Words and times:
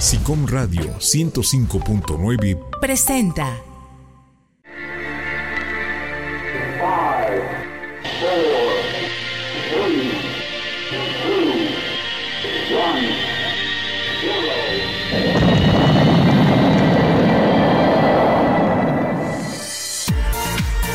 SICOM 0.00 0.46
Radio 0.46 0.96
105.9 0.98 2.80
presenta. 2.80 3.60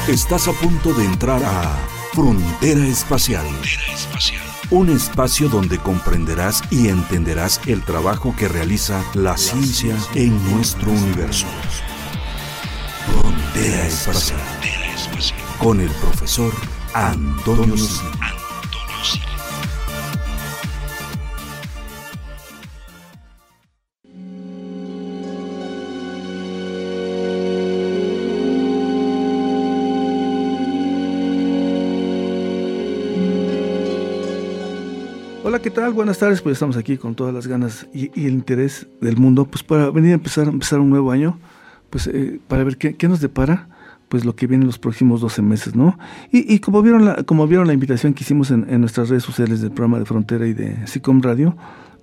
Estás 0.08 0.48
a 0.48 0.52
punto 0.54 0.96
de 0.96 1.06
entrar 1.06 1.44
a 1.44 1.78
Frontera 2.12 2.88
Espacial. 2.88 3.46
Un 4.72 4.90
espacio 4.90 5.48
donde 5.48 5.78
comprenderás 5.78 6.64
y 6.72 6.88
entenderás 6.88 7.62
el 7.68 7.84
trabajo 7.84 8.36
que 8.36 8.48
realiza 8.48 9.04
la 9.14 9.38
ciencia 9.38 9.96
en 10.16 10.34
nuestro 10.52 10.92
universo. 10.92 11.46
Frontera 13.06 13.86
Espacial. 13.86 14.40
Con 15.59 15.82
el 15.82 15.92
profesor 15.92 16.52
Antonio 16.94 17.78
Silva. 17.78 18.25
Buenas 35.94 36.17
tardes, 36.17 36.41
pues 36.41 36.53
estamos 36.53 36.77
aquí 36.77 36.98
con 36.98 37.13
todas 37.13 37.34
las 37.34 37.45
ganas 37.45 37.88
y, 37.94 38.09
el 38.20 38.34
interés 38.34 38.88
del 39.02 39.17
mundo, 39.17 39.45
pues 39.45 39.63
para 39.63 39.91
venir 39.91 40.11
a 40.11 40.16
empezar, 40.16 40.48
empezar 40.48 40.80
un 40.80 40.89
nuevo 40.89 41.11
año, 41.11 41.38
pues 41.92 42.08
eh, 42.08 42.39
para 42.47 42.64
ver 42.64 42.77
qué, 42.77 43.08
nos 43.08 43.22
depara, 43.22 43.69
pues 44.09 44.25
lo 44.25 44.36
que 44.36 44.47
viene 44.47 44.64
en 44.64 44.67
los 44.67 44.80
próximos 44.80 45.22
12 45.22 45.44
meses, 45.44 45.75
¿no? 45.75 45.97
Y, 46.31 46.59
como, 46.59 46.81
vieron 46.81 47.05
la, 47.05 47.23
como 47.23 47.47
vieron 47.47 47.67
la 47.67 47.73
invitación 47.73 48.14
que 48.16 48.23
hicimos 48.23 48.50
en, 48.50 48.66
nuestras 48.81 49.09
redes 49.09 49.23
sociales 49.23 49.61
del 49.61 49.72
programa 49.72 50.00
de 50.00 50.05
Frontera 50.05 50.47
y 50.47 50.53
de 50.53 50.88
SICOM 50.88 51.22
Radio, 51.22 51.55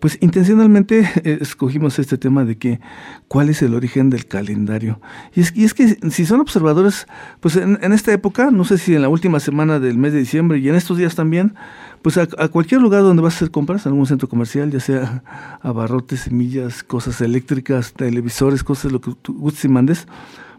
pues 0.02 0.19
intencionalmente 0.20 1.00
eh, 1.24 1.39
escogimos 1.41 1.98
este 1.98 2.19
tema 2.19 2.44
de 2.44 2.58
que 2.58 2.80
cuál 3.28 3.48
es 3.48 3.62
el 3.62 3.74
origen 3.74 4.11
del 4.11 4.27
calendario. 4.27 5.00
Y 5.34 5.41
es, 5.64 5.74
que 5.74 5.96
si 6.11 6.24
son 6.24 6.41
observadores, 6.41 7.06
pues 7.41 7.56
en, 7.56 7.78
esta 7.92 8.12
época, 8.12 8.50
no 8.50 8.64
sé 8.64 8.78
si 8.78 8.94
en 8.94 9.02
la 9.02 9.08
última 9.08 9.41
semana 9.41 9.80
del 9.80 9.98
mes 9.98 10.12
de 10.12 10.20
diciembre 10.20 10.58
y 10.58 10.69
en 10.69 10.74
estos 10.77 10.98
días 10.98 11.14
también, 11.14 11.55
pues 12.03 12.19
a, 12.19 12.27
cualquier 12.48 12.81
lugar 12.81 13.03
donde 13.03 13.22
vas 13.22 13.34
a 13.34 13.36
hacer 13.36 13.50
compras, 13.50 13.86
algún 13.86 14.06
centro 14.06 14.28
comercial, 14.28 14.70
ya 14.70 14.81
sea 14.81 15.22
abarrotes, 15.62 16.20
semillas, 16.20 16.83
cosas 16.83 17.20
eléctricas, 17.20 17.92
televisores, 17.92 18.64
cosas 18.64 18.91
lo 18.92 19.00
que 19.00 19.14
tú 19.22 19.34
gustes 19.39 19.64
y 19.64 19.69
mandes, 19.69 20.08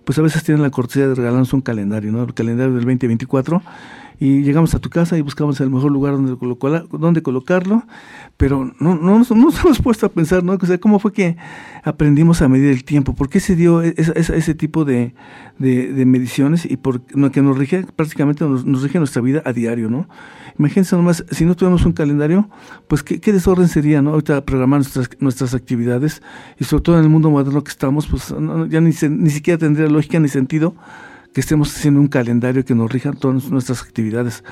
pues 0.05 0.17
a 0.17 0.21
veces 0.21 0.44
tienen 0.44 0.61
la 0.61 0.69
cortesía 0.69 1.08
de 1.08 1.16
regalarnos 1.16 1.53
un 1.53 1.61
calendario, 1.61 2.11
¿no? 2.11 2.23
El 2.23 2.33
calendario 2.33 2.73
del 2.73 2.86
2024 2.86 3.61
y 4.19 4.42
llegamos 4.44 4.73
a 4.75 4.80
tu 4.80 4.89
casa 4.89 5.17
y 5.17 5.22
buscamos 5.22 5.59
el 5.61 5.69
mejor 5.69 5.92
lugar 5.92 6.14
donde, 6.14 6.38
colocarlo, 6.38 6.88
donde 6.97 7.22
colocarlo, 7.22 7.83
pero 8.38 8.72
no, 8.80 8.95
no, 8.95 9.20
no, 9.20 9.20
nos 9.20 9.31
hemos 9.64 9.80
puesto 9.80 10.05
a 10.05 10.09
pensar, 10.09 10.44
¿no? 10.44 10.53
O 10.53 10.66
sea, 10.66 10.78
¿cómo 10.78 11.00
fue 11.00 11.11
que 11.11 11.38
aprendimos 11.83 12.42
a 12.42 12.47
medir 12.47 12.70
el 12.70 12.83
tiempo? 12.83 13.16
¿Por 13.16 13.30
qué 13.30 13.39
se 13.39 13.55
dio 13.55 13.81
ese, 13.81 14.14
ese, 14.16 14.38
ese 14.38 14.55
tipo 14.55 14.86
de, 14.86 15.14
de, 15.59 16.05
mediciones 16.05 16.66
y 16.66 16.78
por 16.78 17.02
que 17.31 17.42
nos 17.42 17.58
rige, 17.58 17.86
prácticamente 17.95 18.45
nos, 18.45 18.66
nos, 18.66 18.83
rige 18.83 19.00
nuestra 19.00 19.22
vida 19.22 19.42
a 19.45 19.53
diario, 19.53 19.89
¿no? 19.89 20.08
Imagínense 20.59 20.95
nomás, 20.95 21.25
si 21.31 21.45
no 21.45 21.55
tuviéramos 21.55 21.86
un 21.86 21.94
calendario, 21.94 22.50
pues 22.88 23.02
qué, 23.02 23.20
qué 23.20 23.33
desorden 23.33 23.67
sería, 23.67 24.02
¿no? 24.02 24.11
Ahorita 24.11 24.45
programar 24.45 24.80
nuestras, 24.80 25.09
nuestras 25.20 25.53
actividades 25.55 26.22
y 26.59 26.64
sobre 26.66 26.83
todo 26.83 26.98
en 26.98 27.03
el 27.03 27.09
mundo 27.09 27.30
moderno 27.30 27.64
que 27.64 27.72
estamos, 27.72 28.08
pues 28.08 28.33
ya 28.70 28.81
ni, 28.81 28.94
se, 28.94 29.09
ni 29.09 29.30
siquiera 29.30 29.58
tendría 29.58 29.88
lógica 29.88 30.20
ni 30.20 30.27
sentido 30.27 30.75
que 31.34 31.42
estemos 31.42 31.76
haciendo 31.76 32.00
un 32.00 32.08
calendario 32.08 32.64
que 32.64 32.76
nos 32.76 32.92
rija 32.92 33.11
todas 33.11 33.49
nuestras 33.49 33.82
actividades. 33.82 34.44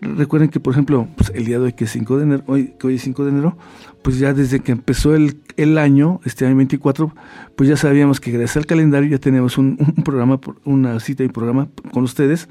Recuerden 0.00 0.48
que, 0.48 0.60
por 0.60 0.74
ejemplo, 0.74 1.08
pues 1.16 1.32
el 1.34 1.44
día 1.44 1.58
de 1.58 1.64
hoy, 1.64 1.72
que 1.72 1.84
es 1.84 1.90
5 1.90 2.18
de 2.18 2.22
enero, 2.22 2.44
hoy, 2.46 2.74
que 2.78 2.86
hoy 2.86 2.94
es 2.94 3.02
5 3.02 3.24
de 3.24 3.30
enero, 3.30 3.58
pues 4.02 4.18
ya 4.18 4.32
desde 4.32 4.60
que 4.60 4.70
empezó 4.70 5.14
el, 5.14 5.40
el 5.56 5.76
año, 5.76 6.20
este 6.24 6.46
año 6.46 6.54
24, 6.56 7.12
pues 7.56 7.68
ya 7.68 7.76
sabíamos 7.76 8.20
que 8.20 8.30
gracias 8.30 8.58
al 8.58 8.66
calendario 8.66 9.10
ya 9.10 9.18
tenemos 9.18 9.58
un, 9.58 9.76
un 9.80 10.04
programa, 10.04 10.38
una 10.64 11.00
cita 11.00 11.24
y 11.24 11.28
programa 11.28 11.68
con 11.92 12.04
ustedes 12.04 12.48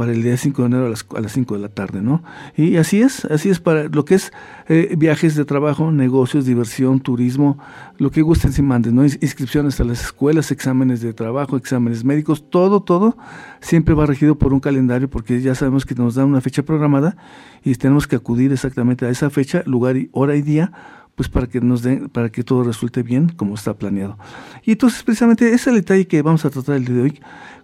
para 0.00 0.12
el 0.12 0.22
día 0.22 0.34
5 0.34 0.62
de 0.62 0.66
enero 0.66 0.86
a 0.86 0.88
las, 0.88 1.04
a 1.14 1.20
las 1.20 1.32
5 1.32 1.56
de 1.56 1.60
la 1.60 1.68
tarde, 1.68 2.00
¿no? 2.00 2.22
Y 2.56 2.76
así 2.78 3.02
es, 3.02 3.26
así 3.26 3.50
es 3.50 3.60
para 3.60 3.84
lo 3.84 4.06
que 4.06 4.14
es 4.14 4.32
eh, 4.66 4.94
viajes 4.96 5.34
de 5.34 5.44
trabajo, 5.44 5.92
negocios, 5.92 6.46
diversión, 6.46 7.00
turismo, 7.00 7.58
lo 7.98 8.10
que 8.10 8.22
gusten 8.22 8.54
si 8.54 8.62
manden, 8.62 8.94
¿no? 8.94 9.04
Inscripciones 9.04 9.78
a 9.78 9.84
las 9.84 10.00
escuelas, 10.00 10.52
exámenes 10.52 11.02
de 11.02 11.12
trabajo, 11.12 11.58
exámenes 11.58 12.02
médicos, 12.02 12.48
todo, 12.48 12.82
todo 12.82 13.18
siempre 13.60 13.94
va 13.94 14.06
regido 14.06 14.38
por 14.38 14.54
un 14.54 14.60
calendario 14.60 15.10
porque 15.10 15.42
ya 15.42 15.54
sabemos 15.54 15.84
que 15.84 15.94
nos 15.94 16.14
dan 16.14 16.28
una 16.28 16.40
fecha 16.40 16.62
programada 16.62 17.18
y 17.62 17.74
tenemos 17.74 18.06
que 18.06 18.16
acudir 18.16 18.52
exactamente 18.52 19.04
a 19.04 19.10
esa 19.10 19.28
fecha, 19.28 19.62
lugar 19.66 19.98
y 19.98 20.08
hora 20.12 20.34
y 20.34 20.40
día 20.40 20.72
pues 21.14 21.28
para 21.28 21.46
que 21.46 21.60
nos 21.60 21.82
den, 21.82 22.08
para 22.08 22.30
que 22.30 22.42
todo 22.42 22.64
resulte 22.64 23.02
bien 23.02 23.28
como 23.28 23.54
está 23.54 23.74
planeado. 23.74 24.16
Y 24.64 24.72
entonces 24.72 25.02
precisamente 25.02 25.52
ese 25.52 25.70
detalle 25.70 26.06
que 26.06 26.22
vamos 26.22 26.46
a 26.46 26.48
tratar 26.48 26.76
el 26.76 26.86
día 26.86 26.96
de 26.96 27.02
hoy, 27.02 27.20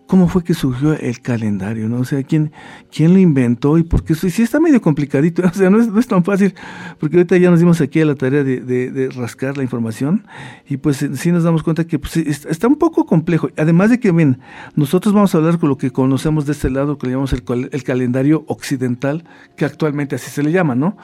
cómo 0.07 0.29
fue 0.29 0.45
que 0.45 0.55
surgió 0.55 0.95
el 0.95 1.21
calendario, 1.21 1.89
¿no? 1.89 2.01
O 2.01 2.05
sea, 2.05 2.23
quién, 2.23 2.53
quién 2.91 3.13
lo 3.13 3.19
inventó 3.19 3.79
y 3.79 3.83
por 3.83 4.05
qué. 4.05 4.15
Sí 4.15 4.43
está 4.43 4.61
medio 4.61 4.81
complicadito, 4.81 5.43
o 5.47 5.53
sea, 5.53 5.71
no 5.71 5.81
es, 5.81 5.89
no 5.89 5.99
es, 5.99 6.07
tan 6.07 6.25
fácil, 6.25 6.55
porque 6.99 7.17
ahorita 7.17 7.37
ya 7.37 7.51
nos 7.51 7.59
dimos 7.59 7.81
aquí 7.81 8.01
a 8.01 8.07
la 8.07 8.15
tarea 8.15 8.45
de, 8.45 8.61
de, 8.61 8.91
de 8.91 9.11
rascar 9.11 9.57
la 9.57 9.63
información 9.63 10.27
y 10.69 10.77
pues 10.77 11.05
sí 11.15 11.33
nos 11.33 11.45
damos 11.45 11.63
cuenta 11.63 11.87
que 11.87 11.99
pues, 11.99 12.17
está 12.17 12.69
un 12.69 12.77
poco 12.77 13.07
complejo. 13.07 13.51
Además 13.57 13.91
de 13.91 14.01
que, 14.01 14.13
bien, 14.13 14.41
nosotros 14.75 15.15
vamos 15.15 15.35
a 15.35 15.39
hablar 15.39 15.59
con 15.59 15.69
lo 15.69 15.79
que 15.79 15.91
conocemos 15.91 16.47
de 16.47 16.53
este 16.53 16.71
lado, 16.71 16.99
que 16.99 17.07
le 17.07 17.13
llamamos 17.13 17.33
el, 17.33 17.83
calendario 17.83 18.45
occidental, 18.49 19.25
que 19.57 19.65
actualmente 19.65 20.17
así 20.17 20.31
se 20.31 20.43
le 20.43 20.53
llama, 20.53 20.75
¿no? 20.75 20.97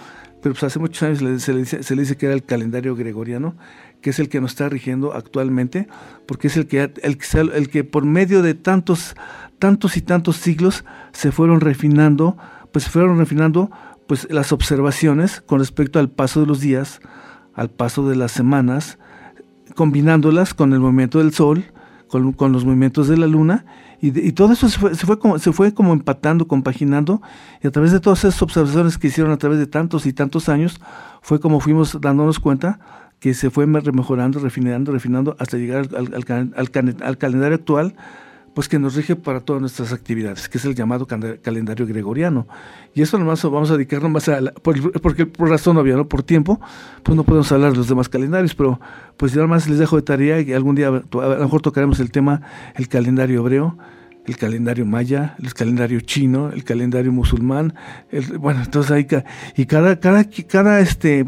Pero 0.42 0.54
pues 0.54 0.64
hace 0.64 0.80
muchos 0.80 1.02
años 1.04 1.18
se 1.42 1.52
le, 1.52 1.64
se 1.64 1.94
le 1.94 2.02
dice 2.02 2.16
que 2.16 2.26
era 2.26 2.34
el 2.34 2.42
calendario 2.42 2.96
gregoriano, 2.96 3.54
que 4.02 4.10
es 4.10 4.18
el 4.18 4.28
que 4.28 4.40
nos 4.40 4.52
está 4.52 4.68
rigiendo 4.68 5.14
actualmente, 5.14 5.88
porque 6.26 6.48
es 6.48 6.56
el 6.56 6.66
que, 6.66 6.82
el, 6.82 7.18
el 7.52 7.68
que 7.70 7.84
por 7.84 8.04
medio 8.04 8.42
de 8.42 8.54
tantos, 8.54 9.14
tantos 9.58 9.96
y 9.96 10.02
tantos 10.02 10.36
siglos 10.36 10.84
se 11.12 11.32
fueron 11.32 11.60
refinando, 11.60 12.36
pues 12.72 12.88
fueron 12.88 13.18
refinando 13.18 13.70
pues 14.06 14.30
las 14.30 14.52
observaciones 14.52 15.40
con 15.40 15.60
respecto 15.60 15.98
al 15.98 16.10
paso 16.10 16.40
de 16.40 16.46
los 16.46 16.60
días, 16.60 17.00
al 17.54 17.70
paso 17.70 18.08
de 18.08 18.16
las 18.16 18.32
semanas, 18.32 18.98
combinándolas 19.74 20.52
con 20.52 20.72
el 20.72 20.80
movimiento 20.80 21.18
del 21.18 21.32
sol, 21.32 21.64
con, 22.08 22.32
con 22.32 22.52
los 22.52 22.64
movimientos 22.64 23.08
de 23.08 23.16
la 23.16 23.26
luna, 23.26 23.64
y, 24.04 24.32
todo 24.32 24.52
eso 24.52 24.68
se 24.68 24.80
fue, 24.80 24.96
se 24.96 25.06
fue, 25.06 25.16
como, 25.20 25.38
se 25.38 25.52
fue 25.52 25.72
como 25.72 25.92
empatando, 25.92 26.48
compaginando, 26.48 27.22
y 27.62 27.68
a 27.68 27.70
través 27.70 27.92
de 27.92 28.00
todas 28.00 28.24
esas 28.24 28.42
observaciones 28.42 28.98
que 28.98 29.06
hicieron 29.06 29.32
a 29.32 29.36
través 29.36 29.60
de 29.60 29.68
tantos 29.68 30.06
y 30.06 30.12
tantos 30.12 30.48
años, 30.48 30.80
fue 31.20 31.38
como 31.38 31.60
fuimos 31.60 31.96
dándonos 32.00 32.40
cuenta 32.40 32.80
que 33.22 33.34
se 33.34 33.50
fue 33.50 33.66
remejorando, 33.66 34.40
refinando, 34.40 34.90
refinando 34.90 35.36
hasta 35.38 35.56
llegar 35.56 35.86
al, 35.96 36.12
al, 36.12 36.24
al, 36.28 36.96
al, 37.00 37.18
calendario 37.18 37.54
actual, 37.54 37.94
pues 38.52 38.68
que 38.68 38.80
nos 38.80 38.96
rige 38.96 39.14
para 39.14 39.38
todas 39.38 39.60
nuestras 39.60 39.92
actividades, 39.92 40.48
que 40.48 40.58
es 40.58 40.64
el 40.64 40.74
llamado 40.74 41.06
calendario 41.06 41.86
gregoriano. 41.86 42.48
Y 42.94 43.00
eso 43.00 43.18
nomás 43.18 43.40
vamos 43.44 43.70
a 43.70 43.74
dedicarnos 43.74 44.10
más 44.10 44.28
a, 44.28 44.40
la, 44.40 44.50
por, 44.50 45.00
porque 45.00 45.24
por 45.24 45.48
razón 45.48 45.76
obvia, 45.76 45.94
¿no? 45.94 46.08
por 46.08 46.24
tiempo, 46.24 46.60
pues 47.04 47.14
no 47.14 47.22
podemos 47.22 47.52
hablar 47.52 47.70
de 47.70 47.76
los 47.76 47.86
demás 47.86 48.08
calendarios, 48.08 48.56
pero 48.56 48.80
pues 49.16 49.32
yo 49.32 49.46
más 49.46 49.68
les 49.68 49.78
dejo 49.78 49.94
de 49.94 50.02
tarea 50.02 50.40
y 50.40 50.52
algún 50.52 50.74
día 50.74 50.88
a 50.88 50.90
lo 50.90 51.38
mejor 51.38 51.62
tocaremos 51.62 52.00
el 52.00 52.10
tema, 52.10 52.42
el 52.74 52.88
calendario 52.88 53.38
hebreo, 53.38 53.78
el 54.24 54.36
calendario 54.36 54.86
maya, 54.86 55.34
el 55.42 55.52
calendario 55.52 56.00
chino, 56.00 56.50
el 56.50 56.62
calendario 56.62 57.10
musulmán, 57.12 57.74
el, 58.10 58.38
bueno, 58.38 58.62
entonces 58.62 58.92
hay 58.92 59.06
y 59.56 59.66
cada 59.66 59.98
cada 59.98 60.24
cada 60.24 60.80
este 60.80 61.26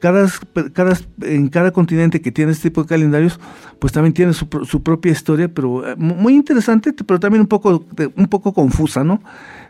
cada, 0.00 0.28
cada 0.72 0.98
en 1.22 1.48
cada 1.48 1.70
continente 1.70 2.20
que 2.20 2.32
tiene 2.32 2.52
este 2.52 2.68
tipo 2.70 2.82
de 2.82 2.88
calendarios, 2.88 3.38
pues 3.78 3.92
también 3.92 4.12
tiene 4.12 4.32
su, 4.32 4.48
su 4.64 4.82
propia 4.82 5.12
historia, 5.12 5.48
pero 5.52 5.84
muy 5.96 6.34
interesante, 6.34 6.92
pero 6.92 7.20
también 7.20 7.42
un 7.42 7.48
poco 7.48 7.86
un 8.16 8.26
poco 8.26 8.52
confusa, 8.52 9.04
¿no? 9.04 9.22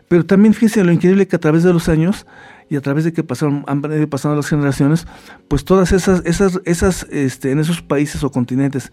Pero 0.07 0.25
también 0.25 0.53
fíjense 0.53 0.83
lo 0.83 0.91
increíble 0.91 1.27
que 1.27 1.35
a 1.35 1.39
través 1.39 1.63
de 1.63 1.73
los 1.73 1.89
años 1.89 2.25
y 2.69 2.75
a 2.75 2.81
través 2.81 3.03
de 3.03 3.13
que 3.13 3.23
pasaron 3.23 3.63
han 3.67 3.81
venido 3.81 4.09
pasando 4.09 4.35
las 4.35 4.47
generaciones, 4.47 5.05
pues 5.47 5.63
todas 5.63 5.91
esas 5.91 6.23
esas 6.25 6.59
esas 6.65 7.07
este 7.11 7.51
en 7.51 7.59
esos 7.59 7.83
países 7.83 8.23
o 8.23 8.31
continentes 8.31 8.91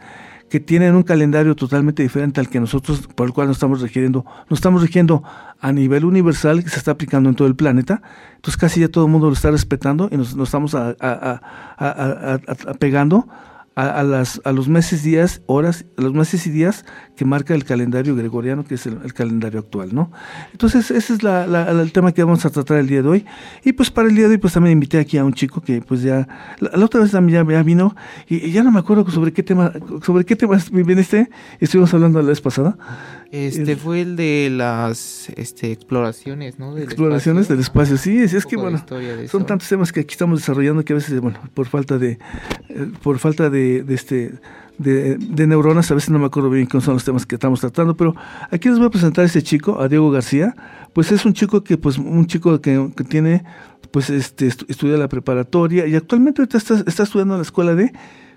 que 0.50 0.58
tienen 0.58 0.96
un 0.96 1.04
calendario 1.04 1.54
totalmente 1.54 2.02
diferente 2.02 2.40
al 2.40 2.48
que 2.48 2.58
nosotros, 2.58 3.06
por 3.14 3.28
el 3.28 3.32
cual 3.32 3.46
nos 3.46 3.56
estamos 3.56 3.80
rigiendo, 3.80 4.26
nos 4.50 4.58
estamos 4.58 4.82
rigiendo 4.82 5.22
a 5.60 5.72
nivel 5.72 6.04
universal, 6.04 6.64
que 6.64 6.70
se 6.70 6.78
está 6.78 6.90
aplicando 6.90 7.28
en 7.28 7.36
todo 7.36 7.46
el 7.46 7.54
planeta, 7.54 8.02
entonces 8.34 8.58
casi 8.58 8.80
ya 8.80 8.88
todo 8.88 9.06
el 9.06 9.12
mundo 9.12 9.28
lo 9.28 9.34
está 9.34 9.52
respetando 9.52 10.08
y 10.10 10.16
nos, 10.16 10.34
nos 10.34 10.48
estamos 10.48 10.74
a, 10.74 10.96
a, 11.00 11.40
a, 11.78 12.40
apegando 12.68 13.28
a, 13.76 14.02
las, 14.02 14.40
a 14.44 14.52
los 14.52 14.68
meses, 14.68 15.02
días, 15.02 15.42
horas, 15.46 15.86
a 15.96 16.02
los 16.02 16.12
meses 16.12 16.46
y 16.46 16.50
días 16.50 16.84
que 17.20 17.26
marca 17.26 17.54
el 17.54 17.64
calendario 17.64 18.16
gregoriano, 18.16 18.64
que 18.64 18.76
es 18.76 18.86
el, 18.86 19.12
calendario 19.12 19.60
actual, 19.60 19.94
¿no? 19.94 20.10
Entonces, 20.52 20.90
ese 20.90 21.12
es 21.12 21.22
la, 21.22 21.44
el 21.70 21.92
tema 21.92 22.12
que 22.12 22.24
vamos 22.24 22.46
a 22.46 22.48
tratar 22.48 22.78
el 22.78 22.86
día 22.86 23.02
de 23.02 23.08
hoy. 23.10 23.26
Y 23.62 23.74
pues 23.74 23.90
para 23.90 24.08
el 24.08 24.14
día 24.14 24.24
de 24.26 24.30
hoy, 24.30 24.38
pues 24.38 24.54
también 24.54 24.72
invité 24.72 24.96
aquí 24.98 25.18
a 25.18 25.24
un 25.26 25.34
chico 25.34 25.60
que 25.60 25.82
pues 25.82 26.00
ya, 26.00 26.26
la, 26.60 26.82
otra 26.82 27.02
vez 27.02 27.10
también 27.10 27.46
ya, 27.46 27.62
vino, 27.62 27.94
y, 28.26 28.50
ya 28.52 28.62
no 28.62 28.72
me 28.72 28.78
acuerdo 28.78 29.06
sobre 29.10 29.34
qué 29.34 29.42
tema, 29.42 29.70
sobre 30.02 30.24
qué 30.24 30.34
tema 30.34 30.56
viniste, 30.72 31.28
estuvimos 31.58 31.92
hablando 31.92 32.22
la 32.22 32.28
vez 32.28 32.40
pasada. 32.40 32.78
Este 33.30 33.76
fue 33.76 34.00
el 34.00 34.16
de 34.16 34.48
las 34.50 35.28
este, 35.36 35.72
exploraciones, 35.72 36.58
¿no? 36.58 36.78
exploraciones 36.78 37.48
del 37.48 37.60
espacio, 37.60 37.98
sí, 37.98 38.16
es, 38.16 38.32
es 38.32 38.46
que 38.46 38.56
bueno, 38.56 38.82
son 39.28 39.44
tantos 39.44 39.68
temas 39.68 39.92
que 39.92 40.00
aquí 40.00 40.12
estamos 40.12 40.38
desarrollando 40.40 40.86
que 40.86 40.94
a 40.94 40.96
veces, 40.96 41.20
bueno, 41.20 41.38
por 41.52 41.66
falta 41.66 41.98
de, 41.98 42.18
eh, 42.70 42.90
por 43.02 43.18
falta 43.18 43.50
de, 43.50 43.84
este, 43.90 44.32
de, 44.80 45.46
neuronas, 45.46 45.90
a 45.90 45.94
veces 45.94 46.10
no 46.10 46.18
me 46.18 46.26
acuerdo 46.26 46.48
bien 46.48 46.66
cuáles 46.66 46.84
son 46.84 46.94
los 46.94 47.04
temas 47.04 47.26
que 47.26 47.34
estamos 47.34 47.60
tratando, 47.60 47.96
pero 47.96 48.14
aquí 48.50 48.68
les 48.68 48.78
voy 48.78 48.86
a 48.86 48.90
presentar 48.90 49.24
a 49.24 49.26
este 49.26 49.42
chico, 49.42 49.80
a 49.80 49.88
Diego 49.88 50.10
García, 50.10 50.54
pues 50.94 51.12
es 51.12 51.24
un 51.26 51.34
chico 51.34 51.62
que, 51.62 51.76
pues, 51.76 51.98
un 51.98 52.26
chico 52.26 52.60
que, 52.60 52.90
que 52.96 53.04
tiene, 53.04 53.44
pues, 53.90 54.08
este, 54.08 54.46
estudia 54.46 54.96
la 54.96 55.08
preparatoria 55.08 55.86
y 55.86 55.94
actualmente 55.94 56.42
está, 56.42 56.58
está 56.86 57.02
estudiando 57.02 57.34
en 57.34 57.40
la 57.40 57.42
escuela 57.42 57.74
de 57.74 57.92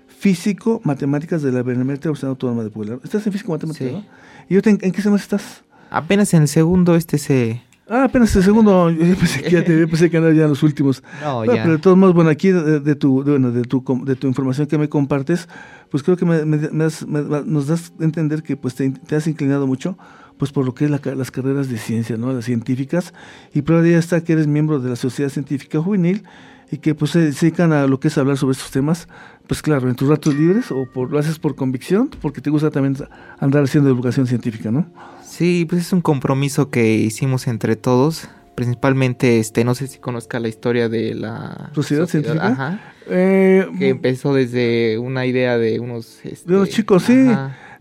físico, 0.06 0.80
matemáticas 0.84 1.42
de 1.42 1.50
la 1.50 1.62
Benemérita 1.62 2.08
Universidad 2.08 2.30
Autónoma 2.30 2.62
de 2.62 2.70
Puebla. 2.70 2.98
¿Estás 3.02 3.26
en 3.26 3.32
físico, 3.32 3.52
matemáticas, 3.52 4.02
sí. 4.02 4.54
¿Y 4.54 4.68
en, 4.68 4.78
qué 4.78 5.02
semestre 5.02 5.36
estás? 5.36 5.62
Apenas 5.90 6.34
en 6.34 6.42
el 6.42 6.48
segundo, 6.48 6.94
este 6.94 7.18
se... 7.18 7.62
Ah, 7.88 8.04
apenas 8.04 8.34
en 8.34 8.40
el 8.40 8.44
segundo, 8.44 8.90
yo 8.90 9.16
pensé 9.16 9.42
que, 9.42 9.50
ya 9.50 9.64
te, 9.64 9.86
pensé 9.86 10.10
que 10.10 10.16
andaba 10.16 10.34
ya 10.34 10.44
en 10.44 10.50
los 10.50 10.62
últimos. 10.62 11.02
No, 11.22 11.44
ya. 11.44 11.62
Pero 11.62 11.72
de 11.72 11.78
todos 11.78 11.96
modos, 11.96 12.14
bueno, 12.14 12.30
aquí 12.30 12.50
de, 12.50 12.94
tu, 12.94 13.22
bueno, 13.22 13.50
de, 13.50 13.62
tu, 13.62 13.84
de 14.04 14.16
tu 14.16 14.26
información 14.26 14.66
que 14.66 14.78
me 14.78 14.88
compartes, 14.88 15.48
pues 15.90 16.02
creo 16.02 16.16
que 16.16 16.24
me, 16.24 16.44
nos 16.44 17.66
das 17.66 17.92
a 18.00 18.04
entender 18.04 18.42
que 18.42 18.56
pues 18.56 18.74
te, 18.74 18.92
has 19.14 19.26
inclinado 19.26 19.66
mucho 19.66 19.98
pues 20.38 20.50
por 20.50 20.64
lo 20.64 20.74
que 20.74 20.86
es 20.86 20.90
las 20.90 21.30
carreras 21.30 21.68
de 21.68 21.78
ciencia, 21.78 22.16
¿no? 22.16 22.32
Las 22.32 22.46
científicas. 22.46 23.14
Y 23.52 23.62
prueba 23.62 23.86
ya 23.86 23.98
está 23.98 24.22
que 24.24 24.32
eres 24.32 24.48
miembro 24.48 24.80
de 24.80 24.90
la 24.90 24.96
Sociedad 24.96 25.30
Científica 25.30 25.80
Juvenil 25.80 26.24
y 26.72 26.78
que 26.78 26.96
pues 26.96 27.12
se 27.12 27.20
dedican 27.20 27.72
a 27.72 27.86
lo 27.86 28.00
que 28.00 28.08
es 28.08 28.18
hablar 28.18 28.36
sobre 28.36 28.52
estos 28.52 28.72
temas, 28.72 29.06
pues 29.46 29.62
claro, 29.62 29.88
en 29.88 29.96
tus 29.96 30.08
ratos 30.08 30.34
libres 30.34 30.70
o 30.70 30.86
por, 30.86 31.10
lo 31.10 31.18
haces 31.18 31.38
por 31.38 31.54
convicción, 31.54 32.10
porque 32.20 32.40
te 32.40 32.50
gusta 32.50 32.70
también 32.70 32.96
andar 33.38 33.64
haciendo 33.64 33.88
divulgación 33.88 34.26
científica, 34.26 34.70
¿no? 34.70 34.86
Sí, 35.24 35.66
pues 35.68 35.82
es 35.82 35.92
un 35.92 36.00
compromiso 36.00 36.70
que 36.70 36.94
hicimos 36.94 37.46
entre 37.46 37.76
todos, 37.76 38.28
principalmente, 38.54 39.40
este, 39.40 39.64
no 39.64 39.74
sé 39.74 39.86
si 39.86 39.98
conozca 39.98 40.40
la 40.40 40.48
historia 40.48 40.88
de 40.88 41.14
la 41.14 41.70
sociedad, 41.74 42.06
científica, 42.06 42.46
ajá, 42.46 42.80
eh, 43.08 43.66
que 43.78 43.90
empezó 43.90 44.32
desde 44.32 44.98
una 44.98 45.26
idea 45.26 45.58
de 45.58 45.80
unos, 45.80 46.24
este, 46.24 46.50
de 46.50 46.56
unos 46.56 46.70
chicos, 46.70 47.02
sí. 47.02 47.28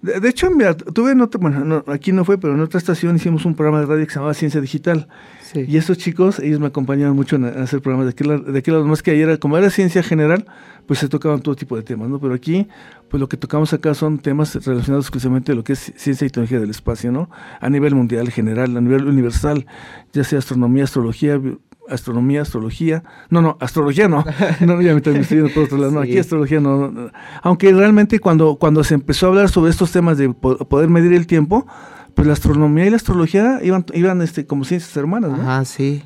De, 0.04 0.28
hecho, 0.28 0.52
mira, 0.52 0.76
tuve 0.76 1.14
en 1.14 1.22
otra, 1.22 1.40
bueno, 1.40 1.82
aquí 1.88 2.12
no 2.12 2.26
fue, 2.26 2.38
pero 2.38 2.56
en 2.56 2.60
otra 2.60 2.78
estación 2.78 3.16
hicimos 3.16 3.46
un 3.46 3.56
programa 3.56 3.80
de 3.80 3.86
radio 3.86 4.06
que 4.06 4.12
se 4.12 4.16
llamaba 4.16 4.34
Ciencia 4.34 4.60
Digital. 4.60 5.08
Y 5.56 5.78
estos 5.78 5.98
chicos, 5.98 6.40
ellos 6.40 6.60
me 6.60 6.68
acompañaron 6.68 7.16
mucho 7.16 7.38
en 7.38 7.46
hacer 7.46 7.80
programas 7.80 8.08
de 8.08 8.12
aquel, 8.12 8.52
de 8.52 8.60
aquel 8.60 8.74
lado, 8.74 8.86
más 8.86 9.02
que 9.02 9.12
ayer, 9.12 9.40
como 9.40 9.58
era 9.58 9.70
ciencia 9.70 10.04
general, 10.04 10.46
pues 10.88 11.00
se 11.00 11.08
tocaban 11.08 11.42
todo 11.42 11.56
tipo 11.56 11.78
de 11.78 11.84
temas, 11.84 12.10
¿no? 12.10 12.20
Pero 12.20 12.34
aquí, 12.34 12.68
pues 13.08 13.22
lo 13.22 13.30
que 13.30 13.38
tocamos 13.38 13.72
acá 13.72 13.94
son 13.94 14.20
temas 14.20 14.56
relacionados 14.66 15.06
exclusivamente 15.06 15.54
a 15.54 15.56
lo 15.56 15.64
que 15.64 15.72
es 15.72 15.94
ciencia 15.96 16.28
y 16.28 16.30
tecnología 16.30 16.60
del 16.60 16.72
espacio, 16.72 17.14
¿no? 17.14 17.30
A 17.62 17.70
nivel 17.70 17.96
mundial, 17.96 18.30
general, 18.30 18.76
a 18.76 18.82
nivel 18.82 19.08
universal, 19.08 19.66
ya 20.12 20.26
sea 20.26 20.40
astronomía, 20.40 20.84
astrología, 20.84 21.40
astronomía, 21.90 22.42
astrología. 22.42 23.04
No, 23.30 23.42
no, 23.42 23.58
astrología 23.60 24.08
no. 24.08 24.24
No, 24.62 24.82
ya 24.82 24.94
me 24.94 24.98
estoy 25.00 25.50
por 25.50 25.64
otro 25.64 25.78
lado. 25.78 25.92
No, 25.92 26.00
aquí 26.02 26.18
astrología 26.18 26.60
no, 26.60 27.12
Aunque 27.42 27.72
realmente 27.74 28.20
cuando, 28.20 28.56
cuando 28.56 28.84
se 28.84 28.94
empezó 28.94 29.28
a 29.28 29.30
hablar 29.30 29.50
sobre 29.50 29.72
estos 29.72 29.92
temas 29.92 30.18
de 30.18 30.30
poder 30.30 30.90
medir 30.90 31.14
el 31.14 31.28
tiempo, 31.28 31.68
pues 32.14 32.28
la 32.28 32.34
astronomía 32.34 32.86
y 32.86 32.90
la 32.90 32.98
astrología 32.98 33.60
iban, 33.64 33.86
iban 33.94 34.22
este, 34.22 34.46
como 34.46 34.66
ciencias 34.66 34.96
hermanas, 34.96 35.32
¿no? 35.32 35.42
Ajá, 35.42 35.66
sí. 35.66 36.04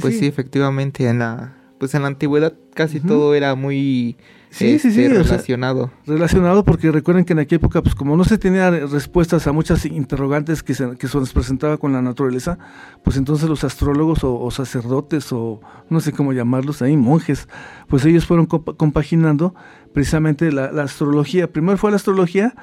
pues 0.00 0.18
sí. 0.18 0.26
efectivamente, 0.26 1.08
en 1.08 1.18
la, 1.18 1.56
pues 1.78 1.94
en 1.94 2.02
la 2.02 2.08
antigüedad 2.08 2.54
casi 2.74 3.00
todo 3.00 3.34
era 3.34 3.54
muy 3.54 4.16
sí, 4.50 4.78
sí, 4.78 4.90
sí, 4.90 5.02
este, 5.04 5.22
relacionado. 5.22 5.90
relacionado 6.06 6.64
porque 6.64 6.90
recuerden 6.90 7.24
que 7.24 7.32
en 7.32 7.38
aquella 7.38 7.56
época, 7.56 7.82
pues 7.82 7.94
como 7.94 8.16
no 8.16 8.24
se 8.24 8.38
tenía 8.38 8.70
respuestas 8.70 9.46
a 9.46 9.52
muchas 9.52 9.84
interrogantes 9.86 10.62
que 10.62 10.74
se, 10.74 10.96
que 10.96 11.08
se 11.08 11.18
nos 11.18 11.32
presentaba 11.32 11.78
con 11.78 11.92
la 11.92 12.02
naturaleza, 12.02 12.58
pues 13.02 13.16
entonces 13.16 13.48
los 13.48 13.64
astrólogos 13.64 14.20
o, 14.22 14.50
sacerdotes 14.50 15.32
o 15.32 15.60
no 15.88 16.00
sé 16.00 16.12
cómo 16.12 16.32
llamarlos 16.32 16.82
ahí, 16.82 16.96
monjes, 16.96 17.48
pues 17.88 18.04
ellos 18.04 18.26
fueron 18.26 18.46
compaginando 18.46 19.54
precisamente 19.94 20.52
la, 20.52 20.72
la 20.72 20.82
astrología. 20.82 21.50
Primero 21.50 21.78
fue 21.78 21.90
la 21.90 21.96
astrología 21.96 22.54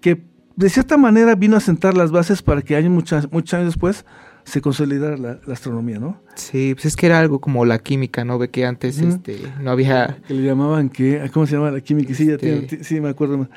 que 0.00 0.24
de 0.56 0.70
cierta 0.70 0.96
manera 0.96 1.34
vino 1.34 1.56
a 1.56 1.60
sentar 1.60 1.96
las 1.96 2.10
bases 2.10 2.42
para 2.42 2.62
que 2.62 2.76
años, 2.76 2.90
muchos, 2.90 3.30
muchos 3.30 3.54
años 3.54 3.66
después 3.66 4.04
se 4.46 4.60
consolidara 4.60 5.16
la, 5.16 5.40
astronomía, 5.52 5.98
¿no? 5.98 6.20
Sí, 6.36 6.74
pues 6.74 6.86
es 6.86 6.94
que 6.96 7.06
era 7.06 7.18
algo 7.18 7.40
como 7.40 7.64
la 7.64 7.80
química, 7.80 8.24
¿no? 8.24 8.38
Ve 8.38 8.48
que 8.48 8.64
antes 8.64 9.00
este, 9.00 9.38
no 9.60 9.72
había... 9.72 10.18
Que 10.28 10.34
le 10.34 10.44
llamaban, 10.44 10.88
¿qué? 10.88 11.28
¿Cómo 11.32 11.46
se 11.46 11.56
llama 11.56 11.72
la 11.72 11.80
química? 11.80 12.14
Sí, 12.14 12.26
ya 12.26 12.34
este, 12.34 12.84
sí, 12.84 13.00
me 13.00 13.08
acuerdo. 13.08 13.48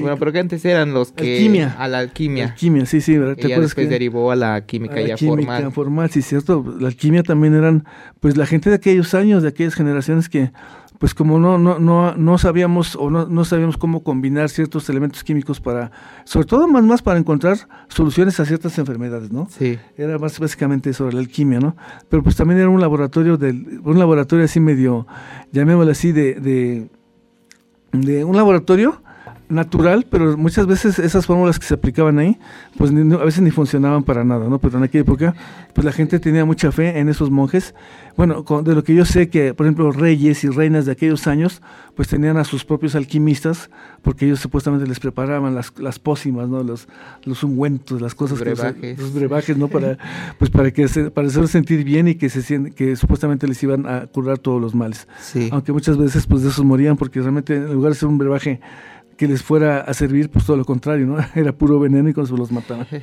bueno, 0.00 0.16
pero 0.18 0.32
que 0.32 0.38
antes 0.38 0.64
eran 0.64 0.94
los 0.94 1.12
que... 1.12 1.34
Alquimia. 1.34 1.76
A 1.78 1.88
la 1.88 1.98
alquimia. 1.98 2.46
Alquimia, 2.46 2.86
sí, 2.86 3.02
sí. 3.02 3.18
¿verdad? 3.18 3.36
¿Te 3.36 3.48
y 3.48 3.60
después 3.60 3.90
derivó 3.90 4.30
a 4.30 4.36
la 4.36 4.64
química 4.64 4.94
a 4.94 5.00
la 5.00 5.08
ya 5.08 5.14
química 5.16 5.52
formal. 5.52 5.72
formal, 5.72 6.10
sí, 6.10 6.22
cierto. 6.22 6.64
La 6.80 6.88
alquimia 6.88 7.22
también 7.22 7.54
eran, 7.54 7.84
pues 8.20 8.38
la 8.38 8.46
gente 8.46 8.70
de 8.70 8.76
aquellos 8.76 9.12
años, 9.12 9.42
de 9.42 9.50
aquellas 9.50 9.74
generaciones 9.74 10.30
que 10.30 10.52
pues 11.00 11.14
como 11.14 11.38
no, 11.38 11.56
no, 11.56 11.78
no, 11.78 12.14
no 12.14 12.36
sabíamos 12.36 12.94
o 12.94 13.08
no, 13.08 13.24
no 13.24 13.46
sabíamos 13.46 13.78
cómo 13.78 14.02
combinar 14.02 14.50
ciertos 14.50 14.86
elementos 14.90 15.24
químicos 15.24 15.58
para, 15.58 15.90
sobre 16.24 16.46
todo 16.46 16.68
más 16.68 16.84
más 16.84 17.00
para 17.00 17.18
encontrar 17.18 17.56
soluciones 17.88 18.38
a 18.38 18.44
ciertas 18.44 18.76
enfermedades, 18.78 19.32
¿no? 19.32 19.48
Sí. 19.48 19.78
Era 19.96 20.18
más 20.18 20.38
básicamente 20.38 20.92
sobre 20.92 21.14
la 21.14 21.20
alquimia, 21.20 21.58
¿no? 21.58 21.74
Pero 22.10 22.22
pues 22.22 22.36
también 22.36 22.60
era 22.60 22.68
un 22.68 22.82
laboratorio 22.82 23.38
del, 23.38 23.80
un 23.82 23.98
laboratorio 23.98 24.44
así 24.44 24.60
medio, 24.60 25.06
llamémoslo 25.52 25.90
así, 25.90 26.12
de, 26.12 26.34
de, 26.34 26.90
de 27.92 28.22
un 28.26 28.36
laboratorio 28.36 29.02
natural, 29.50 30.06
pero 30.08 30.36
muchas 30.36 30.66
veces 30.66 30.98
esas 30.98 31.26
fórmulas 31.26 31.58
que 31.58 31.66
se 31.66 31.74
aplicaban 31.74 32.18
ahí, 32.18 32.38
pues 32.76 32.90
a 32.90 33.24
veces 33.24 33.42
ni 33.42 33.50
funcionaban 33.50 34.04
para 34.04 34.24
nada, 34.24 34.48
¿no? 34.48 34.58
Pero 34.58 34.78
en 34.78 34.84
aquella 34.84 35.02
época, 35.02 35.34
pues 35.74 35.84
la 35.84 35.92
gente 35.92 36.18
tenía 36.20 36.44
mucha 36.44 36.72
fe 36.72 36.98
en 36.98 37.08
esos 37.08 37.30
monjes. 37.30 37.74
Bueno, 38.16 38.44
de 38.64 38.74
lo 38.74 38.84
que 38.84 38.94
yo 38.94 39.04
sé 39.04 39.28
que, 39.28 39.54
por 39.54 39.66
ejemplo, 39.66 39.90
reyes 39.92 40.44
y 40.44 40.48
reinas 40.48 40.86
de 40.86 40.92
aquellos 40.92 41.26
años, 41.26 41.62
pues 41.94 42.08
tenían 42.08 42.36
a 42.36 42.44
sus 42.44 42.64
propios 42.64 42.94
alquimistas, 42.94 43.70
porque 44.02 44.26
ellos 44.26 44.40
supuestamente 44.40 44.86
les 44.86 45.00
preparaban 45.00 45.54
las, 45.54 45.72
las 45.78 45.98
pócimas, 45.98 46.48
¿no? 46.48 46.62
Los, 46.62 46.88
los 47.24 47.42
ungüentos, 47.42 48.00
las 48.00 48.14
cosas 48.14 48.38
los 48.38 48.58
brebajes. 48.58 48.98
los 48.98 49.12
brebajes, 49.12 49.56
¿no? 49.56 49.68
Para, 49.68 49.98
pues 50.38 50.50
para 50.50 50.70
que 50.70 50.88
se, 50.88 51.10
para 51.10 51.28
hacer 51.28 51.48
sentir 51.48 51.84
bien 51.84 52.08
y 52.08 52.14
que 52.14 52.28
se 52.28 52.72
que 52.72 52.96
supuestamente 52.96 53.46
les 53.46 53.62
iban 53.62 53.86
a 53.86 54.06
curar 54.06 54.38
todos 54.38 54.60
los 54.60 54.74
males. 54.74 55.08
Sí. 55.20 55.48
Aunque 55.52 55.72
muchas 55.72 55.96
veces 55.96 56.26
pues 56.26 56.42
de 56.42 56.48
esos 56.50 56.64
morían 56.64 56.96
porque 56.96 57.20
realmente 57.20 57.56
en 57.56 57.72
lugar 57.72 57.92
de 57.92 57.98
ser 57.98 58.08
un 58.08 58.18
brebaje 58.18 58.60
que 59.20 59.28
les 59.28 59.42
fuera 59.42 59.80
a 59.80 59.92
servir, 59.92 60.30
pues 60.30 60.46
todo 60.46 60.56
lo 60.56 60.64
contrario, 60.64 61.04
¿no? 61.04 61.18
Era 61.34 61.52
puro 61.52 61.78
veneno 61.78 62.08
y 62.08 62.14
con 62.14 62.24
eso 62.24 62.38
los 62.38 62.50
mataban. 62.50 62.86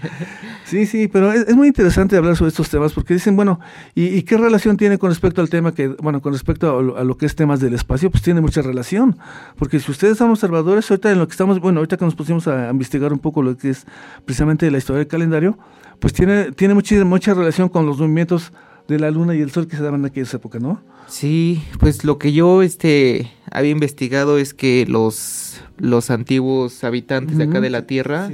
Sí, 0.65 0.87
sí, 0.87 1.07
pero 1.07 1.31
es, 1.31 1.55
muy 1.55 1.67
interesante 1.67 2.17
hablar 2.17 2.35
sobre 2.35 2.49
estos 2.49 2.69
temas 2.69 2.91
porque 2.91 3.13
dicen, 3.13 3.35
bueno, 3.35 3.59
¿y, 3.95 4.23
qué 4.23 4.35
relación 4.35 4.75
tiene 4.75 4.97
con 4.97 5.11
respecto 5.11 5.39
al 5.39 5.49
tema 5.49 5.73
que, 5.73 5.87
bueno, 5.87 6.21
con 6.21 6.33
respecto 6.33 6.97
a 6.97 7.03
lo, 7.03 7.17
que 7.17 7.27
es 7.27 7.35
temas 7.35 7.59
del 7.59 7.73
espacio? 7.73 8.09
Pues 8.09 8.23
tiene 8.23 8.41
mucha 8.41 8.61
relación, 8.63 9.17
porque 9.57 9.79
si 9.79 9.91
ustedes 9.91 10.17
son 10.17 10.31
observadores, 10.31 10.89
ahorita 10.89 11.11
en 11.11 11.19
lo 11.19 11.27
que 11.27 11.31
estamos, 11.31 11.61
bueno, 11.61 11.79
ahorita 11.79 11.95
que 11.95 12.03
nos 12.03 12.15
pusimos 12.15 12.47
a 12.47 12.71
investigar 12.71 13.13
un 13.13 13.19
poco 13.19 13.43
lo 13.43 13.55
que 13.55 13.69
es 13.69 13.85
precisamente 14.25 14.69
la 14.71 14.79
historia 14.79 14.97
del 14.97 15.07
calendario, 15.07 15.57
pues 15.99 16.13
tiene, 16.13 16.51
tiene 16.51 16.73
mucha, 16.73 17.05
mucha 17.05 17.33
relación 17.35 17.69
con 17.69 17.85
los 17.85 17.99
movimientos 17.99 18.51
de 18.87 18.99
la 18.99 19.11
luna 19.11 19.35
y 19.35 19.41
el 19.41 19.51
sol 19.51 19.67
que 19.67 19.77
se 19.77 19.83
daban 19.83 20.01
en 20.01 20.07
aquella 20.07 20.29
época, 20.33 20.59
¿no? 20.59 20.81
Sí, 21.07 21.63
pues 21.79 22.03
lo 22.03 22.17
que 22.17 22.33
yo 22.33 22.61
este 22.61 23.31
había 23.51 23.71
investigado 23.71 24.37
es 24.37 24.53
que 24.53 24.85
los 24.87 25.56
los 25.77 26.09
antiguos 26.09 26.83
habitantes 26.83 27.37
de 27.37 27.45
acá 27.45 27.61
de 27.61 27.69
la 27.69 27.85
Tierra 27.85 28.29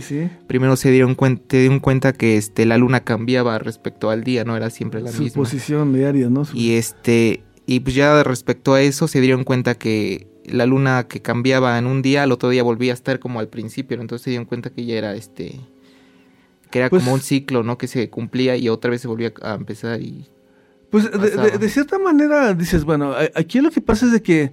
primero 0.48 0.76
se 0.76 0.92
dieron 0.92 1.16
cuenta, 1.16 1.58
dieron 1.58 1.80
cuenta 1.80 2.14
que 2.14 2.38
este 2.38 2.66
la 2.66 2.78
luna 2.78 3.02
cambiaba 3.02 3.60
respecto 3.60 4.10
al 4.10 4.24
día, 4.24 4.46
no 4.46 4.56
era 4.56 4.70
siempre 4.70 5.02
la 5.02 5.12
Su 5.12 5.24
misma. 5.24 5.44
posición 5.44 5.94
diaria, 5.94 6.30
¿no? 6.30 6.44
Y 6.54 6.74
este 6.74 7.44
y 7.66 7.82
pues 7.82 7.96
ya 7.96 8.24
respecto 8.24 8.74
a 8.74 8.82
eso 8.82 9.08
se 9.08 9.22
dieron 9.22 9.44
cuenta 9.44 9.76
que 9.76 10.28
la 10.46 10.66
luna 10.66 11.08
que 11.08 11.22
cambiaba 11.22 11.78
en 11.78 11.86
un 11.86 12.02
día 12.02 12.24
al 12.24 12.32
otro 12.32 12.50
día 12.50 12.64
volvía 12.64 12.92
a 12.92 12.96
estar 12.96 13.20
como 13.20 13.40
al 13.40 13.48
principio, 13.48 14.00
entonces 14.00 14.24
se 14.24 14.30
dieron 14.30 14.46
cuenta 14.46 14.70
que 14.70 14.86
ya 14.86 14.96
era 14.96 15.16
este 15.16 15.60
que 16.72 16.80
era 16.80 16.90
pues 16.90 17.04
como 17.04 17.14
un 17.14 17.22
ciclo, 17.22 17.64
¿no? 17.64 17.78
Que 17.78 17.88
se 17.88 18.10
cumplía 18.10 18.58
y 18.58 18.70
otra 18.70 18.92
vez 18.92 19.02
se 19.02 19.08
volvía 19.08 19.34
a 19.42 19.54
empezar 19.56 20.02
y 20.02 20.28
pues 20.94 21.10
de, 21.10 21.70
cierta 21.70 21.98
manera 21.98 22.54
dices, 22.54 22.84
bueno, 22.84 23.16
aquí 23.34 23.62
lo 23.62 23.72
que 23.72 23.82
pasa 23.82 24.06
es 24.06 24.12
de 24.12 24.22
que 24.22 24.52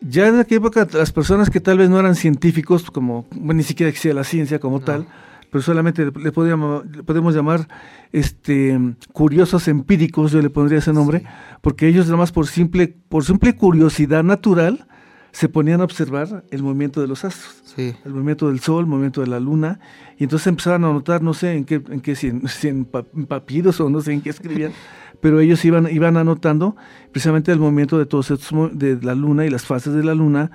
ya 0.00 0.28
en 0.28 0.38
aquella 0.38 0.58
época 0.58 0.86
las 0.92 1.12
personas 1.12 1.50
que 1.50 1.60
tal 1.60 1.78
vez 1.78 1.90
no 1.90 1.98
eran 1.98 2.14
científicos, 2.14 2.90
como 2.90 3.26
ni 3.32 3.62
siquiera 3.62 3.90
existía 3.90 4.14
la 4.14 4.24
ciencia 4.24 4.58
como 4.58 4.80
tal, 4.80 5.06
pero 5.50 5.62
solamente 5.62 6.04
le, 6.04 6.32
podríamos, 6.32 6.84
podemos 7.06 7.34
llamar 7.34 7.68
este 8.12 8.78
curiosos 9.12 9.66
empíricos, 9.68 10.32
yo 10.32 10.42
le 10.42 10.50
pondría 10.50 10.78
ese 10.78 10.92
nombre, 10.92 11.24
porque 11.62 11.88
ellos 11.88 12.06
nada 12.06 12.18
más 12.18 12.32
por 12.32 12.46
simple, 12.46 12.96
por 13.08 13.24
simple 13.24 13.56
curiosidad 13.56 14.22
natural, 14.22 14.86
se 15.32 15.48
ponían 15.48 15.80
a 15.80 15.84
observar 15.84 16.44
el 16.50 16.62
movimiento 16.62 17.00
de 17.00 17.06
los 17.06 17.24
astros, 17.24 17.74
el 17.76 18.12
movimiento 18.12 18.48
del 18.48 18.60
sol, 18.60 18.84
el 18.84 18.90
movimiento 18.90 19.20
de 19.20 19.28
la 19.28 19.40
luna, 19.40 19.78
y 20.18 20.24
entonces 20.24 20.46
empezaban 20.46 20.84
a 20.84 20.92
notar, 20.92 21.22
no 21.22 21.34
sé 21.34 21.54
en 21.54 21.64
qué, 21.64 21.82
en 21.90 22.00
qué 22.00 22.16
si 22.16 22.28
en, 22.28 22.84
papiros 23.28 23.80
o 23.80 23.88
no 23.88 24.00
sé 24.00 24.12
en 24.12 24.20
qué 24.20 24.30
escribían, 24.30 24.72
pero 25.20 25.40
ellos 25.40 25.64
iban, 25.64 25.88
iban 25.90 26.16
anotando 26.16 26.76
precisamente 27.12 27.52
el 27.52 27.58
movimiento 27.58 27.98
de 27.98 28.06
todos 28.06 28.30
estos, 28.30 28.78
de 28.78 28.98
la 29.02 29.14
luna 29.14 29.44
y 29.46 29.50
las 29.50 29.64
fases 29.64 29.94
de 29.94 30.04
la 30.04 30.14
luna, 30.14 30.50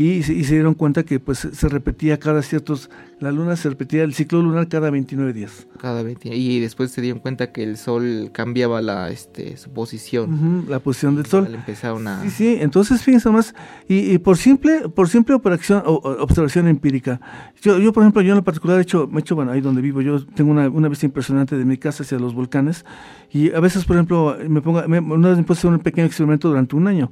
y 0.00 0.22
se, 0.22 0.32
dieron 0.32 0.74
cuenta 0.74 1.02
que 1.02 1.18
pues 1.18 1.38
se 1.38 1.68
repetía 1.68 2.20
cada 2.20 2.42
ciertos, 2.42 2.88
la 3.18 3.32
luna 3.32 3.56
se 3.56 3.68
repetía 3.68 4.04
el 4.04 4.14
ciclo 4.14 4.40
lunar 4.40 4.68
cada 4.68 4.90
29 4.90 5.32
días. 5.32 5.66
Cada 5.80 6.04
29, 6.04 6.40
y 6.40 6.60
después 6.60 6.92
se 6.92 7.00
dieron 7.00 7.18
cuenta 7.18 7.50
que 7.50 7.64
el 7.64 7.76
sol 7.76 8.30
cambiaba 8.32 8.80
la, 8.80 9.10
este, 9.10 9.56
su 9.56 9.70
posición. 9.70 10.66
la 10.68 10.78
posición 10.78 11.16
del 11.16 11.26
sol. 11.26 11.52
empezaron 11.52 12.06
a... 12.06 12.22
Sí, 12.22 12.30
sí, 12.30 12.58
entonces 12.60 13.02
fíjense 13.02 13.28
más, 13.30 13.56
y, 13.88 14.16
por 14.18 14.36
simple, 14.36 14.88
por 14.88 15.08
simple 15.08 15.34
operación, 15.34 15.82
observación 15.84 16.68
empírica, 16.68 17.20
yo, 17.60 17.80
yo 17.80 17.92
por 17.92 18.04
ejemplo, 18.04 18.22
yo 18.22 18.34
en 18.34 18.36
lo 18.36 18.44
particular 18.44 18.78
he 18.78 18.82
hecho, 18.82 19.10
he 19.12 19.18
hecho, 19.18 19.34
bueno, 19.34 19.50
ahí 19.50 19.60
donde 19.60 19.82
vivo, 19.82 20.00
yo 20.00 20.24
tengo 20.24 20.52
una, 20.52 20.68
una 20.68 20.88
vista 20.88 21.06
impresionante 21.06 21.58
de 21.58 21.64
mi 21.64 21.76
casa 21.76 22.04
hacia 22.04 22.20
los 22.20 22.34
volcanes, 22.34 22.84
y 23.32 23.50
a 23.50 23.58
veces, 23.58 23.84
por 23.84 23.96
ejemplo, 23.96 24.36
me 24.48 24.62
pongo, 24.62 24.80
una 24.86 25.30
vez 25.30 25.38
me 25.38 25.42
puse 25.42 25.66
un 25.66 25.80
pequeño 25.80 26.06
experimento 26.06 26.46
durante 26.46 26.76
un 26.76 26.86
año, 26.86 27.10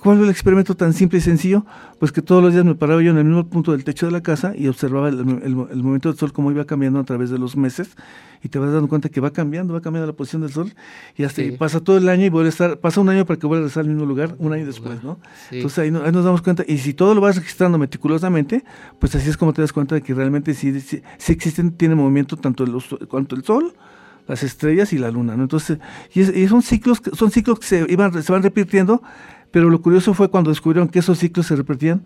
¿Cuál 0.00 0.16
fue 0.16 0.24
el 0.24 0.30
experimento 0.30 0.74
tan 0.74 0.92
simple 0.92 1.18
y 1.18 1.22
sencillo? 1.22 1.64
Pues 1.98 2.12
que 2.12 2.22
todos 2.22 2.42
los 2.42 2.52
días 2.52 2.64
me 2.64 2.74
paraba 2.74 3.02
yo 3.02 3.10
en 3.10 3.18
el 3.18 3.24
mismo 3.24 3.46
punto 3.46 3.72
del 3.72 3.84
techo 3.84 4.06
de 4.06 4.12
la 4.12 4.22
casa 4.22 4.52
y 4.56 4.68
observaba 4.68 5.08
el, 5.08 5.24
movimiento 5.24 6.08
del 6.08 6.18
sol, 6.18 6.32
cómo 6.32 6.50
iba 6.50 6.64
cambiando 6.64 6.98
a 6.98 7.04
través 7.04 7.30
de 7.30 7.38
los 7.38 7.56
meses. 7.56 7.90
Y 8.42 8.48
te 8.48 8.58
vas 8.58 8.72
dando 8.72 8.88
cuenta 8.88 9.08
que 9.08 9.20
va 9.20 9.30
cambiando, 9.30 9.72
va 9.72 9.80
cambiando 9.80 10.06
la 10.06 10.12
posición 10.12 10.42
del 10.42 10.50
sol. 10.50 10.72
Y 11.16 11.22
hasta 11.22 11.42
pasa 11.58 11.80
todo 11.80 11.96
el 11.96 12.08
año 12.08 12.26
y 12.26 12.28
vuelve 12.28 12.48
a 12.48 12.50
estar, 12.50 12.78
pasa 12.78 13.00
un 13.00 13.08
año 13.08 13.24
para 13.24 13.38
que 13.38 13.46
vuelva 13.46 13.66
a 13.66 13.68
estar 13.68 13.82
al 13.82 13.88
mismo 13.88 14.04
lugar, 14.04 14.34
un 14.38 14.52
año 14.52 14.66
después, 14.66 15.02
¿no? 15.04 15.20
Entonces 15.50 15.78
ahí, 15.78 15.90
nos 15.90 16.24
damos 16.24 16.42
cuenta. 16.42 16.64
Y 16.66 16.78
si 16.78 16.92
todo 16.94 17.14
lo 17.14 17.20
vas 17.20 17.36
registrando 17.36 17.78
meticulosamente, 17.78 18.64
pues 18.98 19.14
así 19.14 19.30
es 19.30 19.36
como 19.36 19.52
te 19.52 19.62
das 19.62 19.72
cuenta 19.72 19.94
de 19.94 20.02
que 20.02 20.12
realmente 20.12 20.54
sí, 20.54 20.80
sí, 20.80 21.02
existen, 21.28 21.72
tiene 21.72 21.94
movimiento 21.94 22.36
tanto 22.36 22.64
el, 22.64 22.72
cuanto 23.06 23.36
el 23.36 23.44
sol, 23.44 23.74
las 24.26 24.42
estrellas 24.42 24.92
y 24.92 24.98
la 24.98 25.10
luna, 25.10 25.36
¿no? 25.36 25.44
Entonces, 25.44 25.78
y, 26.14 26.46
son 26.48 26.62
ciclos, 26.62 27.00
son 27.12 27.30
ciclos 27.30 27.58
que 27.58 27.66
se, 27.66 27.86
iban, 27.88 28.22
se 28.22 28.32
van 28.32 28.42
repitiendo 28.42 29.02
pero 29.52 29.70
lo 29.70 29.80
curioso 29.80 30.14
fue 30.14 30.30
cuando 30.30 30.50
descubrieron 30.50 30.88
que 30.88 30.98
esos 30.98 31.18
ciclos 31.18 31.46
se 31.46 31.54
repetían 31.54 32.04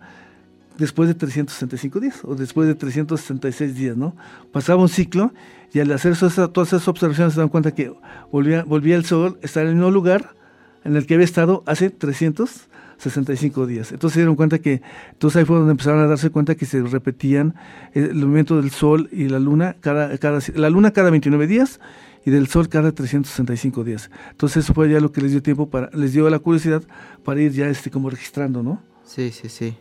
después 0.77 1.09
de 1.09 1.15
365 1.15 1.99
días 1.99 2.19
o 2.23 2.35
después 2.35 2.67
de 2.67 2.75
366 2.75 3.75
días, 3.75 3.97
¿no? 3.97 4.15
Pasaba 4.51 4.81
un 4.81 4.89
ciclo 4.89 5.33
y 5.73 5.79
al 5.79 5.91
hacer 5.91 6.15
todas 6.15 6.69
esas 6.69 6.87
observaciones 6.87 7.33
se 7.33 7.39
dan 7.39 7.49
cuenta 7.49 7.73
que 7.73 7.91
volvía, 8.31 8.63
volvía 8.63 8.95
el 8.95 9.05
sol, 9.05 9.39
estar 9.41 9.63
en 9.63 9.69
el 9.69 9.75
mismo 9.75 9.91
lugar 9.91 10.35
en 10.83 10.95
el 10.95 11.05
que 11.05 11.15
había 11.15 11.25
estado 11.25 11.63
hace 11.65 11.89
365 11.89 13.65
días. 13.65 13.91
Entonces 13.91 14.13
se 14.13 14.19
dieron 14.19 14.35
cuenta 14.35 14.59
que, 14.59 14.81
entonces 15.11 15.37
ahí 15.37 15.45
fue 15.45 15.57
donde 15.57 15.71
empezaron 15.71 16.01
a 16.01 16.07
darse 16.07 16.29
cuenta 16.29 16.55
que 16.55 16.65
se 16.65 16.81
repetían 16.81 17.55
el 17.93 18.13
movimiento 18.15 18.61
del 18.61 18.71
sol 18.71 19.09
y 19.11 19.29
la 19.29 19.39
luna 19.39 19.75
cada, 19.79 20.17
cada, 20.17 20.39
la 20.53 20.69
luna 20.69 20.91
cada 20.91 21.09
29 21.09 21.47
días 21.47 21.79
y 22.27 22.29
del 22.29 22.47
Sol 22.47 22.67
cada 22.67 22.91
365 22.91 23.85
días. 23.85 24.11
Entonces 24.31 24.65
eso 24.65 24.73
fue 24.73 24.91
ya 24.91 24.99
lo 24.99 25.13
que 25.13 25.21
les 25.21 25.31
dio 25.31 25.41
tiempo 25.41 25.69
para, 25.69 25.89
les 25.93 26.11
dio 26.11 26.29
la 26.29 26.39
curiosidad 26.39 26.83
para 27.23 27.41
ir 27.41 27.53
ya 27.53 27.69
este 27.69 27.89
como 27.89 28.09
registrando, 28.09 28.61
¿no? 28.61 28.83
Sí, 29.05 29.31
sí, 29.31 29.47
sí. 29.47 29.77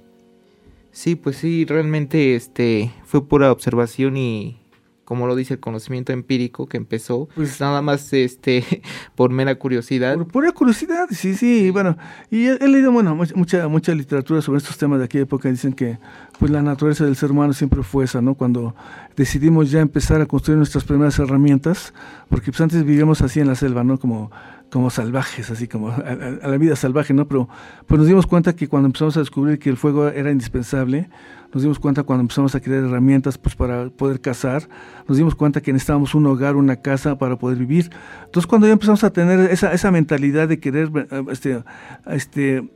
Sí, 0.92 1.16
pues 1.16 1.38
sí, 1.38 1.64
realmente 1.64 2.36
este 2.36 2.92
fue 3.04 3.26
pura 3.26 3.50
observación 3.50 4.16
y 4.16 4.60
como 5.06 5.28
lo 5.28 5.36
dice 5.36 5.54
el 5.54 5.60
conocimiento 5.60 6.12
empírico 6.12 6.66
que 6.66 6.76
empezó, 6.76 7.28
pues 7.36 7.60
nada 7.60 7.80
más 7.80 8.12
este 8.12 8.64
por 9.14 9.30
mera 9.30 9.54
curiosidad. 9.54 10.16
Por 10.16 10.26
pura 10.26 10.50
curiosidad, 10.52 11.06
sí, 11.12 11.34
sí, 11.34 11.70
bueno, 11.70 11.96
y 12.28 12.46
he, 12.46 12.68
leído 12.68 12.90
bueno 12.90 13.14
mucha 13.14 13.68
mucha 13.68 13.94
literatura 13.94 14.42
sobre 14.42 14.58
estos 14.58 14.76
temas 14.76 14.98
de 14.98 15.04
aquella 15.04 15.22
época 15.22 15.48
dicen 15.48 15.72
que 15.72 15.98
pues 16.40 16.50
la 16.50 16.60
naturaleza 16.60 17.04
del 17.04 17.14
ser 17.14 17.30
humano 17.30 17.52
siempre 17.52 17.84
fue 17.84 18.04
esa, 18.04 18.20
¿no? 18.20 18.34
Cuando 18.34 18.74
decidimos 19.16 19.70
ya 19.70 19.80
empezar 19.80 20.20
a 20.20 20.26
construir 20.26 20.58
nuestras 20.58 20.82
primeras 20.82 21.16
herramientas, 21.20 21.94
porque 22.28 22.50
pues 22.50 22.60
antes 22.60 22.84
vivíamos 22.84 23.22
así 23.22 23.38
en 23.38 23.46
la 23.46 23.54
selva, 23.54 23.84
¿no? 23.84 23.98
Como 23.98 24.32
como 24.76 24.90
salvajes, 24.90 25.50
así 25.50 25.68
como 25.68 25.88
a, 25.88 26.14
la 26.14 26.58
vida 26.58 26.76
salvaje, 26.76 27.14
¿no? 27.14 27.26
Pero 27.26 27.48
pues 27.86 27.98
nos 27.98 28.06
dimos 28.06 28.26
cuenta 28.26 28.54
que 28.54 28.68
cuando 28.68 28.88
empezamos 28.88 29.16
a 29.16 29.20
descubrir 29.20 29.58
que 29.58 29.70
el 29.70 29.78
fuego 29.78 30.08
era 30.08 30.30
indispensable, 30.30 31.08
nos 31.56 31.62
dimos 31.62 31.78
cuenta 31.78 32.02
cuando 32.02 32.20
empezamos 32.20 32.54
a 32.54 32.60
crear 32.60 32.84
herramientas 32.84 33.38
pues 33.38 33.54
para 33.54 33.88
poder 33.88 34.20
cazar, 34.20 34.68
nos 35.08 35.16
dimos 35.16 35.34
cuenta 35.34 35.62
que 35.62 35.72
necesitábamos 35.72 36.14
un 36.14 36.26
hogar, 36.26 36.56
una 36.56 36.76
casa 36.76 37.16
para 37.16 37.38
poder 37.38 37.56
vivir. 37.56 37.90
Entonces 38.26 38.46
cuando 38.46 38.66
ya 38.66 38.74
empezamos 38.74 39.02
a 39.04 39.10
tener 39.10 39.50
esa, 39.50 39.72
esa 39.72 39.90
mentalidad 39.90 40.48
de 40.48 40.60
querer 40.60 40.90
eh, 40.94 41.24
este, 41.30 41.62
este, 42.08 42.68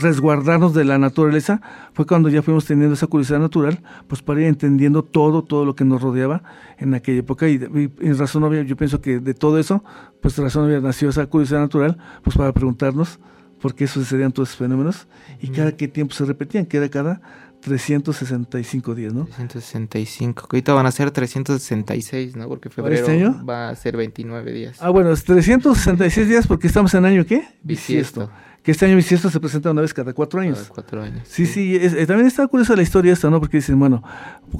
resguardarnos 0.00 0.72
de 0.72 0.84
la 0.86 0.96
naturaleza, 0.96 1.60
fue 1.92 2.06
cuando 2.06 2.30
ya 2.30 2.40
fuimos 2.40 2.64
teniendo 2.64 2.94
esa 2.94 3.06
curiosidad 3.06 3.40
natural, 3.40 3.82
pues 4.08 4.22
para 4.22 4.40
ir 4.40 4.46
entendiendo 4.46 5.02
todo, 5.04 5.44
todo 5.44 5.66
lo 5.66 5.74
que 5.74 5.84
nos 5.84 6.00
rodeaba 6.00 6.42
en 6.78 6.94
aquella 6.94 7.20
época. 7.20 7.48
Y, 7.48 7.56
en 7.56 8.18
razón 8.18 8.44
obvia, 8.44 8.62
yo 8.62 8.76
pienso 8.76 9.02
que 9.02 9.18
de 9.20 9.34
todo 9.34 9.58
eso, 9.58 9.84
pues 10.22 10.38
razón 10.38 10.66
obvia 10.66 10.80
nació 10.80 11.10
esa 11.10 11.26
curiosidad 11.26 11.41
natural, 11.50 11.98
pues 12.22 12.36
para 12.36 12.52
preguntarnos 12.52 13.18
por 13.60 13.74
qué 13.74 13.86
sucedían 13.86 14.32
todos 14.32 14.50
esos 14.50 14.58
fenómenos 14.58 15.06
y 15.40 15.48
cada 15.48 15.72
qué 15.76 15.88
tiempo 15.88 16.14
se 16.14 16.24
repetían, 16.24 16.66
que 16.66 16.76
era 16.76 16.88
cada 16.88 17.20
365 17.60 18.94
días, 18.94 19.14
¿no? 19.14 19.24
365. 19.24 20.48
Que 20.48 20.56
ahorita 20.56 20.74
van 20.74 20.86
a 20.86 20.90
ser 20.90 21.10
366, 21.10 22.36
¿no? 22.36 22.48
Porque 22.48 22.70
febrero 22.70 23.00
este 23.00 23.12
año? 23.12 23.44
va 23.44 23.68
a 23.68 23.76
ser 23.76 23.96
29 23.96 24.52
días. 24.52 24.78
Ah, 24.80 24.90
bueno, 24.90 25.14
366 25.14 26.28
días 26.28 26.46
porque 26.46 26.66
estamos 26.66 26.92
en 26.94 27.04
año 27.04 27.24
¿qué? 27.24 27.44
Bisiesto 27.62 28.30
que 28.62 28.70
este 28.70 28.86
año 28.86 28.94
bisiesto 28.94 29.28
se 29.28 29.40
presenta 29.40 29.72
una 29.72 29.80
vez 29.80 29.92
cada 29.92 30.12
cuatro 30.12 30.40
años. 30.40 30.58
Cada 30.58 30.70
cuatro 30.70 31.02
años. 31.02 31.22
Sí, 31.26 31.46
sí, 31.46 31.74
eh, 31.74 32.06
también 32.06 32.28
está 32.28 32.46
curiosa 32.46 32.76
la 32.76 32.82
historia 32.82 33.12
esta, 33.12 33.28
¿no? 33.28 33.40
Porque 33.40 33.56
dicen, 33.56 33.78
bueno, 33.78 34.04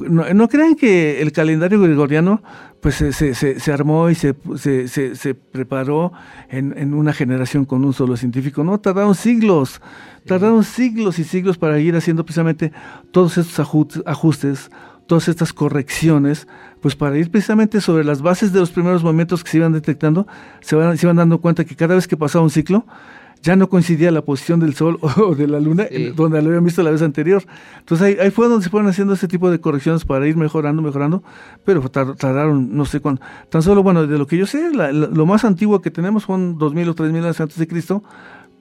no, 0.08 0.48
crean 0.48 0.74
que 0.74 1.22
el 1.22 1.30
calendario 1.30 1.80
gregoriano 1.80 2.42
pues 2.80 2.96
se, 2.96 3.12
se, 3.12 3.34
se, 3.34 3.72
armó 3.72 4.10
y 4.10 4.16
se, 4.16 4.34
se, 4.56 5.14
se 5.14 5.34
preparó 5.34 6.12
en, 6.48 6.76
en, 6.76 6.94
una 6.94 7.12
generación 7.12 7.64
con 7.64 7.84
un 7.84 7.92
solo 7.92 8.16
científico, 8.16 8.64
no, 8.64 8.80
tardaron 8.80 9.14
siglos, 9.14 9.80
tardaron 10.26 10.64
siglos 10.64 11.20
y 11.20 11.24
siglos 11.24 11.56
para 11.56 11.78
ir 11.78 11.94
haciendo 11.94 12.24
precisamente 12.24 12.72
todos 13.12 13.38
estos 13.38 13.60
ajustes, 14.04 14.68
todas 15.06 15.28
estas 15.28 15.52
correcciones, 15.52 16.48
pues 16.80 16.96
para 16.96 17.16
ir 17.18 17.30
precisamente 17.30 17.80
sobre 17.80 18.02
las 18.02 18.20
bases 18.20 18.52
de 18.52 18.58
los 18.58 18.72
primeros 18.72 19.04
momentos 19.04 19.44
que 19.44 19.50
se 19.50 19.58
iban 19.58 19.72
detectando, 19.72 20.26
se, 20.60 20.74
van, 20.74 20.98
se 20.98 21.06
iban 21.06 21.16
dando 21.16 21.40
cuenta 21.40 21.64
que 21.64 21.76
cada 21.76 21.94
vez 21.94 22.08
que 22.08 22.16
pasaba 22.16 22.42
un 22.42 22.50
ciclo, 22.50 22.84
ya 23.42 23.56
no 23.56 23.68
coincidía 23.68 24.10
la 24.10 24.22
posición 24.22 24.60
del 24.60 24.74
Sol 24.74 24.98
o 25.16 25.34
de 25.34 25.48
la 25.48 25.60
Luna 25.60 25.86
donde 26.14 26.40
lo 26.40 26.48
habían 26.48 26.64
visto 26.64 26.82
la 26.82 26.90
vez 26.90 27.02
anterior. 27.02 27.42
Entonces 27.78 28.18
ahí, 28.18 28.30
fue 28.30 28.48
donde 28.48 28.64
se 28.64 28.70
fueron 28.70 28.88
haciendo 28.88 29.14
ese 29.14 29.28
tipo 29.28 29.50
de 29.50 29.60
correcciones 29.60 30.04
para 30.04 30.26
ir 30.26 30.36
mejorando, 30.36 30.82
mejorando, 30.82 31.22
pero 31.64 31.82
tardaron 31.90 32.76
no 32.76 32.84
sé 32.84 33.00
cuánto. 33.00 33.22
Tan 33.48 33.62
solo, 33.62 33.82
bueno, 33.82 34.06
de 34.06 34.18
lo 34.18 34.26
que 34.26 34.36
yo 34.36 34.46
sé, 34.46 34.70
lo 34.72 35.26
más 35.26 35.44
antiguo 35.44 35.80
que 35.82 35.90
tenemos 35.90 36.24
son 36.24 36.58
2000 36.58 36.88
o 36.88 36.94
3000 36.94 37.24
años 37.24 37.40
antes 37.40 37.58
de 37.58 37.66
Cristo, 37.66 38.02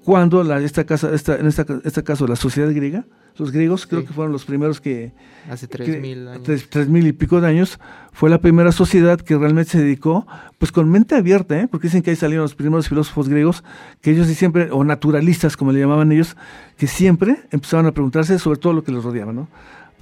cuando 0.04 0.44
la, 0.44 0.60
esta 0.60 0.84
casa, 0.86 1.14
esta, 1.14 1.36
en 1.36 1.48
esta, 1.48 1.66
este 1.84 2.04
caso 2.04 2.28
la 2.28 2.36
sociedad 2.36 2.74
griega, 2.74 3.06
los 3.38 3.52
griegos 3.52 3.88
creo 3.88 4.06
que 4.06 4.14
fueron 4.14 4.32
los 4.32 4.46
primeros 4.46 4.82
que... 4.82 5.14
Hace 5.50 5.68
tres 5.68 6.02
mil 6.02 6.28
años. 6.28 6.44
Tres, 6.70 6.90
mil 6.90 7.08
y 7.08 7.14
pico 7.14 7.40
de 7.40 7.48
años, 7.48 7.80
fue 8.12 8.30
la 8.30 8.40
primera 8.40 8.72
sociedad 8.72 9.20
que 9.20 9.38
realmente 9.38 9.72
se 9.72 9.80
dedicó, 9.80 10.28
pues 10.58 10.72
con 10.72 10.90
mente 10.90 11.16
abierta, 11.16 11.60
¿eh? 11.60 11.68
porque 11.68 11.88
dicen 11.88 12.02
que 12.02 12.12
ahí 12.12 12.16
salieron 12.16 12.44
los 12.44 12.56
primeros 12.56 12.90
filósofos 12.90 13.30
griegos, 13.30 13.64
que 14.02 14.12
ellos 14.12 14.28
siempre, 14.28 14.70
o 14.72 14.84
naturalistas 14.84 15.56
como 15.56 15.72
le 15.72 15.80
llamaban 15.80 16.12
ellos, 16.12 16.36
que 16.78 16.88
siempre 16.88 17.38
empezaban 17.52 17.86
a 17.86 17.92
preguntarse 17.92 18.38
sobre 18.38 18.60
todo 18.60 18.74
lo 18.74 18.84
que 18.84 18.92
los 18.92 19.04
rodeaba, 19.04 19.34
¿no? 19.34 19.48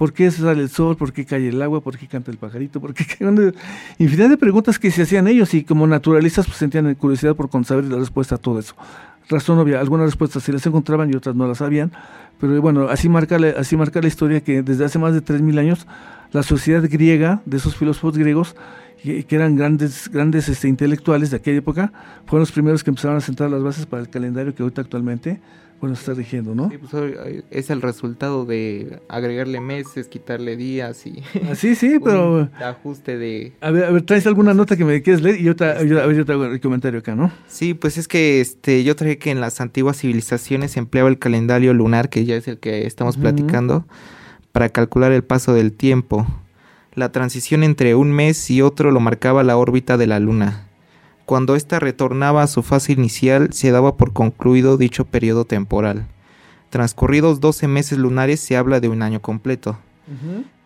¿Por 0.00 0.14
qué 0.14 0.30
sale 0.30 0.62
el 0.62 0.70
sol? 0.70 0.96
¿Por 0.96 1.12
qué 1.12 1.26
cae 1.26 1.50
el 1.50 1.60
agua? 1.60 1.82
¿Por 1.82 1.98
qué 1.98 2.06
canta 2.06 2.30
el 2.30 2.38
pajarito? 2.38 2.80
¿Por 2.80 2.94
qué 2.94 3.04
Infinidad 3.98 4.30
de 4.30 4.38
preguntas 4.38 4.78
que 4.78 4.90
se 4.90 5.02
hacían 5.02 5.28
ellos 5.28 5.52
y 5.52 5.62
como 5.62 5.86
naturalistas 5.86 6.46
pues 6.46 6.56
sentían 6.56 6.94
curiosidad 6.94 7.36
por 7.36 7.50
saber 7.66 7.84
la 7.84 7.98
respuesta 7.98 8.36
a 8.36 8.38
todo 8.38 8.60
eso 8.60 8.74
razón 9.28 9.58
obvia, 9.58 9.78
algunas 9.78 10.06
respuestas 10.06 10.42
se 10.42 10.52
las 10.54 10.66
encontraban 10.66 11.10
y 11.10 11.16
otras 11.16 11.36
no 11.36 11.46
las 11.46 11.58
sabían, 11.58 11.92
pero 12.40 12.60
bueno, 12.60 12.88
así 12.88 13.08
marca, 13.08 13.38
la, 13.38 13.50
así 13.50 13.76
marca 13.76 14.00
la 14.00 14.08
historia 14.08 14.40
que 14.40 14.62
desde 14.62 14.86
hace 14.86 14.98
más 14.98 15.14
de 15.14 15.22
3.000 15.22 15.58
años 15.58 15.86
la 16.32 16.42
sociedad 16.42 16.82
griega, 16.88 17.42
de 17.44 17.58
esos 17.58 17.76
filósofos 17.76 18.18
griegos, 18.18 18.56
que, 19.02 19.24
eran 19.30 19.54
grandes, 19.54 20.10
grandes 20.10 20.48
este, 20.48 20.66
intelectuales 20.66 21.30
de 21.30 21.36
aquella 21.36 21.58
época, 21.58 21.92
fueron 22.26 22.40
los 22.40 22.52
primeros 22.52 22.82
que 22.82 22.90
empezaron 22.90 23.18
a 23.18 23.20
sentar 23.20 23.50
las 23.50 23.62
bases 23.62 23.86
para 23.86 24.02
el 24.02 24.10
calendario 24.10 24.54
que 24.54 24.62
ahorita 24.62 24.82
actualmente 24.82 25.40
bueno, 25.80 25.94
está 25.94 26.12
rigiendo, 26.12 26.54
¿no? 26.54 26.68
Sí, 26.68 26.76
pues 26.76 26.92
es 27.50 27.70
el 27.70 27.80
resultado 27.80 28.44
de 28.44 29.00
agregarle 29.08 29.60
meses, 29.60 30.08
quitarle 30.08 30.56
días 30.56 31.06
y... 31.06 31.22
Ah, 31.50 31.54
sí, 31.54 31.74
sí, 31.74 31.98
pero... 32.02 32.50
ajuste 32.62 33.16
de... 33.16 33.54
A 33.62 33.70
ver, 33.70 33.84
a 33.84 33.90
ver, 33.90 34.02
¿traes 34.02 34.26
alguna 34.26 34.52
nota 34.52 34.76
que 34.76 34.84
me 34.84 35.00
quieres 35.00 35.22
leer? 35.22 35.40
Y 35.40 35.44
yo 35.44 35.56
te, 35.56 35.64
a 35.64 35.74
ver, 35.82 36.14
yo 36.14 36.24
te 36.26 36.32
hago 36.32 36.44
el 36.44 36.60
comentario 36.60 37.00
acá, 37.00 37.14
¿no? 37.14 37.32
Sí, 37.48 37.72
pues 37.72 37.96
es 37.96 38.08
que 38.08 38.42
este, 38.42 38.84
yo 38.84 38.94
traje 38.94 39.16
que 39.16 39.30
en 39.30 39.40
las 39.40 39.60
antiguas 39.62 39.98
civilizaciones 39.98 40.72
se 40.72 40.80
empleaba 40.80 41.08
el 41.08 41.18
calendario 41.18 41.72
lunar, 41.72 42.10
que 42.10 42.26
ya 42.26 42.36
es 42.36 42.46
el 42.46 42.58
que 42.58 42.86
estamos 42.86 43.16
platicando, 43.16 43.86
para 44.52 44.68
calcular 44.68 45.12
el 45.12 45.24
paso 45.24 45.54
del 45.54 45.72
tiempo. 45.72 46.26
La 46.94 47.10
transición 47.10 47.62
entre 47.62 47.94
un 47.94 48.12
mes 48.12 48.50
y 48.50 48.60
otro 48.60 48.90
lo 48.90 49.00
marcaba 49.00 49.44
la 49.44 49.56
órbita 49.56 49.96
de 49.96 50.06
la 50.06 50.20
luna. 50.20 50.66
Cuando 51.30 51.54
ésta 51.54 51.78
retornaba 51.78 52.42
a 52.42 52.48
su 52.48 52.64
fase 52.64 52.90
inicial, 52.90 53.52
se 53.52 53.70
daba 53.70 53.96
por 53.96 54.12
concluido 54.12 54.76
dicho 54.76 55.04
periodo 55.04 55.44
temporal. 55.44 56.08
Transcurridos 56.70 57.38
12 57.38 57.68
meses 57.68 57.98
lunares 57.98 58.40
se 58.40 58.56
habla 58.56 58.80
de 58.80 58.88
un 58.88 59.00
año 59.00 59.22
completo. 59.22 59.78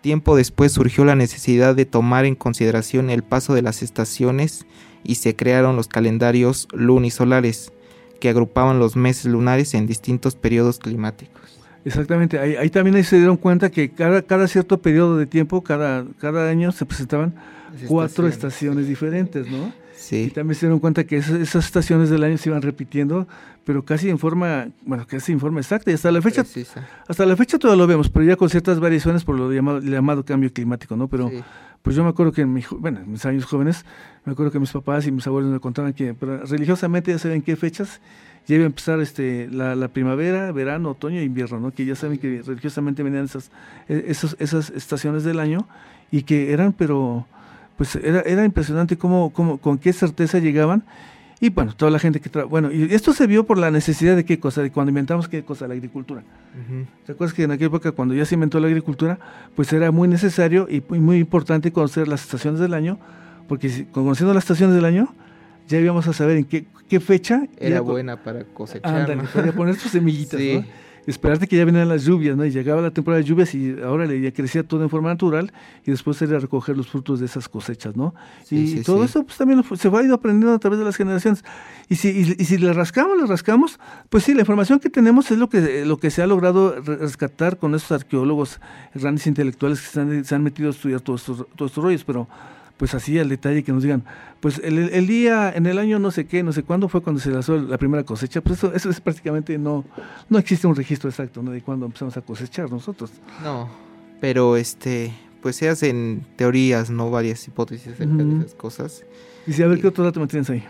Tiempo 0.01 0.35
después 0.35 0.73
surgió 0.73 1.05
la 1.05 1.17
necesidad 1.17 1.75
de 1.75 1.85
tomar 1.85 2.25
en 2.25 2.35
consideración 2.35 3.11
el 3.11 3.23
paso 3.23 3.53
de 3.53 3.61
las 3.61 3.83
estaciones 3.83 4.65
y 5.03 5.17
se 5.17 5.37
crearon 5.37 5.77
los 5.77 5.87
calendarios 5.87 6.67
lunisolares, 6.73 7.71
que 8.19 8.31
agrupaban 8.31 8.79
los 8.79 8.97
meses 8.97 9.27
lunares 9.27 9.75
en 9.75 9.87
distintos 9.87 10.35
periodos 10.35 10.79
climáticos. 10.79 11.61
Exactamente, 11.85 12.39
ahí, 12.39 12.71
también 12.71 13.05
se 13.05 13.19
dieron 13.19 13.37
cuenta 13.37 13.71
que 13.71 13.91
cada, 13.91 14.23
cada 14.23 14.49
cierto 14.49 14.81
periodo 14.81 15.19
de 15.19 15.27
tiempo, 15.27 15.63
cada, 15.63 16.07
cada 16.19 16.49
año 16.49 16.73
se 16.73 16.87
presentaban 16.87 17.35
cuatro 17.87 18.27
estaciones 18.27 18.89
diferentes, 18.89 19.47
¿no? 19.47 19.84
Sí. 20.05 20.25
Y 20.25 20.31
también 20.31 20.55
se 20.55 20.67
dieron 20.67 20.81
cuenta 20.81 21.05
que 21.05 21.17
esas, 21.17 21.55
estaciones 21.55 22.11
del 22.11 22.25
año 22.25 22.37
se 22.37 22.51
iban 22.51 22.61
repitiendo, 22.61 23.27
pero 23.65 23.85
casi 23.85 24.11
en 24.11 24.19
forma, 24.19 24.69
bueno, 24.85 25.07
casi 25.07 25.33
en 25.33 25.41
forma 25.41 25.61
exacta. 25.61 25.91
Y 25.91 25.95
hasta 25.95 26.13
la 26.13 26.21
fecha, 26.21 26.45
hasta 27.09 27.25
la 27.25 27.37
fecha 27.37 27.59
todavía 27.59 27.83
lo 27.83 27.87
vemos, 27.87 28.11
pero 28.11 28.25
ya 28.27 28.37
con 28.37 28.51
ciertas 28.51 28.81
variaciones 28.81 29.25
por 29.25 29.37
lo 29.37 29.51
llamado, 29.51 29.81
llamado 29.81 30.25
cambio 30.25 30.53
climático, 30.53 30.95
¿no? 30.95 31.09
Pero 31.09 31.31
pues 31.83 31.97
yo 31.97 32.05
me 32.05 32.11
acuerdo 32.11 32.33
que 32.33 32.43
en, 32.43 32.53
mi, 32.53 32.63
bueno, 32.79 33.01
en 33.01 33.13
mis 33.13 33.25
años 33.25 33.47
jóvenes, 33.47 33.85
me 34.27 34.33
acuerdo 34.33 34.53
que 34.53 34.59
mis 34.59 34.73
papás 34.73 35.07
y 35.07 35.13
mis 35.13 35.27
abuelos 35.27 35.51
me 35.51 35.61
contaban 35.61 35.95
que 35.95 36.15
religiosamente 36.49 37.11
ya 37.11 37.19
saben 37.19 37.41
qué 37.41 37.57
fechas 37.57 38.01
ya 38.47 38.57
iba 38.57 38.65
a 38.65 38.67
empezar 38.67 39.01
este, 39.01 39.49
la, 39.51 39.75
la, 39.75 39.89
primavera, 39.89 40.53
verano, 40.53 40.91
otoño 40.91 41.19
e 41.19 41.25
invierno, 41.25 41.61
¿no? 41.61 41.71
que 41.71 41.87
ya 41.87 41.95
saben 41.95 42.19
que 42.19 42.43
religiosamente 42.43 43.03
venían 43.03 43.25
esas, 43.25 43.51
e, 43.89 44.05
esas, 44.09 44.37
esas 44.39 44.71
estaciones 44.71 45.25
del 45.25 45.41
año 45.41 45.67
y 46.11 46.23
que 46.23 46.53
eran, 46.53 46.73
pero 46.73 47.27
pues 47.77 47.97
era, 47.97 48.21
era 48.21 48.45
impresionante 48.45 48.97
cómo, 48.97 49.31
cómo, 49.31 49.59
con 49.59 49.79
qué 49.79 49.93
certeza 49.93 50.39
llegaban. 50.39 50.85
Y 51.41 51.51
bueno, 51.51 51.75
toda 51.77 51.91
la 51.91 51.99
gente 51.99 52.21
que 52.21 52.43
bueno, 52.45 52.73
y 52.73 52.95
esto 52.95 53.13
se 53.13 53.27
vio 53.27 53.45
por 53.45 53.59
la 53.59 53.71
necesidad 53.71 54.17
de 54.17 54.25
qué 54.25 54.39
cosa, 54.39 54.63
de 54.63 54.71
cuando 54.71 54.91
inventamos 54.91 55.29
qué 55.29 55.45
cosa, 55.45 55.67
la 55.67 55.75
agricultura. 55.75 56.23
¿Te 57.05 57.13
acuerdas 57.13 57.35
que 57.35 57.43
en 57.43 57.51
aquella 57.51 57.67
época 57.67 57.93
cuando 57.93 58.15
ya 58.15 58.25
se 58.25 58.35
inventó 58.35 58.61
la 58.61 58.69
agricultura, 58.69 59.19
pues 59.55 59.73
era 59.73 59.91
muy 59.91 60.09
necesario 60.09 60.69
y 60.71 60.83
muy, 60.89 61.19
importante 61.19 61.73
conocer 61.73 62.09
las 62.09 62.23
estaciones 62.23 62.61
del 62.61 62.73
año, 62.73 62.99
porque 63.49 63.69
si, 63.69 63.85
conociendo 63.85 64.33
las 64.33 64.45
estaciones 64.45 64.77
del 64.77 64.85
año, 64.85 65.13
ya 65.69 65.79
íbamos 65.79 66.07
a 66.07 66.13
saber 66.13 66.39
en 66.39 66.45
qué, 66.45 66.67
qué 66.89 67.01
fecha 67.01 67.47
era 67.59 67.81
buena 67.81 68.23
para 68.23 68.45
cosechar. 68.45 69.11
Ándale, 69.11 69.53
poner 69.53 69.77
tus 69.77 69.91
semillitas, 69.91 70.41
¿no? 70.55 70.65
Esperarte 71.07 71.47
que 71.47 71.57
ya 71.57 71.65
vinieran 71.65 71.89
las 71.89 72.05
lluvias, 72.05 72.37
¿no? 72.37 72.45
Y 72.45 72.51
llegaba 72.51 72.81
la 72.81 72.91
temporada 72.91 73.23
de 73.23 73.29
lluvias 73.29 73.55
y 73.55 73.77
ahora 73.83 74.07
ya 74.07 74.33
crecía 74.33 74.63
todo 74.63 74.83
en 74.83 74.91
forma 74.91 75.11
natural 75.11 75.53
y 75.85 75.91
después 75.91 76.17
sería 76.17 76.39
recoger 76.39 76.77
los 76.77 76.89
frutos 76.89 77.21
de 77.21 77.27
esas 77.27 77.49
cosechas, 77.49 77.97
¿no? 77.97 78.15
y 78.51 78.81
todo 78.83 79.05
eso 79.05 79.25
pues 79.25 79.37
también 79.37 79.63
se 79.77 79.89
va 79.89 80.03
ido 80.03 80.15
aprendiendo 80.15 80.55
a 80.55 80.59
través 80.59 80.79
de 80.79 80.85
las 80.85 80.97
generaciones. 80.97 81.45
Y 81.89 81.97
si, 81.97 82.09
y, 82.09 82.45
si 82.45 82.59
le 82.59 82.73
rascamos, 82.73 83.19
le 83.21 83.27
rascamos, 83.27 83.79
pues 84.09 84.25
sí, 84.25 84.35
la 84.35 84.41
información 84.41 84.79
que 84.79 84.91
tenemos 84.91 85.31
es 85.31 85.39
lo 85.39 85.49
que, 85.49 85.85
lo 85.85 85.99
que 85.99 86.11
se 86.11 86.23
ha 86.23 86.27
logrado 86.27 86.81
rescatar 86.81 87.59
con 87.59 87.75
esos 87.75 87.93
arqueólogos 87.93 88.61
grandes 88.95 89.27
intelectuales 89.27 89.81
que 89.81 89.87
se 89.87 90.01
han, 90.01 90.25
se 90.25 90.35
han 90.35 90.43
metido 90.43 90.69
a 90.69 90.73
estudiar 90.73 91.01
todos 91.01 91.21
estos, 91.21 91.47
todos 91.57 91.71
estos 91.71 91.85
rollos, 91.85 92.05
pero 92.05 92.29
pues 92.77 92.95
así 92.95 93.19
al 93.19 93.29
detalle 93.29 93.63
que 93.63 93.73
nos 93.73 93.83
digan, 93.83 94.05
pues 94.41 94.61
el, 94.63 95.07
día, 95.07 95.53
en 95.55 95.67
el 95.67 95.79
año 95.79 95.99
no 95.99 96.11
sé 96.11 96.27
qué, 96.27 96.43
no 96.43 96.53
sé 96.53 96.63
cuándo 96.63 96.89
fue 96.89 97.03
cuando 97.03 97.21
se 97.21 97.31
lanzó 97.31 97.57
la 97.57 97.79
primera 97.79 98.05
cosecha, 98.05 98.41
pues 98.41 98.59
eso, 98.59 98.75
eso 98.75 98.91
es 98.91 99.01
prácticamente 99.01 99.57
no, 99.59 99.85
no 100.29 100.39
existe 100.39 100.67
un 100.67 100.77
registro 100.77 101.09
exacto 101.09 101.43
¿no? 101.43 101.51
de 101.51 101.63
cuándo 101.63 101.87
empezamos 101.87 102.17
a 102.17 102.21
cosechar 102.21 102.71
nosotros. 102.71 103.11
No, 103.43 103.69
pero 104.21 104.57
este, 104.57 105.13
pues 105.41 105.57
se 105.57 105.69
hacen 105.69 106.27
teorías, 106.37 106.91
no 106.91 107.11
varias 107.11 107.47
hipótesis 107.47 107.89
acerca 107.89 108.15
de 108.15 108.39
esas 108.39 108.55
cosas. 108.55 109.05
Y 109.47 109.53
si 109.53 109.63
a 109.63 109.67
ver 109.67 109.81
qué 109.81 109.89
otro 109.89 110.05
dato 110.05 110.19
me 110.21 110.27
tienes 110.27 110.51
ahí. 110.51 110.65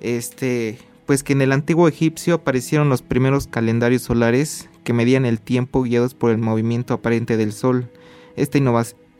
Este, 0.00 0.78
pues 1.06 1.22
que 1.22 1.32
en 1.32 1.42
el 1.42 1.52
antiguo 1.52 1.88
egipcio 1.88 2.34
aparecieron 2.34 2.88
los 2.88 3.02
primeros 3.02 3.46
calendarios 3.46 4.02
solares 4.02 4.68
que 4.84 4.92
medían 4.92 5.26
el 5.26 5.40
tiempo 5.40 5.82
guiados 5.82 6.14
por 6.14 6.30
el 6.30 6.38
movimiento 6.38 6.94
aparente 6.94 7.36
del 7.36 7.52
sol. 7.52 7.90
Esta 8.36 8.58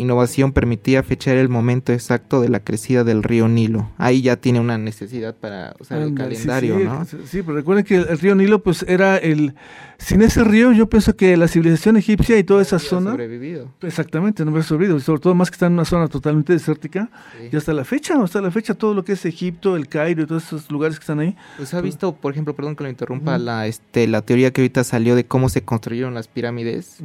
innovación 0.03 0.53
permitía 0.53 1.03
fechar 1.03 1.37
el 1.37 1.49
momento 1.49 1.93
exacto 1.93 2.41
de 2.41 2.49
la 2.49 2.61
crecida 2.61 3.05
del 3.05 3.23
río 3.23 3.49
Nilo. 3.49 3.91
Ahí 3.97 4.23
ya 4.23 4.37
tiene 4.37 4.61
una 4.61 4.79
necesidad 4.79 5.35
para 5.35 5.75
usar 5.81 6.03
el 6.03 6.15
calendario, 6.15 6.79
¿no? 6.79 7.05
Sí, 7.05 7.43
pero 7.43 7.55
recuerden 7.55 7.85
que 7.85 7.97
el, 7.97 8.19
río 8.19 8.35
Nilo 8.35 8.63
pues 8.63 8.85
era 8.89 9.17
el... 9.17 9.55
Sin 10.03 10.21
ese 10.21 10.43
río 10.43 10.73
yo 10.73 10.89
pienso 10.89 11.15
que 11.15 11.37
la 11.37 11.47
civilización 11.47 11.97
egipcia 11.97 12.37
y 12.37 12.43
toda 12.43 12.61
esa 12.61 12.81
zona... 12.81 13.13
sobrevivido. 13.13 13.69
Exactamente, 13.83 14.45
no 14.45 14.51
hubiera 14.51 14.67
sobrevivido. 14.67 14.99
Sobre 14.99 15.21
todo 15.21 15.35
más 15.37 15.49
que 15.49 15.55
está 15.55 15.67
en 15.67 15.75
una 15.75 15.85
zona 15.85 16.09
totalmente 16.09 16.53
desértica. 16.53 17.09
Y 17.53 17.57
hasta 17.57 17.73
la 17.73 17.85
fecha, 17.85 18.21
hasta 18.21 18.41
la 18.41 18.51
fecha 18.51 18.75
todo 18.75 18.95
lo 18.95 19.05
que 19.05 19.13
es 19.13 19.25
Egipto, 19.25 19.77
el 19.77 19.87
Cairo 19.87 20.25
y 20.25 20.27
todos 20.27 20.43
esos 20.43 20.71
lugares 20.73 20.99
que 20.99 21.05
están 21.05 21.21
ahí. 21.21 21.37
Pues 21.57 21.73
ha 21.73 21.81
visto, 21.81 22.17
por 22.17 22.33
ejemplo, 22.33 22.55
perdón 22.57 22.75
que 22.75 22.83
lo 22.83 22.91
interrumpa, 22.91 23.39
la, 23.39 23.69
este, 23.69 24.09
la 24.09 24.23
teoría 24.23 24.53
que 24.53 24.63
ahorita 24.63 24.83
salió 24.83 25.15
de 25.15 25.25
cómo 25.25 25.49
se 25.49 25.63
construyeron 25.63 26.15
las 26.15 26.27
pirámides. 26.27 26.99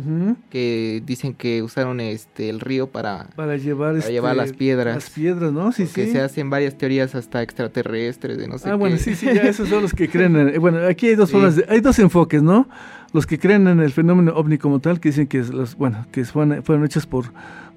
Que 0.49 1.03
dicen 1.05 1.35
que 1.35 1.61
usaron 1.61 1.99
este 1.99 2.49
el 2.49 2.59
río 2.59 2.87
para, 2.87 3.27
para 3.35 3.57
llevar, 3.57 3.99
para 3.99 4.09
llevar 4.09 4.35
las 4.35 4.47
este, 4.47 4.57
piedras. 4.57 4.95
Las 4.95 5.09
piedras, 5.11 5.51
¿no? 5.51 5.71
Sí, 5.71 5.85
sí. 5.85 6.11
se 6.11 6.19
hacen 6.19 6.49
varias 6.49 6.75
teorías 6.75 7.13
hasta 7.13 7.43
extraterrestres, 7.43 8.39
de 8.39 8.47
no 8.47 8.57
sé 8.57 8.71
Ah, 8.71 8.75
bueno, 8.75 8.97
sí, 8.97 9.15
sí, 9.15 9.27
ya 9.27 9.43
esos 9.43 9.69
son 9.69 9.83
los 9.83 9.93
que 9.93 10.09
creen. 10.09 10.35
En, 10.35 10.59
bueno, 10.59 10.79
aquí 10.87 11.09
hay 11.09 11.15
dos 11.15 11.29
formas, 11.29 11.61
hay 11.69 11.79
dos 11.79 11.99
enfoques, 11.99 12.41
¿no? 12.41 12.67
Los 13.13 13.25
que 13.25 13.39
creen 13.39 13.67
en 13.67 13.79
el 13.79 13.91
fenómeno 13.91 14.33
ovni 14.35 14.57
como 14.57 14.79
tal, 14.79 14.99
que 14.99 15.09
dicen 15.09 15.27
que, 15.27 15.39
los, 15.43 15.75
bueno, 15.75 16.05
que 16.11 16.25
fueron, 16.25 16.63
fueron 16.63 16.85
hechas 16.85 17.05
por 17.05 17.31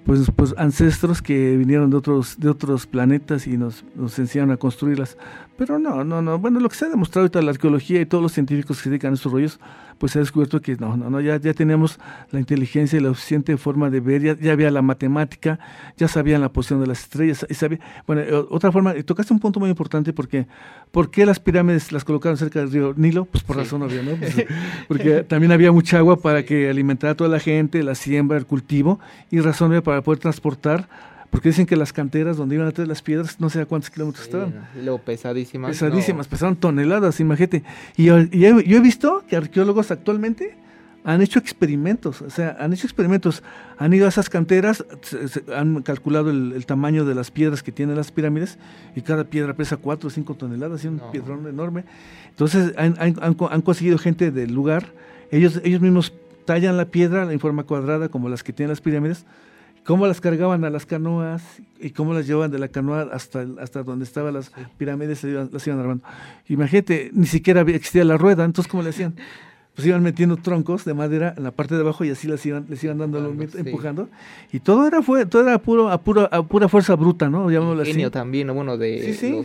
pues, 0.05 0.31
pues 0.35 0.55
ancestros 0.57 1.23
que 1.23 1.57
vinieron 1.57 1.91
de 1.91 1.97
otros 1.97 2.39
de 2.39 2.49
otros 2.49 2.87
planetas 2.87 3.47
y 3.47 3.57
nos, 3.57 3.85
nos 3.95 4.19
enseñaron 4.19 4.53
a 4.53 4.57
construirlas. 4.57 5.17
Pero 5.61 5.79
no, 5.79 6.05
no, 6.05 6.23
no. 6.23 6.39
Bueno, 6.39 6.59
lo 6.59 6.71
que 6.71 6.75
se 6.75 6.87
ha 6.87 6.89
demostrado 6.89 7.25
ahorita 7.25 7.43
la 7.43 7.51
arqueología 7.51 8.01
y 8.01 8.07
todos 8.07 8.23
los 8.23 8.33
científicos 8.33 8.79
que 8.79 8.85
se 8.85 8.89
dedican 8.89 9.11
a 9.11 9.15
estos 9.17 9.31
rollos 9.31 9.61
pues 9.99 10.13
se 10.13 10.19
ha 10.19 10.23
descubierto 10.23 10.63
que 10.63 10.75
no, 10.77 10.97
no, 10.97 11.11
no, 11.11 11.21
ya, 11.21 11.37
ya 11.37 11.53
teníamos 11.53 11.99
la 12.31 12.41
inteligencia 12.41 12.99
y 12.99 13.03
la 13.03 13.11
suficiente 13.11 13.55
forma 13.59 13.91
de 13.91 14.01
ver, 14.01 14.39
ya, 14.41 14.53
había 14.53 14.71
la 14.71 14.81
matemática, 14.81 15.59
ya 15.99 16.09
sabían 16.09 16.41
la 16.41 16.49
posición 16.49 16.81
de 16.81 16.87
las 16.87 17.01
estrellas, 17.01 17.45
y 17.51 17.53
sabía, 17.53 17.79
bueno, 18.07 18.23
eh, 18.23 18.33
otra 18.49 18.73
forma, 18.73 18.95
tocaste 19.05 19.35
un 19.35 19.41
punto 19.41 19.61
muy 19.61 19.69
importante 19.69 20.15
porque, 20.15 20.47
¿por 20.91 21.11
qué 21.11 21.27
las 21.27 21.39
pirámides 21.39 21.93
las 21.93 22.05
colocaron 22.05 22.39
cerca 22.39 22.61
del 22.61 22.73
río 22.73 22.95
Nilo? 22.97 23.27
Pues 23.27 23.45
por 23.45 23.59
razón 23.59 23.83
obvia, 23.83 24.03
¿no? 24.03 24.13
Pues, 24.13 24.47
porque 24.89 25.23
también 25.25 25.53
había 25.53 25.71
mucha 25.71 25.99
agua 25.99 26.17
para 26.17 26.47
que 26.47 26.71
alimentara 26.71 27.13
a 27.13 27.17
toda 27.17 27.29
la 27.29 27.39
gente, 27.39 27.83
la 27.83 27.95
siembra, 27.95 28.39
el 28.39 28.47
cultivo, 28.47 28.99
y 29.31 29.41
razón 29.41 29.69
obvia 29.69 29.83
para 29.83 30.01
poder 30.01 30.21
transportar 30.21 30.89
porque 31.31 31.51
dicen 31.51 31.67
que 31.67 31.77
las 31.77 31.93
canteras 31.93 32.37
donde 32.37 32.57
iban 32.57 32.67
a 32.67 32.73
traer 32.73 32.89
las 32.89 33.03
piedras, 33.03 33.41
no 33.41 33.49
sé 33.51 33.61
a 33.61 33.67
cuántos 33.67 33.91
kilómetros 33.91 34.27
estaban. 34.27 34.69
luego 34.75 34.99
pesadísimas. 34.99 35.71
Pesadísimas, 35.71 36.27
pesaban 36.27 36.57
toneladas, 36.57 37.21
imagínate. 37.21 37.63
Y 37.97 38.05
yo, 38.05 38.19
he 38.19 38.81
visto 38.81 39.23
que 39.29 39.37
arqueólogos 39.37 39.91
actualmente 39.93 40.57
han 41.03 41.23
hecho 41.23 41.39
experimentos, 41.39 42.21
o 42.21 42.29
sea, 42.29 42.57
han 42.61 42.75
hecho 42.75 42.87
experimentos, 42.87 43.43
han 43.79 43.95
ido 43.95 44.05
a 44.05 44.11
esas 44.11 44.29
canteras, 44.29 44.85
han 45.57 45.81
calculado 45.83 46.29
el, 46.31 46.67
tamaño 46.67 47.07
de 47.07 47.15
las 47.15 47.31
piedras 47.31 47.63
que 47.63 47.73
tienen 47.73 47.97
las 47.97 48.13
pirámides 48.13 48.59
y 48.95 49.01
cada 49.01 49.25
piedra 49.25 49.55
pesa 49.55 49.79
4 49.79 50.09
o 50.09 50.11
5 50.11 50.35
toneladas, 50.35 50.85
y 50.85 50.89
un 50.89 51.01
piedrón 51.11 51.47
enorme. 51.47 51.85
Entonces 52.29 52.75
han, 52.77 52.97
han, 52.99 53.63
conseguido 53.63 53.97
gente 53.97 54.31
del 54.31 54.53
lugar, 54.53 54.93
ellos, 55.31 55.61
ellos 55.65 55.81
mismos 55.81 56.13
tallan 56.45 56.77
la 56.77 56.87
piedra 56.87 57.33
en 57.33 57.41
forma 57.41 57.63
cuadrada 57.63 58.09
como 58.09 58.29
las 58.29 58.43
que 58.43 58.53
tienen 58.53 58.71
las 58.71 58.83
pirámides, 58.83 59.25
cómo 59.85 60.07
las 60.07 60.21
cargaban 60.21 60.65
a 60.65 60.71
las 60.71 60.87
canoas 60.87 61.43
y 61.81 61.91
cómo 61.91 62.15
las 62.15 62.27
llevaban 62.27 62.51
de 62.51 62.59
la 62.59 62.69
canoa 62.69 63.09
hasta, 63.13 63.47
hasta 63.61 63.83
donde 63.83 64.05
estaban 64.05 64.35
las 64.35 64.53
pirámides, 64.77 65.25
las 65.25 65.67
iban 65.67 65.81
armando. 65.81 66.05
Imagínate, 66.49 67.11
ni 67.13 67.27
siquiera 67.27 67.63
existía 67.63 68.05
la 68.05 68.17
rueda, 68.17 68.45
entonces 68.45 68.71
¿cómo 68.71 68.83
le 68.83 68.91
hacían? 68.91 69.17
Pues 69.75 69.87
iban 69.87 70.03
metiendo 70.03 70.37
troncos 70.37 70.85
de 70.85 70.95
madera 70.95 71.33
en 71.37 71.45
la 71.45 71.53
parte 71.53 71.75
de 71.75 71.83
abajo 71.83 72.05
y 72.05 72.11
así 72.11 72.27
las 72.27 72.45
iban, 72.45 72.67
les 72.69 72.83
iban 72.83 72.99
dando, 72.99 73.19
empujando. 73.57 74.09
Y 74.53 74.61
todo 74.61 74.87
era 74.87 75.01
fue, 75.01 75.27
todo 75.27 75.43
era 75.43 75.59
puro, 75.59 75.91
a, 75.91 76.03
pura, 76.03 76.25
a 76.25 76.43
pura 76.43 76.69
fuerza 76.69 76.97
bruta, 76.97 77.31
¿no? 77.31 77.49
Genio 77.85 78.11
también, 78.11 78.53
bueno, 78.53 78.77
de 78.77 79.15
sí, 79.15 79.37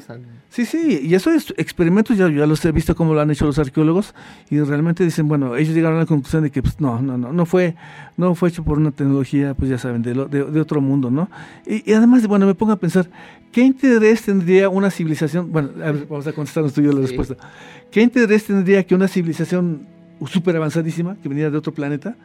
sí. 0.49 0.65
sí, 0.65 0.99
y 1.03 1.13
eso 1.13 1.31
es 1.31 1.53
experimentos, 1.57 2.17
ya, 2.17 2.29
ya 2.29 2.47
los 2.47 2.63
he 2.65 2.71
visto 2.71 2.95
cómo 2.95 3.13
lo 3.13 3.21
han 3.21 3.29
hecho 3.29 3.45
los 3.45 3.59
arqueólogos, 3.59 4.15
y 4.49 4.59
realmente 4.59 5.03
dicen, 5.03 5.27
bueno, 5.27 5.55
ellos 5.55 5.75
llegaron 5.75 5.97
a 5.97 6.01
la 6.01 6.05
conclusión 6.07 6.43
de 6.43 6.51
que 6.51 6.61
pues, 6.61 6.81
no, 6.81 7.01
no, 7.01 7.17
no, 7.17 7.31
no 7.31 7.45
fue, 7.45 7.75
no 8.17 8.33
fue 8.33 8.49
hecho 8.49 8.63
por 8.63 8.79
una 8.79 8.91
tecnología, 8.91 9.53
pues 9.53 9.69
ya 9.69 9.77
saben, 9.77 10.01
de, 10.01 10.13
de, 10.13 10.59
otro 10.59 10.81
mundo, 10.81 11.11
¿no? 11.11 11.29
Y, 11.67 11.93
además, 11.93 12.25
bueno, 12.27 12.47
me 12.47 12.55
pongo 12.55 12.71
a 12.71 12.79
pensar, 12.79 13.07
¿qué 13.51 13.61
interés 13.61 14.23
tendría 14.23 14.69
una 14.69 14.89
civilización? 14.89 15.51
Bueno, 15.51 15.69
vamos 16.09 16.25
a 16.25 16.33
contestarnos 16.33 16.73
tú 16.73 16.81
y 16.81 16.85
yo 16.85 16.91
la 16.93 17.01
respuesta. 17.01 17.37
¿Qué 17.91 18.01
interés 18.01 18.45
tendría 18.45 18.83
que 18.83 18.95
una 18.95 19.07
civilización 19.07 19.94
súper 20.25 20.55
avanzadísima, 20.55 21.17
que 21.21 21.29
viniera 21.29 21.49
de 21.49 21.57
otro 21.57 21.73
planeta, 21.73 22.15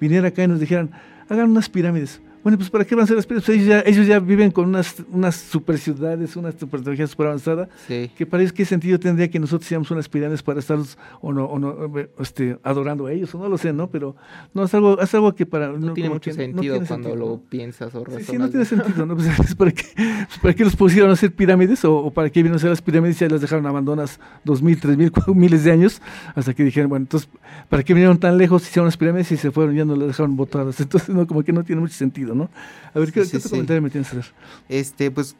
viniera 0.00 0.28
acá 0.28 0.44
y 0.44 0.48
nos 0.48 0.60
dijeran, 0.60 0.90
hagan 1.28 1.50
unas 1.50 1.68
pirámides. 1.68 2.20
Bueno, 2.46 2.58
pues 2.58 2.70
¿para 2.70 2.84
qué 2.84 2.94
van 2.94 3.00
a 3.00 3.04
hacer 3.06 3.16
las 3.16 3.26
pirámides? 3.26 3.44
Pues, 3.44 3.58
ellos, 3.58 3.68
ya, 3.68 3.80
ellos 3.84 4.06
ya 4.06 4.20
viven 4.20 4.52
con 4.52 4.68
unas, 4.68 5.02
unas 5.10 5.34
super 5.34 5.76
ciudades, 5.78 6.36
una 6.36 6.52
super 6.52 6.78
tecnología 6.78 7.08
super 7.08 7.26
avanzada, 7.26 7.68
que 7.88 8.24
parece 8.24 8.54
qué 8.54 8.64
sentido 8.64 9.00
tendría 9.00 9.28
que 9.28 9.40
nosotros 9.40 9.66
hiciéramos 9.66 9.90
unas 9.90 10.08
pirámides 10.08 10.44
para 10.44 10.60
estar 10.60 10.78
o 11.22 11.32
no, 11.32 11.46
o 11.46 11.58
no 11.58 11.92
este, 12.20 12.56
adorando 12.62 13.06
a 13.06 13.12
ellos, 13.12 13.34
o 13.34 13.38
no 13.40 13.48
lo 13.48 13.58
sé, 13.58 13.72
¿no? 13.72 13.90
Pero 13.90 14.14
no, 14.54 14.62
es 14.62 14.72
algo, 14.74 15.00
es 15.00 15.12
algo 15.12 15.34
que 15.34 15.44
para... 15.44 15.72
No, 15.72 15.92
tiene 15.92 16.08
mucho 16.08 16.32
sentido 16.32 16.80
cuando 16.86 17.16
lo 17.16 17.40
piensas 17.40 17.92
o 17.96 18.04
razonas. 18.04 18.28
Sí, 18.28 18.38
no 18.38 18.48
tiene 18.48 18.64
sentido, 18.64 19.04
¿no? 19.04 19.16
Pues, 19.36 19.56
¿para, 19.56 19.72
qué, 19.72 19.82
pues, 19.96 20.38
¿Para 20.40 20.54
qué 20.54 20.62
los 20.62 20.76
pusieron 20.76 21.10
a 21.10 21.14
hacer 21.14 21.32
pirámides 21.32 21.84
o, 21.84 22.12
para 22.12 22.30
qué 22.30 22.44
vino 22.44 22.54
a 22.54 22.58
hacer 22.58 22.70
las 22.70 22.80
pirámides 22.80 23.16
y 23.16 23.24
ya 23.24 23.28
las 23.28 23.40
dejaron 23.40 23.66
abandonadas 23.66 24.20
dos 24.44 24.62
mil, 24.62 24.78
tres 24.78 24.96
mil, 24.96 25.10
miles 25.34 25.64
de 25.64 25.72
años 25.72 26.00
hasta 26.36 26.54
que 26.54 26.62
dijeron, 26.62 26.90
bueno, 26.90 27.06
entonces, 27.06 27.28
¿para 27.68 27.82
qué 27.82 27.92
vinieron 27.92 28.18
tan 28.18 28.38
lejos, 28.38 28.62
hicieron 28.62 28.86
las 28.86 28.96
pirámides 28.96 29.32
y 29.32 29.36
se 29.36 29.50
fueron, 29.50 29.74
ya 29.74 29.84
no 29.84 29.96
las 29.96 30.06
dejaron 30.06 30.36
botadas? 30.36 30.78
Entonces, 30.86 31.08
no, 31.08 31.26
como 31.26 31.42
que 31.42 31.52
no 31.52 31.64
tiene 31.64 31.80
mucho 31.80 31.94
sentido, 31.94 32.35
¿no? 32.36 32.50
A 32.94 32.98
ver, 32.98 33.12
¿qué, 33.12 33.20
otro 33.20 33.40
comentario 33.50 33.82
me 33.82 33.90
tienes 33.90 34.10
que 34.10 34.18
hacer? 34.18 34.32
Este, 34.68 35.10
pues, 35.10 35.36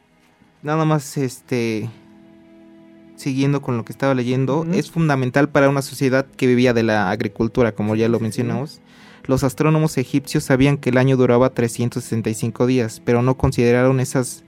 nada 0.61 0.85
más, 0.85 1.17
este, 1.17 1.89
siguiendo 3.15 3.61
con 3.61 3.77
lo 3.77 3.85
que 3.85 3.91
estaba 3.91 4.13
leyendo, 4.13 4.65
es 4.71 4.91
fundamental 4.91 5.49
para 5.49 5.69
una 5.69 5.81
sociedad 5.81 6.25
que 6.25 6.47
vivía 6.47 6.73
de 6.73 6.83
la 6.83 7.09
agricultura, 7.09 7.73
como 7.73 7.95
ya 7.95 8.09
lo 8.09 8.19
mencionamos. 8.19 8.81
Los 9.25 9.43
astrónomos 9.43 9.97
egipcios 9.97 10.45
sabían 10.45 10.77
que 10.77 10.89
el 10.89 10.97
año 10.97 11.17
duraba 11.17 11.49
365 11.49 12.65
días, 12.65 13.01
pero 13.03 13.21
no 13.21 13.37
consideraron 13.37 13.99
esas, 13.99 14.43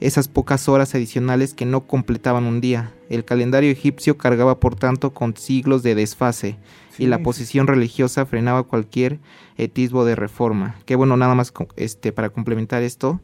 esas 0.00 0.28
pocas 0.28 0.68
horas 0.68 0.94
adicionales 0.94 1.54
que 1.54 1.66
no 1.66 1.86
completaban 1.86 2.44
un 2.44 2.60
día. 2.60 2.92
El 3.08 3.24
calendario 3.24 3.70
egipcio 3.70 4.18
cargaba 4.18 4.60
por 4.60 4.76
tanto 4.76 5.14
con 5.14 5.36
siglos 5.36 5.82
de 5.82 5.94
desfase 5.94 6.56
y 6.98 7.06
la 7.06 7.22
posición 7.22 7.66
religiosa 7.66 8.26
frenaba 8.26 8.62
cualquier 8.62 9.18
etismo 9.56 10.04
de 10.04 10.16
reforma. 10.16 10.76
Que 10.84 10.96
bueno, 10.96 11.16
nada 11.16 11.34
más 11.34 11.52
este, 11.76 12.12
para 12.12 12.30
complementar 12.30 12.82
esto, 12.82 13.20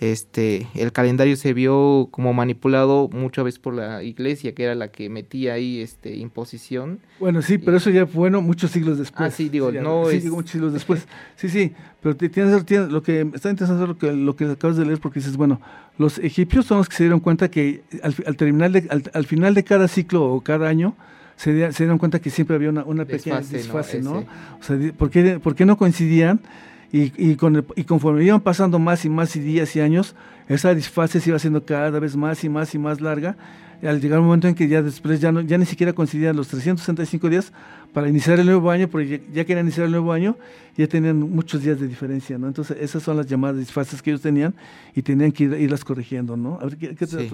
este, 0.00 0.68
el 0.74 0.92
calendario 0.92 1.34
se 1.34 1.52
vio 1.52 2.08
como 2.12 2.32
manipulado 2.32 3.08
muchas 3.12 3.44
veces 3.44 3.58
por 3.58 3.74
la 3.74 4.02
iglesia, 4.04 4.54
que 4.54 4.62
era 4.62 4.76
la 4.76 4.88
que 4.88 5.08
metía 5.08 5.54
ahí 5.54 5.80
este, 5.80 6.16
imposición. 6.16 7.00
Bueno, 7.18 7.42
sí, 7.42 7.58
pero 7.58 7.78
eso 7.78 7.90
ya 7.90 8.06
fue 8.06 8.18
bueno 8.18 8.40
muchos 8.40 8.70
siglos 8.70 8.98
después. 8.98 9.32
Ah, 9.32 9.34
sí, 9.34 9.48
digo, 9.48 9.72
no 9.72 10.08
sí, 10.08 10.20
muchos 10.30 10.52
siglos 10.52 10.72
después. 10.72 11.06
Sí, 11.34 11.48
sí, 11.48 11.72
pero 12.00 12.16
tienes, 12.16 12.64
tienes, 12.64 12.90
lo 12.90 13.02
que 13.02 13.28
está 13.34 13.50
interesante 13.50 13.88
lo 13.88 13.98
que, 13.98 14.12
lo 14.12 14.36
que 14.36 14.44
acabas 14.44 14.76
de 14.76 14.86
leer 14.86 15.00
porque 15.00 15.18
dices, 15.18 15.36
bueno, 15.36 15.60
los 15.98 16.18
egipcios 16.18 16.66
son 16.66 16.78
los 16.78 16.88
que 16.88 16.94
se 16.94 17.02
dieron 17.02 17.18
cuenta 17.18 17.50
que 17.50 17.82
al, 18.02 18.14
al 18.24 18.36
terminar 18.36 18.70
de, 18.70 19.10
al, 19.12 19.26
final 19.26 19.54
de 19.54 19.64
cada 19.64 19.88
ciclo 19.88 20.32
o 20.32 20.40
cada 20.42 20.68
año, 20.68 20.94
se, 21.34 21.52
dieron 21.52 21.98
cuenta 21.98 22.20
que 22.20 22.30
siempre 22.30 22.54
había 22.54 22.70
una, 22.70 22.84
una 22.84 23.04
pequeña 23.04 23.40
desfase, 23.40 24.00
¿no? 24.00 24.24
O 24.60 24.62
sea, 24.62 24.76
¿por 24.96 25.10
qué, 25.10 25.40
¿por 25.40 25.56
qué 25.56 25.64
no 25.64 25.76
coincidían? 25.76 26.40
Y, 26.90 27.12
y, 27.16 27.36
con 27.36 27.66
y 27.76 27.84
conforme 27.84 28.24
iban 28.24 28.40
pasando 28.40 28.78
más 28.78 29.04
y 29.04 29.10
más 29.10 29.36
y 29.36 29.40
días 29.40 29.76
y 29.76 29.80
años, 29.80 30.14
esa 30.48 30.74
desfase 30.74 31.20
se 31.20 31.30
iba 31.30 31.36
haciendo 31.36 31.64
cada 31.64 31.98
vez 31.98 32.16
más 32.16 32.42
y 32.44 32.48
más 32.48 32.74
y 32.74 32.78
más 32.78 33.00
larga. 33.00 33.36
Y 33.80 33.86
al 33.86 34.00
llegar 34.00 34.18
un 34.18 34.26
momento 34.26 34.48
en 34.48 34.54
que 34.54 34.66
ya 34.66 34.82
después 34.82 35.20
ya, 35.20 35.30
no, 35.30 35.40
ya 35.40 35.56
ni 35.56 35.64
siquiera 35.64 35.92
coincidían 35.92 36.34
los 36.34 36.48
365 36.48 37.28
días 37.28 37.52
para 37.92 38.08
iniciar 38.08 38.40
el 38.40 38.46
nuevo 38.46 38.70
año, 38.70 38.88
porque 38.88 39.22
ya 39.32 39.44
querían 39.44 39.66
iniciar 39.66 39.86
el 39.86 39.92
nuevo 39.92 40.12
año, 40.12 40.36
ya 40.76 40.86
tenían 40.88 41.18
muchos 41.18 41.62
días 41.62 41.78
de 41.78 41.86
diferencia, 41.86 42.38
¿no? 42.38 42.48
Entonces, 42.48 42.76
esas 42.80 43.02
son 43.02 43.16
las 43.16 43.26
llamadas 43.26 43.56
desfases 43.56 44.02
que 44.02 44.10
ellos 44.10 44.20
tenían 44.20 44.54
y 44.94 45.02
tenían 45.02 45.30
que 45.30 45.44
irlas 45.44 45.84
corrigiendo, 45.84 46.36
¿no? 46.36 46.58
A 46.60 46.64
ver, 46.64 46.76
¿qué, 46.76 46.94
qué 46.96 47.06
sí. 47.06 47.30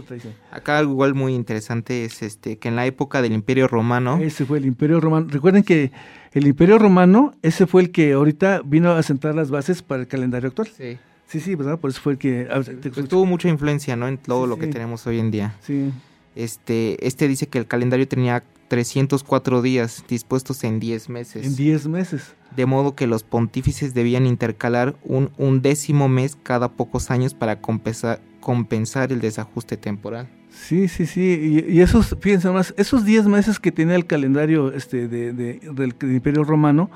Acá 0.50 0.78
algo 0.78 0.92
igual 0.92 1.14
muy 1.14 1.34
interesante 1.34 2.04
es 2.04 2.22
este 2.22 2.58
que 2.58 2.68
en 2.68 2.76
la 2.76 2.86
época 2.86 3.22
del 3.22 3.32
Imperio 3.32 3.66
Romano... 3.66 4.18
Ese 4.20 4.44
fue 4.44 4.58
el 4.58 4.66
Imperio 4.66 5.00
Romano. 5.00 5.26
Recuerden 5.30 5.62
que 5.62 5.92
el 6.34 6.46
Imperio 6.46 6.78
Romano, 6.78 7.34
ese 7.42 7.66
fue 7.66 7.82
el 7.82 7.90
que 7.90 8.12
ahorita 8.12 8.62
vino 8.64 8.92
a 8.92 9.02
sentar 9.02 9.34
las 9.34 9.50
bases 9.50 9.82
para 9.82 10.02
el 10.02 10.08
calendario 10.08 10.48
actual. 10.48 10.68
Sí. 10.68 10.98
Sí, 11.26 11.40
sí, 11.40 11.54
¿verdad? 11.54 11.78
Por 11.78 11.90
eso 11.90 12.00
fue 12.00 12.12
el 12.12 12.18
que... 12.18 12.48
Pues 12.92 13.08
tuvo 13.08 13.24
mucha 13.24 13.48
influencia, 13.48 13.96
¿no? 13.96 14.08
En 14.08 14.18
todo 14.18 14.46
lo 14.46 14.58
que 14.58 14.66
tenemos 14.66 15.06
hoy 15.06 15.20
en 15.20 15.30
día. 15.30 15.56
Sí. 15.62 15.90
Este, 16.36 17.04
este 17.06 17.28
dice 17.28 17.46
que 17.46 17.58
el 17.58 17.66
calendario 17.66 18.06
tenía 18.06 18.44
304 18.68 19.62
días 19.62 20.04
dispuestos 20.08 20.64
en 20.64 20.80
10 20.80 21.08
meses. 21.08 21.46
En 21.46 21.56
10 21.56 21.88
meses. 21.88 22.34
De 22.54 22.66
modo 22.66 22.94
que 22.94 23.06
los 23.06 23.22
pontífices 23.22 23.94
debían 23.94 24.26
intercalar 24.26 24.96
un, 25.04 25.30
un 25.38 25.62
décimo 25.62 26.08
mes 26.08 26.36
cada 26.42 26.68
pocos 26.72 27.10
años 27.10 27.34
para 27.34 27.60
compensar, 27.60 28.20
compensar 28.40 29.12
el 29.12 29.20
desajuste 29.20 29.76
temporal. 29.76 30.28
Sí, 30.54 30.88
sí, 30.88 31.06
sí. 31.06 31.64
Y, 31.68 31.80
esos, 31.80 32.16
fíjense 32.20 32.48
más, 32.50 32.74
esos 32.76 33.04
10 33.04 33.26
meses 33.26 33.58
que 33.58 33.72
tenía 33.72 33.96
el 33.96 34.06
calendario 34.06 34.72
este, 34.72 35.08
de, 35.08 35.32
del, 35.32 35.94
Imperio 36.02 36.44
Romano, 36.44 36.90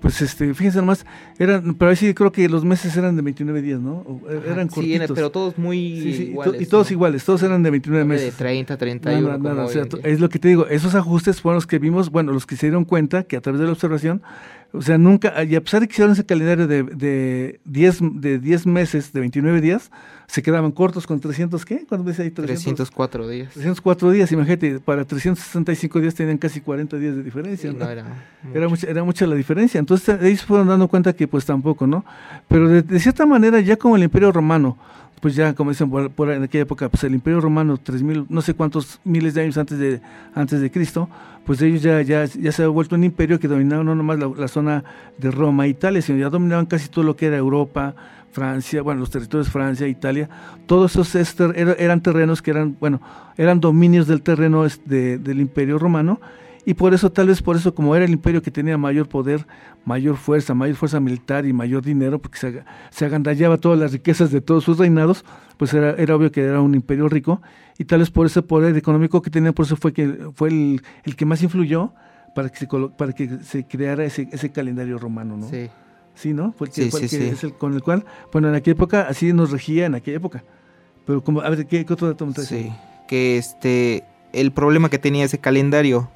pues 0.00 0.22
este, 0.22 0.54
fíjense 0.54 0.78
nomás, 0.78 1.04
eran, 1.38 1.74
pero 1.74 1.90
ahí 1.90 1.96
sí 1.96 2.14
creo 2.14 2.32
que 2.32 2.48
los 2.48 2.64
meses 2.64 2.96
eran 2.96 3.16
de 3.16 3.22
29 3.22 3.60
días, 3.60 3.80
¿no? 3.80 4.22
eran 4.46 4.68
cortitos. 4.68 5.08
Sí, 5.08 5.12
pero 5.14 5.30
todos 5.30 5.58
muy 5.58 5.76
iguales. 5.76 6.62
Y 6.62 6.66
todos 6.66 6.90
iguales, 6.90 7.24
todos 7.24 7.42
eran 7.42 7.62
de 7.62 7.70
29 7.70 8.04
meses. 8.06 8.32
De 8.32 8.38
30, 8.38 8.76
31. 8.78 9.38
Nada, 9.38 9.64
o 9.64 9.68
sea, 9.68 9.84
es 10.02 10.20
lo 10.20 10.30
que 10.30 10.38
te 10.38 10.48
digo, 10.48 10.66
esos 10.68 10.94
ajustes 10.94 11.42
fueron 11.42 11.56
los 11.56 11.66
que 11.66 11.78
vimos, 11.78 12.10
bueno, 12.10 12.32
los 12.32 12.46
que 12.46 12.56
se 12.56 12.66
dieron 12.66 12.86
cuenta 12.86 13.24
que 13.24 13.36
a 13.36 13.42
través 13.42 13.60
de 13.60 13.66
la 13.66 13.72
observación, 13.72 14.22
o 14.72 14.80
sea, 14.80 14.96
nunca, 14.96 15.44
y 15.44 15.54
a 15.56 15.60
pesar 15.60 15.80
de 15.80 15.88
que 15.88 15.92
hicieron 15.92 16.12
ese 16.12 16.24
calendario 16.24 16.66
de, 16.66 16.84
de, 16.84 17.60
10, 17.64 17.98
de 18.14 18.38
10 18.38 18.66
meses, 18.66 19.12
de 19.12 19.20
29 19.20 19.60
días, 19.60 19.90
se 20.30 20.42
quedaban 20.42 20.70
cortos 20.70 21.08
con 21.08 21.18
300, 21.18 21.64
¿qué? 21.64 21.84
¿Cuánto 21.88 22.08
dice 22.08 22.22
ahí? 22.22 22.30
304 22.30 23.26
días. 23.26 23.52
304 23.52 24.12
días, 24.12 24.30
imagínate, 24.30 24.78
para 24.78 25.04
365 25.04 26.00
días 26.00 26.14
tenían 26.14 26.38
casi 26.38 26.60
40 26.60 26.96
días 26.98 27.16
de 27.16 27.24
diferencia. 27.24 27.72
¿no? 27.72 27.84
era, 27.84 28.04
era, 28.54 28.68
mucha, 28.68 28.86
era 28.88 29.02
mucha 29.02 29.26
la 29.26 29.34
diferencia. 29.34 29.80
Entonces 29.80 30.22
ellos 30.22 30.44
fueron 30.44 30.68
dando 30.68 30.86
cuenta 30.86 31.12
que 31.14 31.26
pues 31.26 31.44
tampoco, 31.44 31.84
¿no? 31.84 32.04
Pero 32.46 32.68
de, 32.68 33.00
cierta 33.00 33.26
manera, 33.26 33.58
ya 33.58 33.76
como 33.76 33.96
el 33.96 34.04
Imperio 34.04 34.30
Romano, 34.30 34.78
pues 35.20 35.34
ya 35.34 35.52
como 35.52 35.70
dicen 35.70 35.90
por, 35.90 36.30
en 36.30 36.44
aquella 36.44 36.62
época, 36.62 36.88
pues 36.88 37.02
el 37.02 37.14
Imperio 37.14 37.40
Romano, 37.40 37.76
3000, 37.76 38.26
no 38.28 38.40
sé 38.40 38.54
cuántos 38.54 39.00
miles 39.02 39.34
de 39.34 39.42
años 39.42 39.58
antes 39.58 39.80
de, 39.80 40.00
antes 40.32 40.60
de 40.60 40.70
Cristo, 40.70 41.08
pues 41.44 41.60
ellos 41.60 41.82
ya, 41.82 42.02
ya, 42.02 42.26
ya 42.26 42.52
se 42.52 42.62
ha 42.62 42.68
vuelto 42.68 42.94
un 42.94 43.02
imperio 43.02 43.40
que 43.40 43.48
dominaba 43.48 43.82
no 43.82 43.96
nomás 43.96 44.20
la, 44.20 44.28
la 44.28 44.46
zona 44.46 44.84
de 45.18 45.32
Roma 45.32 45.66
e 45.66 45.70
Italia, 45.70 46.00
sino 46.02 46.20
ya 46.20 46.30
dominaban 46.30 46.66
casi 46.66 46.88
todo 46.88 47.04
lo 47.04 47.16
que 47.16 47.26
era 47.26 47.36
Europa, 47.36 47.96
Francia, 48.32 48.82
bueno, 48.82 49.00
los 49.00 49.10
territorios 49.10 49.46
de 49.46 49.52
Francia, 49.52 49.88
Italia, 49.88 50.28
todos 50.66 50.96
esos 50.96 51.40
eran 51.54 52.00
terrenos 52.00 52.42
que 52.42 52.50
eran, 52.50 52.76
bueno, 52.78 53.00
eran 53.36 53.60
dominios 53.60 54.06
del 54.06 54.22
terreno 54.22 54.64
del 54.86 55.40
imperio 55.40 55.78
romano 55.78 56.20
y 56.64 56.74
por 56.74 56.94
eso, 56.94 57.10
tal 57.10 57.28
vez 57.28 57.42
por 57.42 57.56
eso, 57.56 57.74
como 57.74 57.96
era 57.96 58.04
el 58.04 58.12
imperio 58.12 58.42
que 58.42 58.50
tenía 58.50 58.76
mayor 58.76 59.08
poder, 59.08 59.46
mayor 59.84 60.16
fuerza, 60.16 60.54
mayor 60.54 60.76
fuerza 60.76 61.00
militar 61.00 61.46
y 61.46 61.52
mayor 61.52 61.82
dinero, 61.82 62.20
porque 62.20 62.38
se, 62.90 63.04
agandallaba 63.04 63.58
todas 63.58 63.78
las 63.78 63.92
riquezas 63.92 64.30
de 64.30 64.40
todos 64.40 64.64
sus 64.64 64.78
reinados, 64.78 65.24
pues 65.56 65.72
era, 65.74 65.92
era 65.92 66.14
obvio 66.14 66.30
que 66.30 66.42
era 66.42 66.60
un 66.60 66.74
imperio 66.74 67.08
rico 67.08 67.40
y 67.78 67.84
tal 67.84 68.00
vez 68.00 68.10
por 68.10 68.26
ese 68.26 68.42
poder 68.42 68.76
económico 68.76 69.22
que 69.22 69.30
tenía, 69.30 69.52
por 69.52 69.64
eso 69.64 69.76
fue 69.76 69.92
que 69.92 70.28
fue 70.34 70.50
el, 70.50 70.82
el 71.04 71.16
que 71.16 71.24
más 71.24 71.42
influyó 71.42 71.94
para 72.34 72.50
que 72.50 72.58
se, 72.58 72.68
para 72.96 73.12
que 73.12 73.38
se 73.42 73.66
creara 73.66 74.04
ese, 74.04 74.28
ese 74.30 74.52
calendario 74.52 74.98
romano, 74.98 75.36
¿no? 75.36 75.48
Sí. 75.48 75.68
Sí, 76.14 76.34
¿no? 76.34 76.52
Fue 76.52 76.66
el 76.66 76.72
que, 76.72 76.86
es 76.86 77.44
el 77.44 77.54
con 77.54 77.74
el 77.74 77.82
cual, 77.82 78.04
bueno, 78.32 78.48
en 78.48 78.54
aquella 78.54 78.74
época 78.74 79.06
así 79.08 79.32
nos 79.32 79.50
regía 79.50 79.86
en 79.86 79.94
aquella 79.94 80.18
época. 80.18 80.44
Pero 81.06 81.24
como, 81.24 81.40
a 81.40 81.50
ver, 81.50 81.66
¿qué, 81.66 81.86
otro 81.88 82.08
dato 82.08 82.26
me 82.26 82.34
Sí, 82.34 82.70
que 83.08 83.38
este, 83.38 84.04
el 84.32 84.52
problema 84.52 84.90
que 84.90 84.98
tenía 84.98 85.24
ese 85.24 85.38
calendario, 85.38 86.10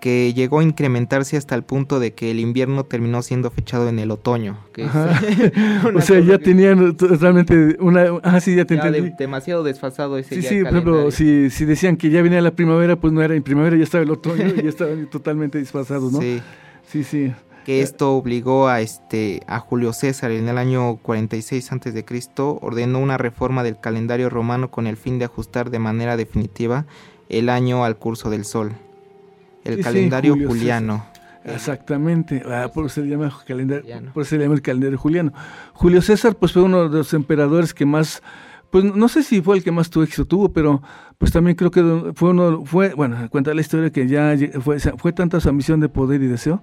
que 0.00 0.32
llegó 0.34 0.58
a 0.58 0.64
incrementarse 0.64 1.36
hasta 1.36 1.54
el 1.54 1.62
punto 1.62 2.00
de 2.00 2.12
que 2.12 2.32
el 2.32 2.40
invierno 2.40 2.84
terminó 2.84 3.22
siendo 3.22 3.50
fechado 3.50 3.88
en 3.88 4.00
el 4.00 4.10
otoño. 4.10 4.58
o 5.94 6.00
sea, 6.00 6.18
ya 6.18 6.38
tenían 6.38 6.96
realmente 6.98 7.76
una... 7.78 8.06
Ah, 8.24 8.40
sí, 8.40 8.56
ya 8.56 8.64
te 8.64 8.76
demasiado 9.16 9.62
desfasado 9.62 10.18
ese 10.18 10.36
Sí, 10.36 10.42
sí, 10.42 10.62
por 10.62 10.72
ejemplo, 10.72 11.10
si, 11.12 11.50
si 11.50 11.64
decían 11.66 11.96
que 11.96 12.10
ya 12.10 12.20
venía 12.22 12.40
la 12.40 12.50
primavera, 12.50 12.96
pues 12.96 13.12
no 13.12 13.22
era 13.22 13.36
en 13.36 13.44
primavera, 13.44 13.76
ya 13.76 13.84
estaba 13.84 14.02
el 14.02 14.10
otoño 14.10 14.48
y 14.56 14.62
ya 14.62 14.68
estaban 14.70 15.08
totalmente 15.08 15.58
desfasados, 15.58 16.10
¿no? 16.10 16.20
Sí. 16.20 16.42
Sí, 16.88 17.04
sí 17.04 17.32
que 17.64 17.82
esto 17.82 18.14
obligó 18.14 18.68
a 18.68 18.80
este 18.80 19.42
a 19.46 19.58
Julio 19.60 19.92
César 19.92 20.30
en 20.30 20.48
el 20.48 20.58
año 20.58 20.96
46 20.96 21.72
a.C. 21.72 22.04
ordenó 22.60 22.98
una 22.98 23.18
reforma 23.18 23.62
del 23.62 23.78
calendario 23.78 24.30
romano 24.30 24.70
con 24.70 24.86
el 24.86 24.96
fin 24.96 25.18
de 25.18 25.24
ajustar 25.24 25.70
de 25.70 25.78
manera 25.78 26.16
definitiva 26.16 26.86
el 27.28 27.48
año 27.48 27.84
al 27.84 27.96
curso 27.96 28.30
del 28.30 28.44
sol. 28.44 28.72
El 29.64 29.82
calendario 29.82 30.34
juliano. 30.34 31.06
Exactamente, 31.44 32.42
ah, 32.46 32.70
por, 32.72 32.86
eso 32.86 33.00
se 33.02 33.08
llama 33.08 33.32
calendario, 33.44 34.12
por 34.12 34.22
eso 34.22 34.30
se 34.30 34.38
llama 34.38 34.54
el 34.54 34.62
calendario 34.62 34.98
juliano. 34.98 35.32
Julio 35.72 36.00
César 36.00 36.36
pues 36.36 36.52
fue 36.52 36.62
uno 36.62 36.88
de 36.88 36.98
los 36.98 37.14
emperadores 37.14 37.74
que 37.74 37.84
más 37.84 38.22
pues 38.70 38.84
no 38.84 39.08
sé 39.08 39.22
si 39.22 39.42
fue 39.42 39.58
el 39.58 39.62
que 39.62 39.70
más 39.70 39.90
tuvo 39.90 40.04
éxito 40.04 40.24
tuvo, 40.24 40.52
pero 40.52 40.82
pues 41.18 41.30
también 41.30 41.56
creo 41.56 41.70
que 41.70 42.12
fue 42.14 42.30
uno, 42.30 42.64
fue, 42.64 42.94
bueno, 42.94 43.28
cuenta 43.28 43.52
la 43.52 43.60
historia 43.60 43.90
que 43.90 44.08
ya 44.08 44.34
fue, 44.60 44.78
fue 44.78 45.12
tanta 45.12 45.40
su 45.40 45.48
ambición 45.50 45.78
de 45.80 45.90
poder 45.90 46.22
y 46.22 46.26
deseo 46.26 46.62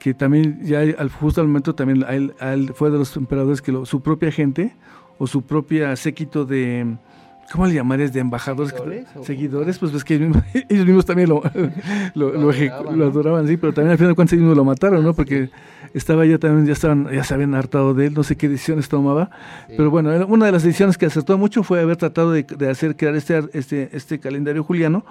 que 0.00 0.14
también 0.14 0.58
ya 0.62 0.80
al, 0.80 1.10
justo 1.10 1.40
al 1.40 1.46
momento 1.46 1.74
también 1.74 2.04
a 2.04 2.14
él, 2.14 2.72
fue 2.74 2.90
de 2.90 2.98
los 2.98 3.16
emperadores 3.16 3.62
que 3.62 3.72
su 3.84 4.00
propia 4.00 4.32
gente 4.32 4.74
o 5.18 5.26
su 5.26 5.42
propia 5.42 5.94
séquito 5.94 6.46
de 6.46 6.96
¿cómo 7.52 7.66
le 7.66 7.74
llamarías? 7.74 8.10
de 8.12 8.20
embajadores 8.20 8.74
seguidores, 9.22 9.78
pues 9.78 9.92
ves 9.92 10.02
que 10.02 10.14
ellos 10.68 10.86
mismos, 10.86 11.04
también 11.04 11.28
lo, 11.28 11.42
lo, 12.14 12.50
adoraban. 13.06 13.46
sí, 13.46 13.58
pero 13.58 13.74
también 13.74 13.92
al 13.92 13.98
final 13.98 14.12
de 14.12 14.14
cuentas 14.14 14.38
ellos 14.38 14.56
lo 14.56 14.64
mataron, 14.64 15.04
¿no? 15.04 15.12
Porque 15.12 15.50
estaba 15.92 16.24
ya 16.24 16.38
también, 16.38 16.66
ya 16.66 16.72
estaban, 16.72 17.10
ya 17.12 17.22
se 17.22 17.34
habían 17.34 17.54
hartado 17.54 17.92
de 17.92 18.06
él, 18.06 18.14
no 18.14 18.22
sé 18.22 18.36
qué 18.36 18.48
decisiones 18.48 18.88
tomaba, 18.88 19.30
pero 19.76 19.90
bueno, 19.90 20.10
una 20.28 20.46
de 20.46 20.52
las 20.52 20.62
decisiones 20.62 20.96
que 20.96 21.06
acertó 21.06 21.36
mucho 21.36 21.62
fue 21.62 21.80
haber 21.80 21.98
tratado 21.98 22.32
de, 22.32 22.46
hacer 22.70 22.96
crear 22.96 23.14
este, 23.16 23.42
este, 23.52 23.90
este 23.92 24.18
calendario 24.18 24.64
juliano, 24.64 25.04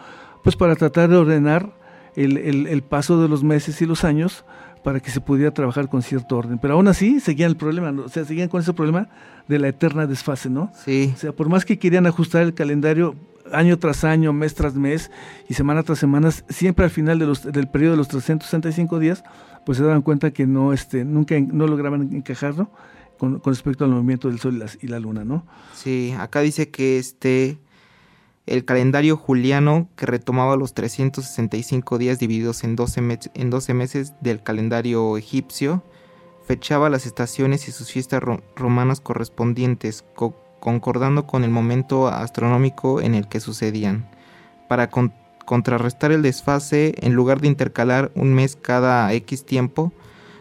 pues 0.43 0.56
para 0.56 0.75
tratar 0.75 1.10
de 1.10 1.17
ordenar 1.17 1.78
el, 2.15 2.38
el, 2.67 2.82
paso 2.82 3.21
de 3.21 3.30
los 3.30 3.43
meses 3.43 3.82
y 3.82 3.86
los 3.86 4.04
años 4.04 4.45
para 4.84 5.00
que 5.00 5.12
se 5.12 5.22
pudiera 5.22 5.52
trabajar 5.52 5.89
con 5.89 6.02
cierto 6.02 6.38
orden. 6.38 6.58
Pero 6.58 6.76
aún 6.76 6.88
así 6.88 7.20
seguían 7.20 7.52
el 7.52 7.58
problema, 7.58 7.94
o 8.02 8.10
sea, 8.10 8.26
seguían 8.26 8.50
con 8.50 8.62
ese 8.62 8.74
problema 8.74 9.10
de 9.48 9.60
la 9.60 9.68
eterna 9.68 10.08
desfase, 10.08 10.50
¿no? 10.50 10.72
Sí. 10.86 11.12
O 11.13 11.18
sea, 11.18 11.32
por 11.32 11.50
más 11.50 11.65
que 11.65 11.80
querían 11.80 12.06
ajustar 12.06 12.44
el 12.44 12.54
calendario 12.54 13.15
año 13.52 13.78
tras 13.80 14.04
año, 14.04 14.34
mes 14.34 14.54
tras 14.54 14.76
mes 14.76 15.12
y 15.48 15.54
semana 15.54 15.84
tras 15.84 16.00
semana, 16.00 16.32
siempre 16.32 16.86
al 16.86 16.92
final 16.92 17.20
de 17.20 17.26
los, 17.26 17.44
del 17.44 17.68
periodo 17.68 17.92
de 17.92 17.98
los 17.98 18.08
365 18.08 19.00
días, 19.00 19.24
pues 19.65 19.78
se 19.78 19.84
daban 19.84 20.02
cuenta 20.02 20.32
que 20.32 20.46
no, 20.46 20.74
este, 20.74 21.04
nunca 21.06 21.39
no 21.39 21.68
lograban 21.68 22.13
encajarlo 22.13 22.72
con, 23.18 23.42
respecto 23.44 23.86
al 23.86 23.92
movimiento 23.92 24.30
del 24.30 24.39
Sol 24.39 24.63
y 24.82 24.88
la, 24.88 25.00
Luna, 25.00 25.26
¿no? 25.26 25.46
Sí, 25.74 26.13
acá 26.18 26.39
dice 26.42 26.70
que 26.70 26.98
este 26.98 27.60
el 28.45 28.65
calendario 28.65 29.15
juliano 29.15 29.88
que 29.95 30.06
retomaba 30.06 30.56
los 30.56 30.73
365 30.73 31.97
días 31.97 32.19
divididos 32.19 32.63
en 32.63 32.75
12, 32.75 33.19
en 33.34 33.49
12 33.49 33.73
meses 33.73 34.13
del 34.21 34.41
calendario 34.41 35.17
egipcio, 35.17 35.84
fechaba 36.45 36.89
las 36.89 37.06
estaciones 37.06 37.67
y 37.67 37.71
sus 37.71 37.91
fiestas 37.91 38.23
romanas 38.56 39.02
correspondientes, 39.02 40.04
concordando 40.60 41.28
con 41.28 41.43
el 41.43 41.52
momento 41.52 42.08
astronómico 42.08 43.02
en 43.02 43.13
el 43.13 43.28
que 43.28 43.39
sucedían. 43.39 44.10
Para 44.67 44.89
contrarrestar 45.45 46.12
el 46.12 46.23
desfase, 46.23 46.95
en 47.02 47.13
lugar 47.13 47.39
de 47.41 47.47
intercalar 47.49 48.12
un 48.15 48.34
mes 48.34 48.56
cada 48.56 49.13
X 49.13 49.45
tiempo, 49.45 49.93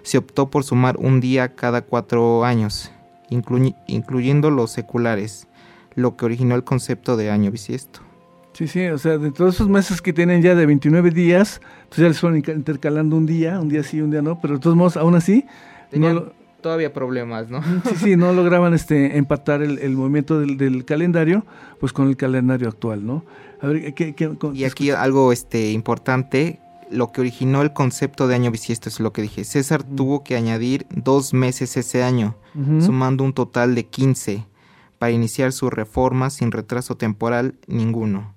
se 0.02 0.16
optó 0.16 0.48
por 0.48 0.64
sumar 0.64 0.96
un 0.96 1.20
día 1.20 1.54
cada 1.54 1.82
cuatro 1.82 2.42
años, 2.44 2.90
incluyendo 3.28 4.50
los 4.50 4.70
seculares, 4.70 5.46
lo 5.94 6.16
que 6.16 6.24
originó 6.24 6.54
el 6.54 6.64
concepto 6.64 7.16
de 7.16 7.30
año 7.30 7.50
bisiesto. 7.50 8.00
Sí, 8.52 8.66
sí, 8.66 8.86
o 8.86 8.98
sea, 8.98 9.18
de 9.18 9.30
todos 9.30 9.54
esos 9.54 9.68
meses 9.68 10.02
que 10.02 10.12
tienen 10.12 10.42
ya 10.42 10.54
de 10.54 10.66
29 10.66 11.10
días, 11.10 11.60
pues 11.88 12.00
ya 12.00 12.08
les 12.08 12.18
fueron 12.18 12.38
intercalando 12.38 13.16
un 13.16 13.24
día, 13.24 13.60
un 13.60 13.68
día 13.68 13.84
sí, 13.84 14.00
un 14.00 14.10
día 14.10 14.20
no, 14.20 14.40
pero 14.40 14.54
de 14.54 14.60
todos 14.60 14.76
modos, 14.76 14.96
aún 14.96 15.14
así... 15.14 15.44
no 15.92 16.32
todavía 16.60 16.92
problemas, 16.92 17.50
¿no? 17.50 17.62
Sí, 17.84 17.94
sí, 17.96 18.16
no 18.16 18.32
lograban 18.32 18.74
este, 18.74 19.16
empatar 19.16 19.62
el, 19.62 19.96
movimiento 19.96 20.40
del, 20.40 20.84
calendario, 20.84 21.46
pues 21.78 21.92
con 21.92 22.08
el 22.08 22.16
calendario 22.16 22.68
actual, 22.68 23.06
¿no? 23.06 23.24
y 24.54 24.64
aquí 24.64 24.90
algo 24.90 25.32
este, 25.32 25.72
importante, 25.72 26.60
lo 26.90 27.10
que 27.10 27.20
originó 27.20 27.62
el 27.62 27.72
concepto 27.72 28.28
de 28.28 28.34
año 28.34 28.50
bisiesto 28.50 28.88
es 28.88 29.00
lo 29.00 29.12
que 29.12 29.22
dije. 29.22 29.44
César 29.44 29.82
tuvo 29.82 30.22
que 30.22 30.36
añadir 30.36 30.86
dos 30.90 31.34
meses 31.34 31.76
ese 31.76 32.02
año, 32.02 32.36
sumando 32.80 33.24
un 33.24 33.32
total 33.32 33.74
de 33.74 33.86
15 33.86 34.44
para 34.98 35.12
iniciar 35.12 35.52
su 35.52 35.70
reforma 35.70 36.30
sin 36.30 36.52
retraso 36.52 36.96
temporal 36.96 37.54
ninguno. 37.66 38.34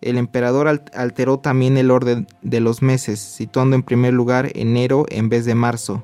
El 0.00 0.18
emperador 0.18 0.66
alteró 0.94 1.38
también 1.38 1.76
el 1.76 1.90
orden 1.90 2.26
de 2.42 2.60
los 2.60 2.82
meses, 2.82 3.20
situando 3.20 3.76
en 3.76 3.84
primer 3.84 4.12
lugar 4.12 4.50
enero 4.54 5.06
en 5.08 5.28
vez 5.28 5.44
de 5.44 5.54
marzo, 5.54 6.02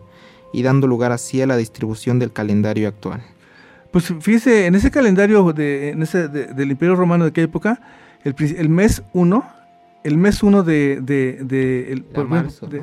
y 0.53 0.63
dando 0.63 0.87
lugar 0.87 1.13
así 1.13 1.43
a 1.43 1.47
la 1.47 1.57
distribución 1.57 2.19
del 2.19 2.33
calendario 2.33 2.89
actual. 2.89 3.23
Pues 3.91 4.13
fíjese, 4.21 4.67
en 4.67 4.75
ese 4.75 4.91
calendario 4.91 5.53
de, 5.53 5.91
en 5.91 6.03
ese, 6.03 6.29
del 6.29 6.71
Imperio 6.71 6.95
Romano 6.95 7.25
de 7.25 7.31
aquella 7.31 7.47
época, 7.47 7.81
el, 8.23 8.35
el 8.57 8.69
mes 8.69 9.03
1, 9.13 9.45
el 10.05 10.17
mes 10.17 10.43
1 10.43 10.63
de, 10.63 11.01
de, 11.01 11.39
de, 11.43 12.03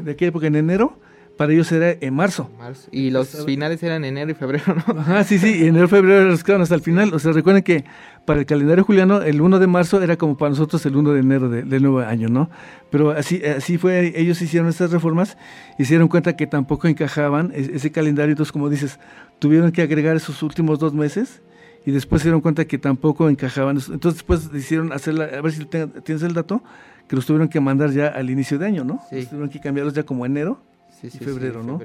de, 0.02 0.12
aquella 0.12 0.30
época 0.30 0.48
en 0.48 0.56
enero, 0.56 1.00
para 1.38 1.54
ellos 1.54 1.72
era 1.72 1.92
en 1.92 2.14
marzo. 2.14 2.50
Y 2.92 3.12
los 3.12 3.46
finales 3.46 3.82
eran 3.84 4.06
enero 4.06 4.32
y 4.32 4.34
febrero, 4.34 4.76
¿no? 4.76 4.94
Ajá, 5.00 5.24
sí, 5.24 5.38
sí, 5.38 5.66
enero 5.66 5.86
y 5.86 5.90
febrero 5.90 6.26
los 6.26 6.44
quedaron 6.44 6.62
hasta 6.62 6.76
el 6.76 6.82
final. 6.82 7.14
O 7.14 7.20
sea, 7.20 7.32
recuerden 7.32 7.64
que 7.64 7.86
para 8.26 8.40
el 8.40 8.46
calendario 8.46 8.84
juliano 8.84 9.22
el 9.22 9.42
1 9.42 9.60
de 9.60 9.68
marzo 9.68 10.02
era 10.02 10.18
como 10.18 10.38
para 10.38 10.50
nosotros 10.50 10.86
el 10.86 10.96
1 10.96 11.14
de 11.14 11.20
enero 11.20 11.50
del 11.50 11.82
nuevo 11.82 12.00
año, 12.00 12.30
¿no? 12.30 12.50
Pero 12.90 13.12
así, 13.12 13.44
así 13.44 13.78
fue, 13.78 14.14
ellos 14.20 14.42
hicieron 14.42 14.70
estas 14.70 14.92
reformas 14.92 15.38
y 15.78 15.86
se 15.86 15.92
dieron 15.92 16.08
cuenta 16.08 16.36
que 16.36 16.48
tampoco 16.48 16.88
encajaban 16.88 17.52
ese 17.54 17.92
calendario, 17.92 18.32
entonces 18.32 18.52
como 18.52 18.70
dices, 18.70 19.00
tuvieron 19.40 19.72
que 19.72 19.82
agregar 19.82 20.16
esos 20.16 20.42
últimos 20.42 20.80
dos 20.80 20.94
meses 20.94 21.42
y 21.86 21.92
después 21.92 22.22
se 22.22 22.30
dieron 22.30 22.42
cuenta 22.42 22.66
que 22.66 22.78
tampoco 22.78 23.30
encajaban. 23.30 23.78
Entonces 23.78 24.16
después 24.16 24.50
hicieron 24.54 24.92
hacerla, 24.92 25.26
a 25.26 25.42
ver 25.42 25.52
si 25.52 25.66
tienes 25.66 26.24
el 26.24 26.34
dato, 26.34 26.64
que 27.08 27.16
los 27.16 27.26
tuvieron 27.26 27.50
que 27.50 27.60
mandar 27.60 27.92
ya 27.92 28.08
al 28.08 28.30
inicio 28.30 28.58
de 28.58 28.66
año, 28.66 28.84
¿no? 28.84 29.02
Sí. 29.10 29.26
tuvieron 29.26 29.50
que 29.50 29.60
cambiarlos 29.60 29.94
ya 29.94 30.04
como 30.04 30.26
enero 30.26 30.60
y 31.14 31.18
febrero, 31.20 31.64
¿no? 31.64 31.80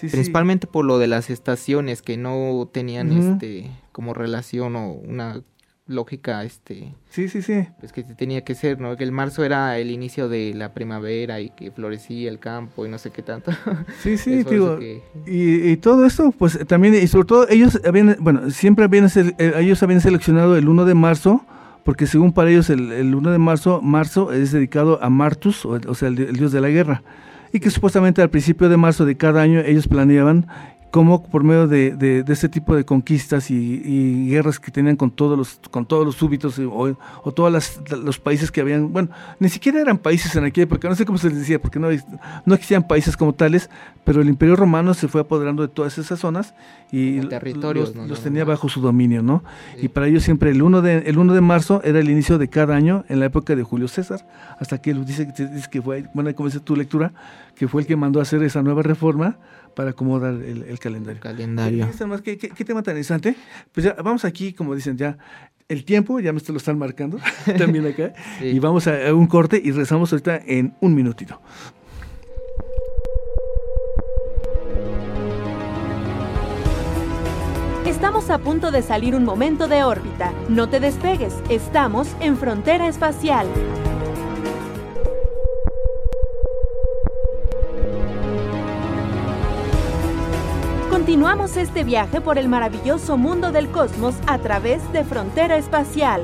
Principalmente 0.00 0.66
por 0.66 0.84
lo 0.84 0.98
de 0.98 1.08
las 1.08 1.30
estaciones 1.30 2.02
que 2.02 2.16
no 2.16 2.68
tenían 2.72 3.12
este 3.12 3.70
como 3.92 4.14
relación 4.14 4.76
o 4.76 4.92
una 4.92 5.42
lógica 5.88 6.44
este 6.44 6.94
sí 7.08 7.28
sí 7.28 7.40
sí. 7.40 7.66
pues 7.80 7.92
que 7.92 8.04
tenía 8.04 8.44
que 8.44 8.54
ser 8.54 8.78
no 8.78 8.94
que 8.96 9.04
el 9.04 9.10
marzo 9.10 9.42
era 9.42 9.78
el 9.78 9.90
inicio 9.90 10.28
de 10.28 10.52
la 10.54 10.74
primavera 10.74 11.40
y 11.40 11.48
que 11.48 11.70
florecía 11.70 12.28
el 12.28 12.38
campo 12.38 12.84
y 12.84 12.90
no 12.90 12.98
sé 12.98 13.10
qué 13.10 13.22
tanto. 13.22 13.52
Sí 14.02 14.18
sí 14.18 14.42
digo 14.50 14.78
y, 15.26 15.76
todo 15.78 16.04
esto 16.04 16.30
pues 16.30 16.58
también 16.66 16.94
y 16.94 17.06
sobre 17.08 17.26
todo 17.26 17.48
ellos 17.48 17.80
habían 17.86 18.16
bueno 18.20 18.50
siempre 18.50 18.84
habían 18.84 19.06
eh, 19.06 19.52
ellos 19.56 19.82
habían 19.82 20.02
seleccionado 20.02 20.56
el 20.56 20.68
1 20.68 20.84
de 20.84 20.94
marzo 20.94 21.44
porque 21.84 22.06
según 22.06 22.32
para 22.34 22.50
ellos 22.50 22.68
el, 22.68 22.92
el 22.92 23.14
1 23.14 23.30
de 23.32 23.38
marzo 23.38 23.80
marzo 23.80 24.32
es 24.32 24.52
dedicado 24.52 25.02
a 25.02 25.08
Martus 25.08 25.64
o, 25.64 25.94
sea 25.94 26.08
el 26.08 26.34
dios 26.34 26.52
de 26.52 26.60
la 26.60 26.68
guerra 26.68 27.02
y 27.52 27.60
que 27.60 27.70
supuestamente 27.70 28.22
al 28.22 28.30
principio 28.30 28.68
de 28.68 28.76
marzo 28.76 29.04
de 29.04 29.16
cada 29.16 29.42
año 29.42 29.60
ellos 29.60 29.88
planeaban 29.88 30.46
cómo 30.90 31.22
por 31.22 31.44
medio 31.44 31.66
de, 31.66 31.94
de, 31.96 32.24
este 32.28 32.48
tipo 32.48 32.74
de 32.74 32.84
conquistas 32.84 33.50
y, 33.50 34.28
guerras 34.28 34.58
que 34.58 34.70
tenían 34.70 34.96
con 34.96 35.10
todos 35.10 35.36
los 35.36 35.60
con 35.70 35.86
todos 35.86 36.04
los 36.04 36.16
súbitos 36.16 36.58
o, 36.58 36.96
o 37.22 37.32
todos 37.32 37.80
los 37.90 38.18
países 38.18 38.50
que 38.50 38.60
habían 38.60 38.92
bueno 38.92 39.10
ni 39.38 39.48
siquiera 39.48 39.80
eran 39.80 39.98
países 39.98 40.34
en 40.36 40.44
aquella 40.44 40.64
época 40.64 40.88
no 40.88 40.94
sé 40.94 41.04
cómo 41.04 41.18
se 41.18 41.28
les 41.28 41.38
decía 41.38 41.60
porque 41.60 41.78
no 41.78 41.88
no 42.44 42.54
existían 42.54 42.86
países 42.86 43.16
como 43.16 43.34
tales 43.34 43.70
pero 44.04 44.22
el 44.22 44.28
Imperio 44.28 44.56
Romano 44.56 44.94
se 44.94 45.08
fue 45.08 45.20
apoderando 45.20 45.62
de 45.62 45.68
todas 45.68 45.98
esas 45.98 46.20
zonas 46.20 46.54
y 46.90 47.20
territorios, 47.20 47.94
los, 47.94 48.22
tenía 48.22 48.44
bajo 48.44 48.68
su 48.68 48.80
dominio 48.80 49.22
no 49.22 49.44
y 49.80 49.88
para 49.88 50.06
ellos 50.06 50.22
siempre 50.22 50.50
el 50.50 50.62
1 50.62 50.82
de 50.82 50.98
el 50.98 51.18
1 51.18 51.34
de 51.34 51.40
marzo 51.40 51.82
era 51.84 51.98
el 51.98 52.08
inicio 52.08 52.38
de 52.38 52.48
cada 52.48 52.74
año 52.74 53.04
en 53.08 53.20
la 53.20 53.26
época 53.26 53.54
de 53.54 53.62
Julio 53.62 53.88
César 53.88 54.26
hasta 54.58 54.78
que 54.78 54.94
dice, 54.94 55.26
dice 55.26 55.68
que 55.70 55.82
fue 55.82 56.04
bueno 56.14 56.34
como 56.34 56.48
dice 56.48 56.60
tu 56.60 56.76
lectura 56.76 57.12
que 57.54 57.68
fue 57.68 57.82
el 57.82 57.86
que 57.86 57.96
mandó 57.96 58.20
a 58.20 58.22
hacer 58.22 58.42
esa 58.42 58.62
nueva 58.62 58.82
reforma 58.82 59.36
para 59.78 59.90
acomodar 59.90 60.34
el, 60.34 60.76
calendario. 60.80 61.20
calendario. 61.20 61.88
¿Qué, 62.24 62.36
qué, 62.36 62.64
tema 62.64 62.82
tan 62.82 62.94
interesante? 62.94 63.36
Pues 63.70 63.84
ya 63.84 63.92
vamos 64.02 64.24
aquí, 64.24 64.52
como 64.52 64.74
dicen, 64.74 64.96
ya 64.96 65.16
el 65.68 65.84
tiempo, 65.84 66.18
ya 66.18 66.32
me 66.32 66.40
lo 66.44 66.56
están 66.56 66.76
marcando 66.78 67.20
también 67.58 67.86
acá, 67.86 68.12
y 68.40 68.58
vamos 68.58 68.88
a, 68.88 69.14
un 69.14 69.28
corte 69.28 69.62
y 69.64 69.70
rezamos 69.70 70.12
ahorita 70.12 70.40
en 70.44 70.74
un 70.80 70.96
minutito. 70.96 71.40
Estamos 77.86 78.30
a 78.30 78.38
punto 78.38 78.72
de 78.72 78.82
salir 78.82 79.14
un 79.14 79.24
momento 79.24 79.68
de 79.68 79.84
órbita. 79.84 80.32
No 80.48 80.68
te 80.68 80.80
despegues, 80.80 81.36
estamos 81.48 82.16
en 82.18 82.36
frontera 82.36 82.88
espacial. 82.88 83.46
Continuamos 91.08 91.56
este 91.56 91.84
viaje 91.84 92.20
por 92.20 92.36
el 92.36 92.50
maravilloso 92.50 93.16
mundo 93.16 93.50
del 93.50 93.68
cosmos 93.68 94.14
a 94.26 94.36
través 94.36 94.92
de 94.92 95.04
Frontera 95.04 95.56
Espacial. 95.56 96.20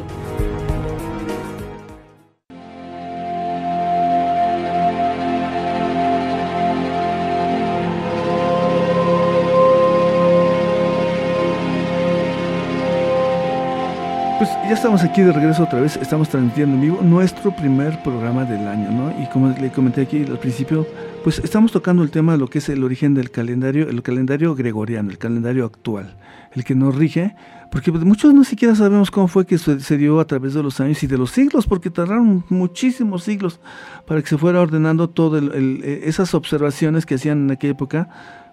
Pues 14.37 14.51
ya 14.68 14.75
estamos 14.75 15.03
aquí 15.03 15.23
de 15.23 15.33
regreso 15.33 15.62
otra 15.62 15.81
vez, 15.81 15.97
estamos 15.97 16.29
transmitiendo 16.29 16.75
en 16.77 16.83
vivo 16.83 16.99
nuestro 17.01 17.57
primer 17.57 18.03
programa 18.03 18.44
del 18.44 18.68
año, 18.68 18.90
¿no? 18.90 19.18
Y 19.18 19.27
como 19.29 19.49
le 19.49 19.70
comenté 19.70 20.03
aquí 20.03 20.25
al 20.25 20.38
principio, 20.38 20.87
pues 21.24 21.38
estamos 21.38 21.72
tocando 21.72 22.02
el 22.02 22.10
tema 22.10 22.32
de 22.32 22.38
lo 22.38 22.48
que 22.48 22.58
es 22.58 22.68
el 22.68 22.84
origen 22.84 23.14
del 23.14 23.30
calendario, 23.30 23.88
el 23.88 24.02
calendario 24.02 24.54
gregoriano, 24.54 25.08
el 25.08 25.16
calendario 25.16 25.64
actual, 25.64 26.18
el 26.52 26.64
que 26.64 26.74
nos 26.74 26.94
rige, 26.94 27.34
porque 27.72 27.90
muchos 27.90 28.34
no 28.34 28.44
siquiera 28.44 28.74
sabemos 28.74 29.10
cómo 29.10 29.26
fue 29.26 29.46
que 29.46 29.56
se 29.56 29.96
dio 29.96 30.20
a 30.20 30.26
través 30.26 30.52
de 30.52 30.62
los 30.62 30.80
años 30.80 31.02
y 31.02 31.06
de 31.06 31.16
los 31.16 31.30
siglos, 31.30 31.66
porque 31.66 31.88
tardaron 31.88 32.44
muchísimos 32.50 33.24
siglos 33.24 33.58
para 34.06 34.20
que 34.20 34.28
se 34.28 34.37
fuera 34.37 34.60
ordenando 34.60 35.08
todo 35.08 35.38
e, 35.38 36.02
esas 36.06 36.34
observaciones 36.34 37.06
que 37.06 37.14
hacían 37.14 37.44
en 37.44 37.52
aquella 37.52 37.72
época, 37.72 38.10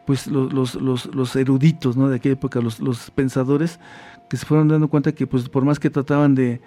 pues 0.07 0.27
los, 0.27 0.75
los, 0.75 1.13
los, 1.13 1.35
eruditos 1.35 1.97
¿no? 1.97 2.07
de 2.07 2.15
aquella 2.15 2.33
época, 2.33 2.61
los, 2.61 2.79
los 2.79 3.11
pensadores, 3.11 3.81
que 4.29 4.37
se 4.37 4.45
fueron 4.45 4.69
dando 4.69 4.87
cuenta 4.87 5.11
que 5.11 5.27
pues 5.27 5.49
por 5.49 5.65
más 5.65 5.77
que 5.77 5.89
trataban 5.89 6.35
de 6.35 6.61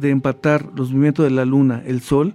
empatar 0.00 0.70
los 0.74 0.88
movimientos 0.88 1.26
de 1.26 1.32
la 1.32 1.44
luna, 1.44 1.82
el 1.84 2.00
sol, 2.00 2.34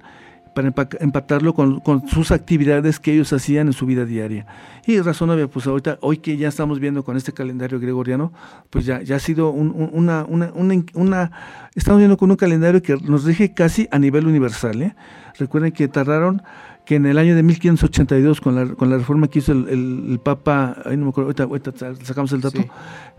para 0.74 0.90
empatarlo 1.00 1.54
con, 1.54 2.08
sus 2.08 2.32
actividades 2.32 3.00
que 3.00 3.14
ellos 3.14 3.32
hacían 3.34 3.68
en 3.68 3.74
su 3.74 3.86
vida 3.86 4.06
diaria. 4.06 4.46
Y 4.86 5.00
razón 5.02 5.30
obvia, 5.30 5.48
pues 5.48 5.68
ahorita, 5.68 5.98
hoy 6.02 6.18
que 6.18 6.38
ya 6.38 6.48
estamos 6.48 6.80
viendo 6.80 7.04
con 7.04 7.18
este 7.18 7.34
calendario 7.34 7.80
gregoriano, 7.80 8.32
pues 8.70 8.86
ya, 8.86 9.02
ya 9.02 9.16
ha 9.18 9.20
sido 9.20 9.50
una, 9.52 10.26
una, 10.26 10.52
una, 10.54 11.32
estamos 11.76 12.00
viendo 12.00 12.18
con 12.18 12.32
un 12.32 12.38
calendario 12.38 12.82
que 12.82 12.96
nos 12.98 13.24
rige 13.24 13.54
casi 13.54 13.88
a 13.92 14.00
nivel 14.00 14.28
universal. 14.28 14.82
¿eh? 14.82 14.96
Recuerden 15.38 15.72
que 15.72 15.88
tardaron 15.88 16.42
que 16.90 16.96
en 16.96 17.06
el 17.06 17.20
año 17.20 17.36
de 17.36 17.44
1582, 17.44 18.42
con 18.42 18.56
la, 18.56 18.66
con 18.74 18.90
la 18.90 18.98
reforma 18.98 19.28
que 19.28 19.38
hizo 19.38 19.52
el, 19.52 20.20
Papa, 20.24 20.76
ahí 20.86 20.98
no 20.98 21.04
me 21.04 21.10
acuerdo, 21.12 21.44
ahorita, 21.44 21.72
sacamos 22.02 22.32
el 22.32 22.42
dato, 22.42 22.66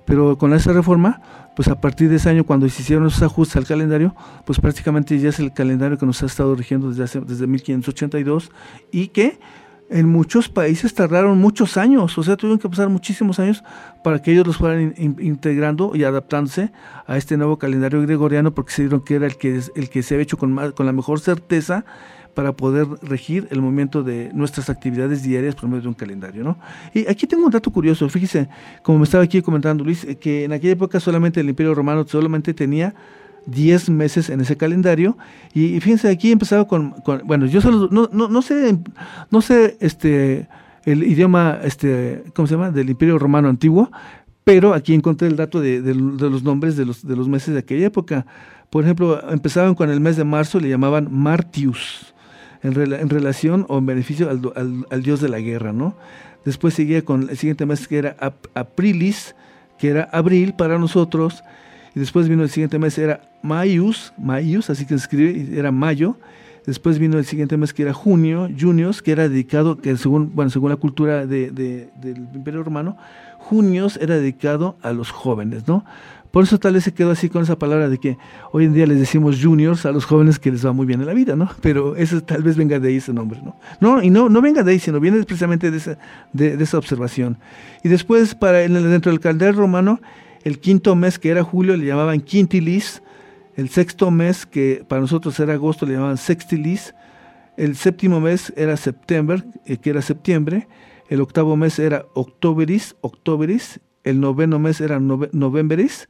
pero 0.04 0.36
con 0.36 0.52
esa 0.54 0.72
reforma, 0.72 1.22
pues 1.54 1.68
a 1.68 1.80
partir 1.80 2.08
de 2.08 2.16
ese 2.16 2.28
año, 2.30 2.42
cuando 2.42 2.68
se 2.68 2.82
hicieron 2.82 3.06
esos 3.06 3.22
ajustes 3.22 3.54
al 3.58 3.66
calendario, 3.66 4.12
pues 4.44 4.58
prácticamente 4.58 5.16
ya 5.20 5.28
es 5.28 5.38
el 5.38 5.52
calendario 5.52 5.98
que 5.98 6.04
nos 6.04 6.20
ha 6.24 6.26
estado 6.26 6.56
rigiendo 6.56 6.88
desde, 6.88 7.04
hace, 7.04 7.20
desde 7.20 7.46
1582 7.46 8.50
y 8.90 9.06
que 9.06 9.38
en 9.88 10.08
muchos 10.08 10.48
países 10.48 10.92
tardaron 10.92 11.38
muchos 11.38 11.76
años, 11.76 12.18
o 12.18 12.24
sea, 12.24 12.36
tuvieron 12.36 12.58
que 12.58 12.68
pasar 12.68 12.88
muchísimos 12.88 13.38
años 13.38 13.62
para 14.02 14.20
que 14.20 14.32
ellos 14.32 14.48
los 14.48 14.56
fueran 14.56 14.94
integrando 14.98 15.92
y 15.94 16.02
adaptándose 16.02 16.72
a 17.06 17.16
este 17.16 17.36
nuevo 17.36 17.56
calendario 17.56 18.02
gregoriano, 18.02 18.52
porque 18.52 18.72
se 18.72 18.82
dieron 18.82 19.02
que 19.02 19.14
era 19.14 19.26
el 19.26 19.36
que, 19.36 19.60
el 19.76 19.90
que 19.90 20.02
se 20.02 20.14
había 20.14 20.24
hecho 20.24 20.38
con, 20.38 20.52
más, 20.52 20.72
con 20.72 20.86
la 20.86 20.92
mejor 20.92 21.20
certeza 21.20 21.84
para 22.34 22.52
poder 22.52 22.86
regir 23.02 23.48
el 23.50 23.60
movimiento 23.60 24.02
de 24.02 24.30
nuestras 24.32 24.70
actividades 24.70 25.22
diarias 25.22 25.54
por 25.54 25.68
medio 25.68 25.82
de 25.82 25.88
un 25.88 25.94
calendario. 25.94 26.44
¿no? 26.44 26.58
Y 26.94 27.08
aquí 27.08 27.26
tengo 27.26 27.44
un 27.44 27.50
dato 27.50 27.70
curioso, 27.70 28.08
fíjese, 28.08 28.48
como 28.82 28.98
me 28.98 29.04
estaba 29.04 29.24
aquí 29.24 29.42
comentando 29.42 29.84
Luis, 29.84 30.04
eh, 30.04 30.16
que 30.16 30.44
en 30.44 30.52
aquella 30.52 30.72
época 30.72 31.00
solamente 31.00 31.40
el 31.40 31.48
Imperio 31.48 31.74
Romano 31.74 32.06
solamente 32.06 32.54
tenía 32.54 32.94
10 33.46 33.90
meses 33.90 34.30
en 34.30 34.40
ese 34.40 34.56
calendario 34.56 35.16
y, 35.54 35.80
fíjense 35.80 36.08
aquí 36.08 36.30
empezaba 36.32 36.66
con, 36.66 36.94
bueno 37.24 37.46
yo 37.46 37.60
solo 37.60 37.88
no, 37.90 38.08
no, 38.12 38.28
no, 38.28 38.42
sé 38.42 38.78
no 39.30 39.40
sé 39.40 39.76
este 39.80 40.48
el 40.84 41.02
idioma 41.02 41.58
este 41.64 42.24
cómo 42.34 42.46
se 42.46 42.54
llama 42.54 42.70
del 42.70 42.90
Imperio 42.90 43.18
Romano 43.18 43.48
antiguo 43.48 43.90
pero 44.44 44.74
aquí 44.74 44.94
encontré 44.94 45.28
el 45.28 45.36
dato 45.36 45.60
de, 45.60 45.82
de, 45.82 45.94
los 45.94 46.42
nombres 46.42 46.76
de 46.76 46.84
los 46.84 47.06
de 47.06 47.16
los 47.16 47.28
meses 47.28 47.54
de 47.54 47.60
aquella 47.60 47.86
época 47.86 48.26
por 48.68 48.84
ejemplo 48.84 49.20
empezaban 49.30 49.74
con 49.74 49.90
el 49.90 50.00
mes 50.00 50.16
de 50.16 50.24
marzo 50.24 50.60
le 50.60 50.68
llamaban 50.68 51.08
Martius 51.10 52.14
en, 52.62 53.08
relación 53.08 53.66
o 53.68 53.78
en 53.78 53.86
beneficio 53.86 54.28
al, 54.28 55.02
dios 55.02 55.20
de 55.20 55.28
la 55.28 55.40
guerra, 55.40 55.72
¿no? 55.72 55.94
Después 56.44 56.74
seguía 56.74 57.04
con 57.04 57.28
el 57.28 57.36
siguiente 57.36 57.66
mes 57.66 57.86
que 57.86 57.98
era 57.98 58.16
Aprilis, 58.54 59.34
que 59.78 59.88
era 59.88 60.08
abril 60.12 60.54
para 60.54 60.78
nosotros, 60.78 61.42
y 61.94 62.00
después 62.00 62.28
vino 62.28 62.42
el 62.42 62.50
siguiente 62.50 62.78
mes 62.78 62.98
era 62.98 63.22
Maius, 63.42 64.12
Maius, 64.18 64.70
así 64.70 64.84
que 64.84 64.90
se 64.90 65.04
escribe, 65.04 65.58
era 65.58 65.72
mayo, 65.72 66.16
después 66.66 66.98
vino 66.98 67.18
el 67.18 67.24
siguiente 67.24 67.56
mes 67.56 67.72
que 67.72 67.82
era 67.82 67.92
junio, 67.92 68.48
junios, 68.58 69.02
que 69.02 69.12
era 69.12 69.28
dedicado, 69.28 69.78
que 69.78 69.96
según, 69.96 70.34
bueno, 70.34 70.50
según 70.50 70.70
la 70.70 70.76
cultura 70.76 71.26
de, 71.26 71.50
del 71.50 72.28
Imperio 72.34 72.62
Romano, 72.62 72.96
junios 73.38 73.98
era 74.00 74.16
dedicado 74.16 74.76
a 74.82 74.92
los 74.92 75.10
jóvenes, 75.10 75.66
¿no? 75.66 75.84
Por 76.30 76.44
eso 76.44 76.58
tal 76.58 76.74
vez 76.74 76.84
se 76.84 76.94
quedó 76.94 77.10
así 77.10 77.28
con 77.28 77.42
esa 77.42 77.58
palabra 77.58 77.88
de 77.88 77.98
que 77.98 78.16
hoy 78.52 78.64
en 78.64 78.72
día 78.72 78.86
les 78.86 78.98
decimos 78.98 79.38
juniors 79.42 79.84
a 79.84 79.92
los 79.92 80.04
jóvenes 80.04 80.38
que 80.38 80.52
les 80.52 80.64
va 80.64 80.72
muy 80.72 80.86
bien 80.86 81.00
en 81.00 81.06
la 81.06 81.14
vida, 81.14 81.34
¿no? 81.34 81.50
Pero 81.60 81.96
eso 81.96 82.22
tal 82.22 82.42
vez 82.42 82.56
venga 82.56 82.78
de 82.78 82.88
ahí 82.88 82.96
ese 82.96 83.12
nombre, 83.12 83.40
¿no? 83.42 83.56
No, 83.80 84.02
y 84.02 84.10
no, 84.10 84.28
no 84.28 84.40
venga 84.40 84.62
de 84.62 84.72
ahí, 84.72 84.78
sino 84.78 85.00
viene 85.00 85.22
precisamente 85.24 85.70
de 85.70 85.76
esa, 85.76 85.98
de, 86.32 86.54
esa 86.62 86.78
observación. 86.78 87.38
Y 87.82 87.88
después, 87.88 88.34
para 88.34 88.58
dentro 88.58 89.10
del 89.10 89.20
calendario 89.20 89.58
romano, 89.58 90.00
el 90.44 90.60
quinto 90.60 90.94
mes 90.94 91.18
que 91.18 91.30
era 91.30 91.42
julio 91.42 91.76
le 91.76 91.86
llamaban 91.86 92.20
quintilis, 92.20 93.02
el 93.56 93.68
sexto 93.68 94.10
mes 94.10 94.46
que 94.46 94.84
para 94.86 95.00
nosotros 95.00 95.38
era 95.40 95.54
agosto 95.54 95.84
le 95.84 95.94
llamaban 95.94 96.16
sextilis, 96.16 96.94
el 97.56 97.76
séptimo 97.76 98.20
mes 98.20 98.52
era 98.56 98.76
septiembre, 98.76 99.42
eh, 99.66 99.76
que 99.76 99.90
era 99.90 100.00
septiembre, 100.00 100.68
el 101.08 101.20
octavo 101.20 101.56
mes 101.56 101.78
era 101.78 102.06
octoberis, 102.14 102.94
octoberis, 103.00 103.80
el 104.04 104.20
noveno 104.20 104.58
mes 104.58 104.80
era 104.80 105.00
novemberis 105.00 106.08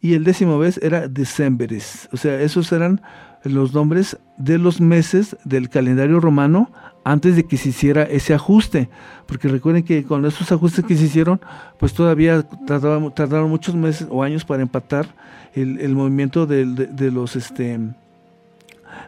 y 0.00 0.14
el 0.14 0.24
décimo 0.24 0.58
mes 0.58 0.78
era 0.82 1.08
decemberis. 1.08 2.08
O 2.12 2.16
sea, 2.16 2.40
esos 2.40 2.72
eran 2.72 3.00
los 3.44 3.74
nombres 3.74 4.18
de 4.36 4.58
los 4.58 4.80
meses 4.80 5.36
del 5.44 5.68
calendario 5.68 6.20
romano 6.20 6.70
antes 7.04 7.36
de 7.36 7.44
que 7.44 7.56
se 7.56 7.70
hiciera 7.70 8.02
ese 8.02 8.34
ajuste. 8.34 8.88
Porque 9.26 9.48
recuerden 9.48 9.84
que 9.84 10.04
con 10.04 10.24
esos 10.24 10.50
ajustes 10.52 10.84
que 10.84 10.96
se 10.96 11.04
hicieron, 11.04 11.40
pues 11.78 11.94
todavía 11.94 12.42
tardaron, 12.66 13.48
muchos 13.48 13.74
meses 13.74 14.06
o 14.10 14.22
años 14.22 14.44
para 14.44 14.62
empatar 14.62 15.06
el, 15.54 15.94
movimiento 15.94 16.46
de, 16.46 16.64
los 17.10 17.36
este 17.36 17.78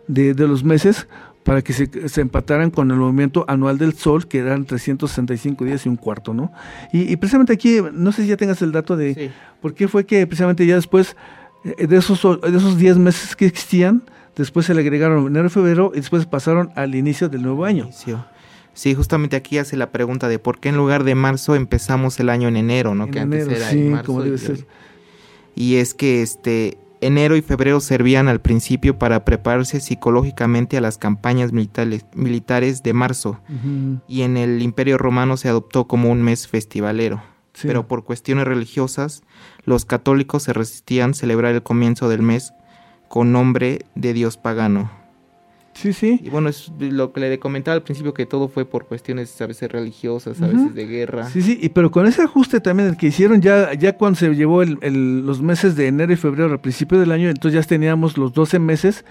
de, 0.08 0.34
los 0.34 0.64
meses 0.64 1.08
para 1.44 1.60
que 1.60 1.74
se, 1.74 2.20
empataran 2.20 2.70
con 2.70 2.90
el 2.90 2.96
movimiento 2.96 3.44
anual 3.48 3.76
del 3.76 3.92
Sol, 3.92 4.26
que 4.26 4.38
eran 4.38 4.64
365 4.64 5.64
días 5.64 5.84
y 5.84 5.90
un 5.90 5.96
cuarto, 5.96 6.32
¿no? 6.32 6.50
Y, 6.90 7.14
precisamente 7.16 7.52
aquí, 7.52 7.80
no 7.92 8.12
sé 8.12 8.22
si 8.22 8.28
ya 8.28 8.38
tengas 8.38 8.62
el 8.62 8.72
dato 8.72 8.96
de 8.96 9.30
por 9.60 9.74
qué 9.74 9.86
fue 9.86 10.06
que 10.06 10.26
precisamente 10.26 10.66
ya 10.66 10.74
después 10.74 11.16
eh, 11.64 11.86
de 11.86 11.96
esos, 11.98 12.40
de 12.40 12.56
esos 12.56 12.78
10 12.78 12.96
meses 12.96 13.36
que 13.36 13.44
existían, 13.44 14.02
después 14.34 14.64
se 14.64 14.74
le 14.74 14.80
agregaron 14.80 15.26
enero 15.26 15.46
y 15.46 15.50
febrero 15.50 15.92
y 15.92 15.98
después 15.98 16.24
pasaron 16.24 16.70
al 16.76 16.94
inicio 16.94 17.28
del 17.28 17.42
nuevo 17.42 17.66
año. 17.66 17.90
Sí, 18.72 18.94
justamente 18.94 19.36
aquí 19.36 19.58
hace 19.58 19.76
la 19.76 19.90
pregunta 19.90 20.28
de 20.28 20.38
por 20.38 20.58
qué 20.58 20.70
en 20.70 20.76
lugar 20.76 21.04
de 21.04 21.14
marzo 21.14 21.54
empezamos 21.54 22.18
el 22.20 22.30
año 22.30 22.48
en 22.48 22.56
enero, 22.56 22.94
¿no? 22.94 23.10
que 23.10 23.20
antes 23.20 23.46
era 23.46 23.70
en 23.70 23.92
marzo. 23.92 24.06
Como 24.06 24.22
debe 24.22 24.38
ser. 24.38 24.66
Y 25.54 25.76
es 25.76 25.94
que 25.94 26.22
este 26.22 26.78
Enero 27.04 27.36
y 27.36 27.42
febrero 27.42 27.80
servían 27.80 28.28
al 28.28 28.40
principio 28.40 28.98
para 28.98 29.26
prepararse 29.26 29.78
psicológicamente 29.80 30.78
a 30.78 30.80
las 30.80 30.96
campañas 30.96 31.52
militares, 31.52 32.82
de 32.82 32.92
marzo, 32.94 33.40
y 34.08 34.22
en 34.22 34.38
el 34.38 34.62
Imperio 34.62 34.96
Romano 34.96 35.36
se 35.36 35.50
adoptó 35.50 35.86
como 35.86 36.10
un 36.10 36.22
mes 36.22 36.48
festivalero. 36.48 37.22
Pero 37.60 37.86
por 37.86 38.04
cuestiones 38.04 38.46
religiosas, 38.46 39.22
los 39.66 39.84
católicos 39.84 40.44
se 40.44 40.54
resistían 40.54 41.10
a 41.10 41.12
celebrar 41.12 41.54
el 41.54 41.62
comienzo 41.62 42.08
del 42.08 42.22
mes 42.22 42.54
con 43.08 43.32
nombre 43.32 43.84
de 43.94 44.14
dios 44.14 44.38
pagano. 44.38 44.90
Sí, 45.74 45.92
sí. 45.92 46.20
Y 46.22 46.30
bueno, 46.30 46.48
es 46.48 46.70
lo 46.78 47.12
que 47.12 47.20
le 47.20 47.38
comentaba 47.38 47.74
al 47.74 47.82
principio, 47.82 48.14
que 48.14 48.26
todo 48.26 48.48
fue 48.48 48.64
por 48.64 48.86
cuestiones 48.86 49.40
a 49.40 49.46
veces 49.46 49.70
religiosas, 49.70 50.40
a 50.40 50.46
veces 50.46 50.74
de 50.74 50.86
guerra. 50.86 51.28
Sí, 51.28 51.42
sí, 51.42 51.58
y 51.60 51.68
pero 51.68 51.90
con 51.90 52.06
ese 52.06 52.22
ajuste 52.22 52.60
también 52.60 52.88
el 52.88 52.96
que 52.96 53.08
hicieron 53.08 53.40
ya, 53.40 53.74
ya 53.74 53.96
cuando 53.96 54.18
se 54.18 54.32
llevó 54.34 54.62
el, 54.62 54.78
los 55.26 55.42
meses 55.42 55.74
de 55.74 55.88
enero 55.88 56.12
y 56.12 56.16
febrero 56.16 56.52
al 56.52 56.60
principio 56.60 56.98
del 57.00 57.10
año, 57.10 57.28
entonces 57.28 57.60
ya 57.60 57.68
teníamos 57.68 58.16
los 58.16 58.32
12 58.32 58.58
meses 58.60 59.04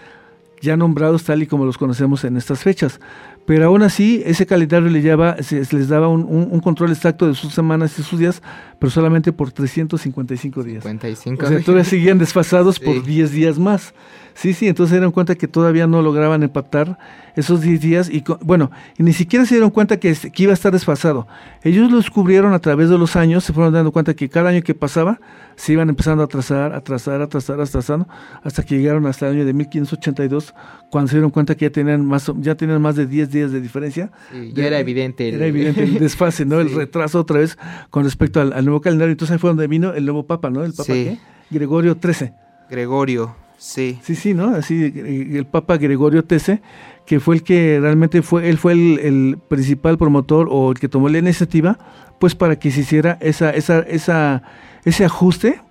ya 0.61 0.77
nombrados 0.77 1.25
tal 1.25 1.43
y 1.43 1.47
como 1.47 1.65
los 1.65 1.77
conocemos 1.77 2.23
en 2.23 2.37
estas 2.37 2.63
fechas. 2.63 3.01
Pero 3.45 3.65
aún 3.65 3.81
así, 3.81 4.21
ese 4.25 4.45
calendario 4.45 4.89
le 4.89 5.01
lleva, 5.01 5.35
se, 5.43 5.59
les 5.75 5.89
daba 5.89 6.07
un, 6.07 6.59
control 6.61 6.91
exacto 6.91 7.27
de 7.27 7.35
sus 7.35 7.53
semanas 7.53 7.99
y 7.99 8.03
sus 8.03 8.19
días, 8.19 8.41
pero 8.79 8.89
solamente 8.89 9.33
por 9.33 9.51
355 9.51 10.63
días. 10.63 10.83
55 10.83 11.43
o 11.43 11.47
sea, 11.49 11.59
todavía 11.59 11.83
seguían 11.83 12.17
desfasados 12.17 12.79
por 12.79 13.03
10 13.05 13.31
días 13.31 13.59
más. 13.59 13.93
Sí, 14.35 14.53
sí, 14.53 14.67
entonces 14.67 14.91
se 14.91 14.95
dieron 14.95 15.11
cuenta 15.11 15.35
que 15.35 15.47
todavía 15.47 15.85
no 15.85 16.01
lograban 16.01 16.41
empatar 16.41 16.97
esos 17.35 17.61
10 17.61 17.81
días 17.81 18.09
y 18.09 18.23
bueno, 18.41 18.71
y 18.97 19.03
ni 19.03 19.13
siquiera 19.13 19.45
se 19.45 19.55
dieron 19.55 19.69
cuenta 19.69 19.97
que, 19.97 20.15
que, 20.15 20.43
iba 20.43 20.51
a 20.51 20.55
estar 20.55 20.71
desfasado. 20.71 21.27
Ellos 21.63 21.91
lo 21.91 21.97
descubrieron 21.97 22.53
a 22.53 22.59
través 22.59 22.89
de 22.89 22.97
los 22.97 23.15
años, 23.15 23.43
se 23.43 23.53
fueron 23.53 23.73
dando 23.73 23.91
cuenta 23.91 24.15
que 24.15 24.29
cada 24.29 24.49
año 24.49 24.61
que 24.63 24.73
pasaba 24.73 25.19
se 25.55 25.73
iban 25.73 25.89
empezando 25.89 26.23
a 26.23 26.25
atrasar, 26.25 26.73
atrasar, 26.73 27.21
atrasar, 27.21 27.61
atrasar, 27.61 28.07
hasta 28.43 28.63
que 28.63 28.77
llegaron 28.77 29.05
hasta 29.05 29.27
el 29.27 29.35
año 29.35 29.45
de 29.45 29.53
1582, 29.53 30.53
cuando 30.89 31.09
se 31.09 31.17
dieron 31.17 31.29
cuenta 31.29 31.55
que 31.55 31.65
ya 31.65 31.71
tenían 31.71 32.05
más, 32.05 32.31
ya 32.37 32.55
tenían 32.55 32.81
más 32.81 32.95
de 32.95 33.05
10 33.05 33.31
días 33.33 33.51
de 33.51 33.59
diferencia. 33.59 34.11
ya 34.53 34.67
era 34.67 34.79
evidente. 34.79 35.27
El, 35.27 35.35
era 35.35 35.47
evidente 35.47 35.83
el 35.83 35.99
desfase, 35.99 36.45
¿no? 36.45 36.59
El 36.59 36.73
retraso 36.73 37.19
otra 37.19 37.39
vez 37.39 37.57
con 37.89 38.03
respecto 38.03 38.39
al, 38.39 38.63
nuevo 38.63 38.81
calendario. 38.81 39.11
Entonces 39.11 39.33
ahí 39.33 39.39
fue 39.39 39.49
donde 39.49 39.67
vino 39.67 39.93
el 39.93 40.05
nuevo 40.05 40.25
papa, 40.25 40.49
¿no? 40.49 40.63
El 40.63 40.73
papa 40.73 40.93
¿qué? 40.93 41.17
Gregorio 41.49 41.97
XIII. 42.01 42.31
Gregorio, 42.69 43.35
sí. 43.57 43.99
Sí, 44.01 44.15
sí, 44.15 44.33
¿no? 44.33 44.55
Así, 44.55 44.93
el 45.35 45.45
papa 45.45 45.77
Gregorio 45.77 46.23
XIII 46.27 46.61
que 47.05 47.19
fue 47.19 47.35
el 47.35 47.43
que 47.43 47.79
realmente 47.81 48.21
fue, 48.21 48.49
él 48.49 48.57
fue 48.57 48.73
el, 48.73 49.37
principal 49.47 49.97
promotor 49.97 50.47
o 50.49 50.71
el 50.71 50.79
que 50.79 50.87
tomó 50.87 51.09
la 51.09 51.17
iniciativa, 51.17 51.77
pues 52.19 52.35
para 52.35 52.57
que 52.57 52.71
se 52.71 52.81
hiciera 52.81 53.17
esa, 53.21 53.49
esa, 53.51 53.79
esa, 53.79 54.43
ese 54.85 55.05
ajuste 55.05 55.61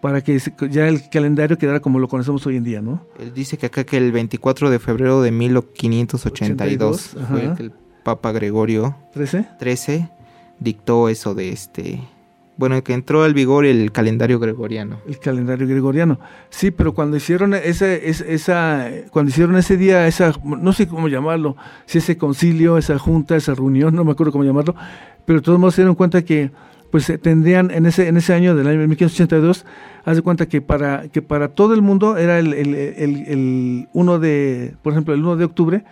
para 0.00 0.22
que 0.22 0.38
ya 0.70 0.88
el 0.88 1.08
calendario 1.08 1.58
quedara 1.58 1.80
como 1.80 1.98
lo 1.98 2.08
conocemos 2.08 2.46
hoy 2.46 2.56
en 2.56 2.64
día, 2.64 2.80
¿no? 2.80 3.06
Él 3.18 3.32
dice 3.34 3.56
que 3.58 3.66
acá 3.66 3.84
que 3.84 3.96
el 3.96 4.12
24 4.12 4.70
de 4.70 4.78
febrero 4.78 5.22
de 5.22 5.30
1582 5.30 7.16
fue 7.28 7.44
el 7.58 7.72
Papa 8.04 8.32
Gregorio 8.32 8.96
13 9.12 9.48
13 9.58 10.08
dictó 10.60 11.08
eso 11.08 11.34
de 11.34 11.50
este 11.50 12.00
bueno, 12.56 12.82
que 12.82 12.94
entró 12.94 13.22
al 13.22 13.34
vigor 13.34 13.66
el 13.66 13.92
calendario 13.92 14.38
gregoriano. 14.38 15.00
El 15.06 15.18
calendario 15.18 15.66
gregoriano. 15.66 16.18
Sí, 16.48 16.70
pero 16.70 16.94
cuando 16.94 17.18
hicieron 17.18 17.52
ese, 17.52 18.08
esa, 18.08 18.90
cuando 19.10 19.28
hicieron 19.28 19.56
ese 19.56 19.76
día, 19.76 20.06
esa, 20.06 20.32
no 20.42 20.72
sé 20.72 20.88
cómo 20.88 21.08
llamarlo, 21.08 21.56
si 21.84 21.98
ese 21.98 22.16
concilio, 22.16 22.78
esa 22.78 22.98
junta, 22.98 23.36
esa 23.36 23.54
reunión, 23.54 23.94
no 23.94 24.04
me 24.04 24.12
acuerdo 24.12 24.32
cómo 24.32 24.44
llamarlo, 24.44 24.74
pero 25.26 25.42
todos 25.42 25.58
modos 25.58 25.74
se 25.74 25.82
dieron 25.82 25.96
cuenta 25.96 26.24
que 26.24 26.50
pues 26.90 27.08
eh, 27.10 27.18
tendrían 27.18 27.70
en 27.70 27.86
ese, 27.86 28.08
en 28.08 28.16
ese 28.16 28.32
año 28.32 28.54
del 28.54 28.66
año 28.66 28.78
1582, 28.88 29.64
haz 30.04 30.16
de 30.16 30.22
cuenta 30.22 30.46
que 30.46 30.60
para, 30.60 31.08
que 31.08 31.22
para 31.22 31.48
todo 31.48 31.74
el 31.74 31.82
mundo 31.82 32.16
era 32.16 32.38
el, 32.38 32.52
el, 32.52 32.74
el, 32.74 33.26
el, 33.26 33.88
1 33.92 34.18
de, 34.18 34.74
por 34.82 34.92
ejemplo, 34.92 35.14
el 35.14 35.20
1 35.20 35.36
de 35.36 35.44
octubre, 35.44 35.84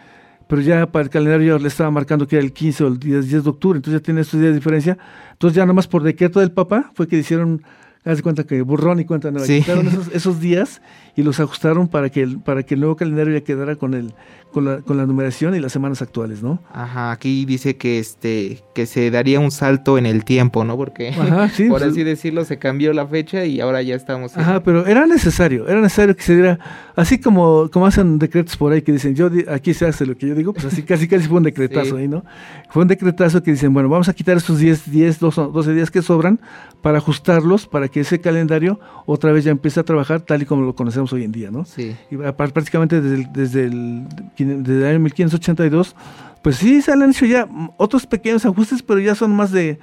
pero 0.46 0.62
ya 0.62 0.86
para 0.86 1.04
el 1.04 1.10
calendario 1.10 1.58
le 1.58 1.68
estaba 1.68 1.90
marcando 1.90 2.28
que 2.28 2.36
era 2.36 2.44
el 2.44 2.52
15 2.52 2.84
o 2.84 2.86
el 2.88 2.98
10, 2.98 3.28
10 3.28 3.44
de 3.44 3.50
octubre, 3.50 3.76
entonces 3.78 4.00
ya 4.00 4.04
tiene 4.04 4.20
estos 4.20 4.40
días 4.40 4.52
de 4.52 4.58
diferencia. 4.58 4.98
Entonces 5.32 5.56
ya 5.56 5.66
nomás 5.66 5.88
por 5.88 6.02
decreto 6.02 6.40
del 6.40 6.52
Papa 6.52 6.90
fue 6.94 7.08
que 7.08 7.16
hicieron 7.16 7.62
Haz 8.04 8.18
de 8.18 8.22
cuenta 8.22 8.44
que 8.44 8.60
burrón 8.60 9.00
y 9.00 9.06
cuenta 9.06 9.30
nueva. 9.30 9.46
Quitaron 9.46 9.88
esos, 9.88 10.08
esos, 10.08 10.38
días 10.38 10.82
y 11.16 11.22
los 11.22 11.40
ajustaron 11.40 11.88
para 11.88 12.10
que 12.10 12.22
el, 12.22 12.40
para 12.40 12.62
que 12.62 12.74
el 12.74 12.80
nuevo 12.80 12.96
calendario 12.96 13.34
ya 13.34 13.44
quedara 13.44 13.76
con 13.76 13.94
el 13.94 14.14
con 14.52 14.64
la, 14.64 14.82
con 14.82 14.96
la 14.96 15.04
numeración 15.04 15.56
y 15.56 15.60
las 15.60 15.72
semanas 15.72 16.00
actuales, 16.00 16.40
¿no? 16.40 16.60
Ajá, 16.72 17.10
aquí 17.10 17.44
dice 17.44 17.76
que 17.76 17.98
este 17.98 18.62
que 18.72 18.86
se 18.86 19.10
daría 19.10 19.40
un 19.40 19.50
salto 19.50 19.98
en 19.98 20.06
el 20.06 20.24
tiempo, 20.24 20.64
¿no? 20.64 20.76
Porque 20.76 21.12
por 21.16 21.28
pues, 21.68 21.82
así 21.82 22.04
decirlo 22.04 22.44
se 22.44 22.58
cambió 22.58 22.92
la 22.92 23.04
fecha 23.04 23.44
y 23.44 23.60
ahora 23.60 23.82
ya 23.82 23.96
estamos. 23.96 24.36
Ajá, 24.36 24.62
pero 24.62 24.86
era 24.86 25.06
necesario, 25.06 25.66
era 25.66 25.80
necesario 25.80 26.14
que 26.14 26.22
se 26.22 26.34
diera 26.36 26.60
así 26.94 27.18
como 27.18 27.68
como 27.72 27.86
hacen 27.88 28.20
decretos 28.20 28.56
por 28.56 28.72
ahí 28.72 28.82
que 28.82 28.92
dicen, 28.92 29.16
"Yo 29.16 29.28
aquí 29.48 29.74
se 29.74 29.86
hace 29.86 30.06
lo 30.06 30.16
que 30.16 30.28
yo 30.28 30.36
digo", 30.36 30.52
pues 30.52 30.66
así 30.66 30.84
casi 30.84 31.08
casi 31.08 31.26
fue 31.26 31.38
un 31.38 31.44
decretazo 31.44 31.96
ahí, 31.96 32.06
¿no? 32.06 32.24
Fue 32.70 32.82
un 32.82 32.88
decretazo 32.88 33.42
que 33.42 33.50
dicen, 33.50 33.74
"Bueno, 33.74 33.88
vamos 33.88 34.08
a 34.08 34.12
quitar 34.14 34.36
estos 34.36 34.60
10 34.60 34.88
10 34.88 35.18
12 35.18 35.74
días 35.74 35.90
que 35.90 36.00
sobran 36.00 36.40
para 36.80 36.98
ajustarlos 36.98 37.66
para 37.66 37.88
que 37.88 38.00
ese 38.00 38.20
calendario 38.20 38.78
otra 39.06 39.32
vez 39.32 39.42
ya 39.42 39.50
empiece 39.50 39.80
a 39.80 39.82
trabajar 39.82 40.20
tal 40.20 40.42
y 40.42 40.46
como 40.46 40.62
lo 40.62 40.76
conocemos 40.76 41.03
hoy 41.12 41.24
en 41.24 41.32
día, 41.32 41.50
¿no?" 41.50 41.64
Sí. 41.64 41.96
Y 42.10 42.16
prácticamente 42.16 43.00
desde 43.00 43.16
el, 43.16 43.32
desde 43.32 43.64
el 43.64 44.06
desde 44.36 44.78
el 44.78 44.84
año 44.84 45.00
1582, 45.00 45.94
pues 46.42 46.56
sí 46.56 46.82
se 46.82 46.92
han 46.92 47.08
hecho 47.08 47.24
ya 47.26 47.48
otros 47.78 48.06
pequeños 48.06 48.44
ajustes, 48.44 48.82
pero 48.82 49.00
ya 49.00 49.14
son 49.14 49.34
más 49.34 49.50
de, 49.50 49.78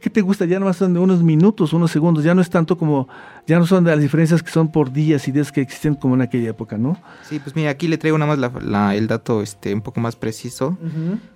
¿qué 0.00 0.10
te 0.10 0.20
gusta? 0.22 0.44
Ya 0.44 0.58
no 0.58 0.66
más 0.66 0.76
son 0.76 0.92
de 0.92 0.98
unos 0.98 1.22
minutos, 1.22 1.72
unos 1.72 1.90
segundos, 1.90 2.24
ya 2.24 2.34
no 2.34 2.40
es 2.40 2.50
tanto 2.50 2.76
como, 2.76 3.08
ya 3.46 3.58
no 3.58 3.66
son 3.66 3.84
de 3.84 3.92
las 3.92 4.00
diferencias 4.00 4.42
que 4.42 4.50
son 4.50 4.72
por 4.72 4.92
días 4.92 5.28
y 5.28 5.32
días 5.32 5.52
que 5.52 5.60
existen 5.60 5.94
como 5.94 6.14
en 6.14 6.22
aquella 6.22 6.50
época, 6.50 6.78
¿no? 6.78 7.00
Sí, 7.28 7.38
pues 7.38 7.54
mira, 7.54 7.70
aquí 7.70 7.86
le 7.86 7.96
traigo 7.98 8.18
nada 8.18 8.36
más 8.36 8.94
el 8.94 9.06
dato 9.06 9.42
este, 9.42 9.72
un 9.72 9.82
poco 9.82 10.00
más 10.00 10.16
preciso. 10.16 10.76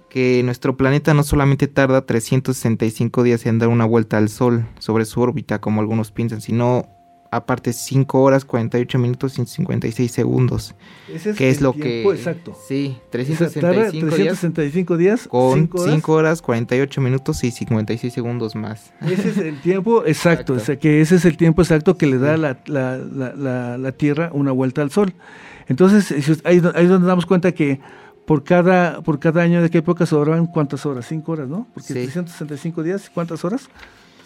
que 0.08 0.42
nuestro 0.44 0.76
planeta 0.76 1.12
no 1.12 1.24
solamente 1.24 1.66
tarda 1.66 2.06
365 2.06 3.24
días 3.24 3.46
en 3.46 3.58
dar 3.58 3.68
una 3.68 3.84
vuelta 3.84 4.16
al 4.16 4.28
Sol 4.28 4.64
sobre 4.78 5.06
su 5.06 5.20
órbita, 5.20 5.60
como 5.60 5.80
algunos 5.80 6.12
piensan, 6.12 6.40
sino 6.40 6.86
aparte 7.36 7.72
5 7.72 8.20
horas 8.20 8.44
48 8.44 8.98
minutos 8.98 9.38
y 9.38 9.44
56 9.44 10.10
segundos. 10.10 10.74
Ese 11.12 11.30
es 11.30 11.36
que 11.36 11.50
es 11.50 11.60
lo 11.60 11.72
que 11.72 12.02
exacto. 12.02 12.56
Sí, 12.68 12.96
365, 13.10 14.06
365 14.06 14.96
días, 14.96 15.28
con 15.28 15.70
5 15.72 16.12
horas. 16.12 16.42
48 16.42 17.00
minutos 17.00 17.44
y 17.44 17.50
56 17.50 18.12
segundos 18.12 18.54
más. 18.54 18.92
Ese 19.02 19.30
es 19.30 19.38
el 19.38 19.60
tiempo 19.60 20.04
exacto, 20.06 20.54
O 20.54 20.58
sea, 20.58 20.78
que 20.78 21.00
ese 21.00 21.16
es 21.16 21.24
el 21.24 21.36
tiempo 21.36 21.62
exacto 21.62 21.96
que 21.96 22.06
le 22.06 22.18
da 22.18 22.36
la, 22.36 22.58
la, 22.66 22.98
la, 22.98 23.78
la, 23.78 23.92
Tierra 23.92 24.30
una 24.32 24.52
vuelta 24.52 24.82
al 24.82 24.90
Sol. 24.90 25.14
Entonces, 25.68 26.10
ahí, 26.44 26.62
ahí 26.74 26.84
es 26.84 26.88
donde 26.88 27.06
damos 27.06 27.26
cuenta 27.26 27.52
que 27.52 27.80
por 28.26 28.44
cada, 28.44 29.02
por 29.02 29.18
cada 29.18 29.42
año 29.42 29.62
de 29.62 29.70
qué 29.70 29.78
época 29.78 30.06
sobraban 30.06 30.46
cuántas 30.46 30.86
horas, 30.86 31.06
5 31.08 31.32
horas, 31.32 31.48
¿no? 31.48 31.66
Porque 31.74 31.92
365 31.92 32.82
días, 32.82 33.10
¿cuántas 33.12 33.44
horas? 33.44 33.68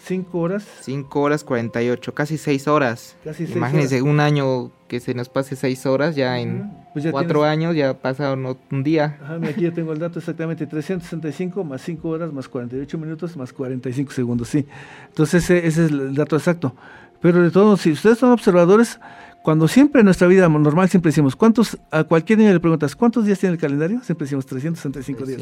Cinco 0.09 0.39
horas. 0.39 0.65
Cinco 0.81 1.21
horas 1.21 1.43
48, 1.43 2.15
casi 2.15 2.39
seis 2.39 2.67
horas. 2.67 3.15
Casi 3.23 3.45
seis 3.45 3.55
Imagínense 3.55 4.01
un 4.01 4.19
año 4.19 4.71
que 4.87 4.99
se 4.99 5.13
nos 5.13 5.29
pase 5.29 5.55
seis 5.55 5.85
horas, 5.85 6.15
ya 6.15 6.39
en 6.39 6.71
pues 6.93 7.05
cuatro 7.11 7.43
años 7.43 7.75
ya 7.75 7.93
pasa 7.93 8.33
un, 8.33 8.83
día. 8.83 9.19
Ajá, 9.21 9.39
aquí 9.47 9.61
ya 9.61 9.71
tengo 9.71 9.93
el 9.93 9.99
dato 9.99 10.17
exactamente, 10.17 10.65
365 10.65 11.63
más 11.63 11.83
5 11.83 12.09
horas 12.09 12.33
más 12.33 12.49
48 12.49 12.97
minutos 12.97 13.37
más 13.37 13.53
45 13.53 14.11
segundos, 14.11 14.47
sí. 14.49 14.65
Entonces 15.09 15.43
ese, 15.43 15.67
ese 15.67 15.85
es 15.85 15.91
el 15.91 16.15
dato 16.15 16.37
exacto. 16.37 16.75
Pero 17.21 17.43
de 17.43 17.51
todos, 17.51 17.81
si 17.81 17.91
ustedes 17.91 18.17
son 18.17 18.31
observadores, 18.31 18.99
cuando 19.43 19.67
siempre 19.67 20.01
en 20.01 20.05
nuestra 20.05 20.27
vida 20.27 20.49
normal 20.49 20.89
siempre 20.89 21.09
decimos, 21.09 21.35
¿cuántos, 21.35 21.77
a 21.91 22.03
cualquier 22.03 22.39
niño 22.39 22.51
le 22.51 22.59
preguntas, 22.59 22.95
¿cuántos 22.95 23.25
días 23.25 23.39
tiene 23.39 23.53
el 23.53 23.59
calendario? 23.59 24.01
Siempre 24.03 24.25
decimos 24.25 24.45
365 24.45 25.25
días. 25.25 25.41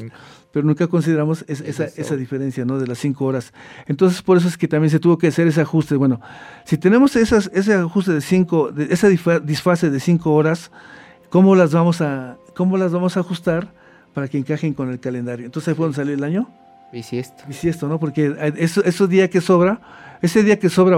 Pero 0.52 0.66
nunca 0.66 0.88
consideramos 0.88 1.44
esa, 1.48 1.86
esa, 1.86 2.16
diferencia, 2.16 2.64
¿no? 2.64 2.78
De 2.78 2.86
las 2.86 3.00
cinco 3.00 3.26
horas. 3.26 3.54
Entonces, 3.88 4.22
por 4.22 4.38
eso 4.38 4.48
es 4.48 4.58
que 4.58 4.68
también 4.68 4.92
se 4.92 5.00
tuvo 5.00 5.18
que 5.18 5.28
hacer 5.28 5.48
ese 5.48 5.62
ajuste. 5.62 5.96
Bueno, 5.96 6.22
si 6.64 6.78
tenemos 6.78 7.16
esas, 7.16 7.50
ese 7.54 7.74
ajuste 7.74 8.14
de 8.14 8.22
cinco, 8.22 8.72
de 8.72 8.94
esa 8.94 9.08
disfase 9.10 9.90
de 9.90 10.00
cinco 10.00 10.34
horas, 10.34 10.72
¿cómo 11.30 11.56
las 11.56 11.74
vamos 11.74 12.02
a, 12.02 12.38
cómo 12.56 12.78
las 12.78 12.92
vamos 12.92 13.18
a 13.18 13.22
ajustar 13.22 13.74
para 14.14 14.28
que 14.28 14.38
encajen 14.38 14.74
con 14.74 14.92
el 14.92 15.00
calendario? 15.00 15.46
Entonces, 15.46 15.70
ahí 15.70 15.76
fue 15.76 15.86
donde 15.86 15.96
salió 15.96 16.14
el 16.14 16.24
año. 16.24 16.48
Bisiesto. 16.92 17.44
Bisiesto, 17.48 17.88
¿no? 17.88 18.00
Porque 18.00 18.36
eso, 18.58 18.84
esos 18.84 19.10
días 19.10 19.30
que 19.30 19.42
sobra, 19.42 19.82
ese 20.22 20.44
día 20.44 20.58
que 20.58 20.70
sobra, 20.70 20.98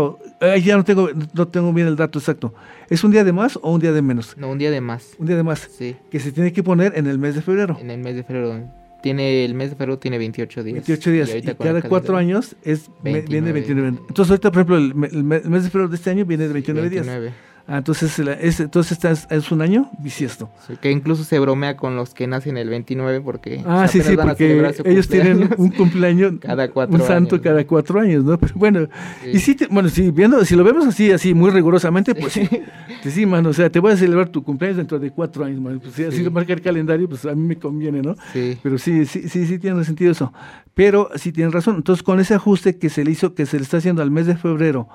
ya 0.64 0.78
no 0.78 0.84
tengo, 0.84 1.10
no 1.34 1.48
tengo 1.48 1.74
bien 1.74 1.88
el 1.88 1.96
dato 1.96 2.20
exacto. 2.20 2.54
¿Es 2.90 3.04
un 3.04 3.12
día 3.12 3.24
de 3.24 3.34
más 3.34 3.58
o 3.62 3.72
un 3.74 3.82
día 3.82 3.92
de 3.92 4.02
menos? 4.02 4.38
No, 4.38 4.50
un 4.50 4.58
día 4.58 4.72
de 4.72 4.82
más. 4.82 5.16
Un 5.18 5.28
día 5.28 5.36
de 5.36 5.44
más. 5.44 5.68
Sí. 5.78 5.96
Que 6.12 6.20
se 6.20 6.32
tiene 6.32 6.54
que 6.54 6.64
poner 6.64 6.98
en 6.98 7.08
el 7.08 7.18
mes 7.18 7.36
de 7.36 7.42
febrero. 7.42 7.78
En 7.80 7.90
el 7.90 8.00
mes 8.00 8.16
de 8.16 8.24
febrero. 8.24 8.68
Tiene, 9.02 9.46
el 9.46 9.54
mes 9.54 9.70
de 9.70 9.76
febrero 9.78 9.98
tiene 9.98 10.18
28 10.18 10.64
días. 10.64 10.74
28 10.88 11.12
días. 11.12 11.36
Y, 11.36 11.42
cada 11.42 11.82
cuatro 11.82 12.18
años 12.18 12.56
es, 12.64 12.90
viene 13.02 13.52
29. 13.52 13.88
Entonces 14.10 14.30
ahorita, 14.30 14.52
por 14.52 14.62
ejemplo, 14.62 14.78
el, 14.78 15.24
mes 15.24 15.64
de 15.64 15.70
febrero 15.70 15.88
de 15.88 15.96
este 15.96 16.10
año 16.10 16.26
viene 16.26 16.48
de 16.48 16.54
29, 16.54 16.90
29. 16.90 17.22
días. 17.26 17.34
Ah, 17.72 17.78
entonces, 17.78 18.18
es, 18.18 18.60
entonces 18.60 18.98
es, 19.30 19.52
un 19.52 19.62
año 19.62 19.92
bisiesto. 20.00 20.50
que 20.82 20.90
incluso 20.90 21.24
se 21.24 21.38
bromea 21.38 21.78
con 21.78 21.96
los 21.96 22.16
que 22.16 22.26
nacen 22.26 22.58
el 22.58 22.68
29 22.68 23.22
porque... 23.22 23.62
Ah, 23.64 23.88
sí, 23.88 24.02
sí, 24.02 24.18
porque 24.18 24.74
ellos 24.86 25.08
tienen 25.08 25.52
un 25.56 25.70
cumpleaños, 25.70 26.34
cada 26.42 26.70
cuatro 26.72 26.96
un 26.96 27.02
santo 27.04 27.40
cada 27.40 27.64
cuatro 27.68 28.00
años, 28.00 28.24
¿no? 28.24 28.40
Pero 28.40 28.54
bueno, 28.56 28.88
y 29.32 29.38
sí, 29.38 29.56
bueno, 29.70 29.88
sí, 29.90 30.10
viendo, 30.10 30.44
si 30.46 30.56
lo 30.56 30.64
vemos 30.64 30.88
así, 30.88 31.12
así 31.12 31.36
muy 31.36 31.52
rigurosamente, 31.52 32.16
pues 32.16 32.34
sí, 32.34 32.50
sí, 33.04 33.28
mano, 33.28 33.50
o 33.50 33.54
sea, 33.54 33.70
te 33.70 33.80
voy 33.80 33.92
a 33.92 33.98
celebrar 33.98 34.30
tu 34.30 34.44
cumpleaños 34.44 34.78
dentro 34.78 34.98
de 34.98 35.12
cuatro 35.12 35.46
años, 35.46 35.62
mano. 35.62 35.80
Pues, 35.80 35.94
si 35.94 36.06
así 36.06 36.24
lo 36.24 36.32
marca 36.32 36.54
el 36.54 36.62
calendario, 36.62 37.08
pues 37.08 37.24
a 37.26 37.36
mí 37.36 37.48
me 37.48 37.58
conviene, 37.58 38.02
¿no? 38.02 38.16
Sí. 38.34 38.58
Pero 38.64 38.80
sí, 38.80 39.06
sí, 39.06 39.30
sí, 39.30 39.46
sí 39.46 39.60
tiene 39.60 39.84
sentido 39.84 40.12
eso. 40.12 40.34
Pero 40.74 41.10
sí 41.16 41.32
tienen 41.32 41.52
razón. 41.52 41.76
Entonces, 41.76 42.02
con 42.02 42.20
ese 42.20 42.34
ajuste 42.34 42.80
que 42.80 42.90
se 42.90 43.04
le 43.04 43.12
hizo, 43.12 43.36
que 43.36 43.46
se 43.46 43.58
le 43.58 43.64
está 43.64 43.78
haciendo 43.78 44.02
al 44.02 44.10
mes 44.10 44.26
de 44.26 44.36
febrero, 44.36 44.90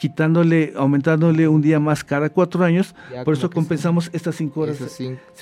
quitándole, 0.00 0.72
aumentándole 0.76 1.46
un 1.46 1.60
día 1.60 1.78
más 1.78 2.02
cada 2.02 2.30
cuatro 2.30 2.64
años, 2.64 2.94
por 3.22 3.34
eso 3.34 3.50
compensamos 3.50 4.08
estas 4.14 4.34
cinco 4.34 4.62
horas. 4.62 4.78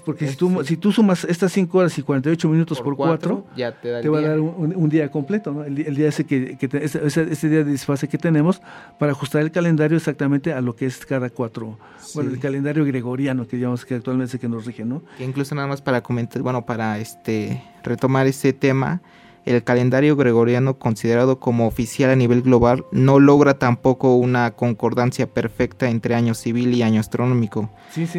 porque 0.04 0.26
si 0.26 0.36
tú, 0.36 0.64
si 0.64 0.76
tú 0.76 0.90
sumas 0.90 1.22
estas 1.22 1.52
cinco 1.52 1.78
horas 1.78 1.96
y 1.96 2.02
48 2.02 2.48
minutos 2.48 2.80
por, 2.80 2.96
cuatro, 2.96 3.46
ya 3.56 3.70
te, 3.70 4.02
te 4.02 4.08
va 4.08 4.18
a 4.18 4.22
dar 4.22 4.40
un, 4.40 4.88
día 4.88 5.12
completo, 5.12 5.52
¿no? 5.52 5.62
el, 5.62 5.94
día 5.94 6.08
ese 6.08 6.26
que, 6.26 6.58
ese, 6.60 7.48
día 7.48 7.58
de 7.62 7.70
disfase 7.70 8.08
que 8.08 8.18
tenemos 8.18 8.60
para 8.98 9.12
ajustar 9.12 9.42
el 9.42 9.52
calendario 9.52 9.96
exactamente 9.96 10.52
a 10.52 10.60
lo 10.60 10.74
que 10.74 10.86
es 10.86 11.06
cada 11.06 11.30
cuatro, 11.30 11.78
bueno, 12.16 12.32
el 12.32 12.40
calendario 12.40 12.84
gregoriano 12.84 13.46
que 13.46 13.60
llamamos 13.60 13.84
que 13.84 13.94
actualmente 13.94 14.38
es 14.38 14.40
que 14.40 14.48
nos 14.48 14.66
rige, 14.66 14.84
¿no? 14.84 15.02
Que 15.18 15.24
incluso 15.24 15.54
nada 15.54 15.68
más 15.68 15.82
para 15.82 16.02
comentar, 16.02 16.42
bueno, 16.42 16.66
para 16.66 16.98
este 16.98 17.62
retomar 17.84 18.26
ese 18.26 18.52
tema, 18.52 19.02
el 19.44 19.64
calendario 19.64 20.16
gregoriano 20.16 20.78
considerado 20.78 21.40
como 21.40 21.66
oficial 21.66 22.10
a 22.10 22.16
nivel 22.16 22.42
global 22.42 22.84
no 22.92 23.18
logra 23.18 23.58
tampoco 23.58 24.16
una 24.16 24.50
concordancia 24.52 25.26
perfecta 25.26 25.88
entre 25.88 26.14
año 26.14 26.34
civil 26.34 26.74
y 26.74 26.82
año 26.82 27.00
astronómico, 27.00 27.70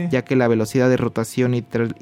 ya 0.10 0.24
que 0.24 0.36
la 0.36 0.48
velocidad 0.48 0.90
de 0.90 0.98
rotación 0.98 1.54
y, 1.54 1.62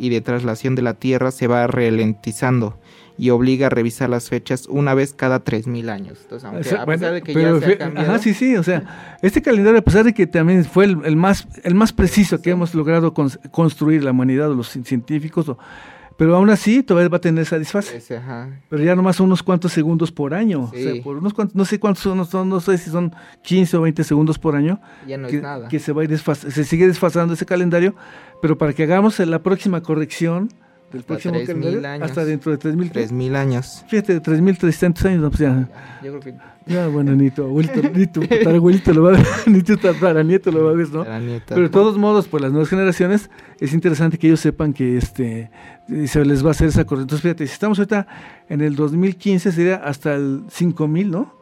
de 0.09 0.21
traslación 0.21 0.75
de 0.75 0.81
la 0.81 0.93
Tierra 0.93 1.31
se 1.31 1.47
va 1.47 1.67
ralentizando 1.67 2.77
y 3.17 3.31
obliga 3.31 3.67
a 3.67 3.69
revisar 3.69 4.09
las 4.09 4.29
fechas 4.29 4.67
una 4.67 4.93
vez 4.93 5.13
cada 5.13 5.39
3000 5.39 5.89
años. 5.89 6.19
Entonces, 6.21 6.73
a 6.73 6.85
pesar 6.85 7.13
de 7.13 7.21
que 7.23 7.33
ya 7.33 7.59
se 7.59 7.73
ha 7.73 7.77
cambiado, 7.77 8.19
sí, 8.19 8.33
sí, 8.33 8.55
o 8.55 8.63
sea, 8.63 9.17
este 9.21 9.41
calendario 9.41 9.79
a 9.79 9.83
pesar 9.83 10.05
de 10.05 10.13
que 10.13 10.27
también 10.27 10.63
fue 10.63 10.85
el, 10.85 11.15
más 11.15 11.47
el 11.63 11.73
más 11.73 11.91
preciso 11.91 12.41
que 12.41 12.51
hemos 12.51 12.75
logrado 12.75 13.13
construir 13.13 14.03
la 14.03 14.11
humanidad 14.11 14.51
o 14.51 14.53
los 14.53 14.69
científicos 14.69 15.51
pero 16.17 16.35
aún 16.35 16.49
así 16.49 16.83
todavía 16.83 17.09
va 17.09 17.17
a 17.17 17.21
tener 17.21 17.43
esa 17.43 17.59
disfase. 17.59 18.01
Pero 18.69 18.83
ya 18.83 18.95
nomás 18.95 19.19
unos 19.19 19.43
cuantos 19.43 19.71
segundos 19.71 20.11
por 20.11 20.33
año. 20.33 20.63
O 20.63 20.71
sea, 20.73 21.01
por 21.03 21.17
unos 21.17 21.33
cuantos, 21.33 21.55
no 21.55 21.63
sé 21.63 21.79
cuántos 21.79 22.03
son, 22.03 22.49
no 22.49 22.59
sé 22.59 22.77
si 22.77 22.89
son 22.89 23.13
15 23.43 23.77
o 23.77 23.81
20 23.81 24.03
segundos 24.03 24.39
por 24.39 24.55
año. 24.55 24.81
Ya 25.07 25.17
no 25.17 25.27
que, 25.27 25.37
es 25.37 25.41
nada. 25.43 25.67
Que 25.67 25.79
se, 25.79 25.93
va 25.93 26.01
a 26.01 26.05
ir 26.05 26.17
se 26.17 26.63
sigue 26.63 26.87
desfasando 26.87 27.35
ese 27.35 27.45
calendario, 27.45 27.95
pero 28.41 28.57
para 28.57 28.73
que 28.73 28.83
hagamos 28.83 29.19
la 29.19 29.43
próxima 29.43 29.81
corrección 29.81 30.49
del 30.91 31.03
próximo 31.03 31.35
calendario, 31.45 32.05
hasta 32.05 32.23
dentro 32.25 32.55
de 32.55 32.59
3.000 32.59 32.91
3.000 32.91 33.35
años. 33.35 33.85
Fíjate, 33.87 34.21
3.300 34.21 35.05
años, 35.05 35.21
no, 35.21 35.29
pues 35.29 35.41
ya. 35.41 35.67
Yo 36.03 36.19
creo 36.19 36.19
que... 36.19 36.33
Ya, 36.65 36.87
bueno, 36.87 37.15
ni 37.15 37.31
tu 37.31 37.43
abuelito, 37.43 37.81
ni 37.93 38.07
tu 38.07 38.21
tatarabuelito 38.21 38.93
lo 38.93 39.03
va 39.03 39.09
a 39.09 39.11
ver, 39.13 39.25
ni 39.47 39.61
tu 39.61 39.77
tataranieto 39.77 40.51
lo 40.51 40.65
va 40.65 40.71
a 40.71 40.73
ver, 40.73 40.89
¿no? 40.89 41.05
Pero 41.47 41.61
de 41.61 41.69
todos 41.69 41.97
modos, 41.97 42.27
por 42.27 42.41
las 42.41 42.51
nuevas 42.51 42.69
generaciones, 42.69 43.29
es 43.59 43.73
interesante 43.73 44.17
que 44.17 44.27
ellos 44.27 44.41
sepan 44.41 44.73
que 44.73 44.97
este 44.97 45.49
se 46.05 46.25
les 46.25 46.43
va 46.43 46.49
a 46.49 46.51
hacer 46.51 46.67
esa 46.67 46.83
corrección. 46.83 47.03
Entonces, 47.03 47.21
fíjate, 47.21 47.47
si 47.47 47.53
estamos 47.53 47.79
ahorita 47.79 48.07
en 48.49 48.61
el 48.61 48.75
2015, 48.75 49.51
sería 49.53 49.75
hasta 49.77 50.15
el 50.15 50.43
5000, 50.49 51.09
¿no? 51.09 51.37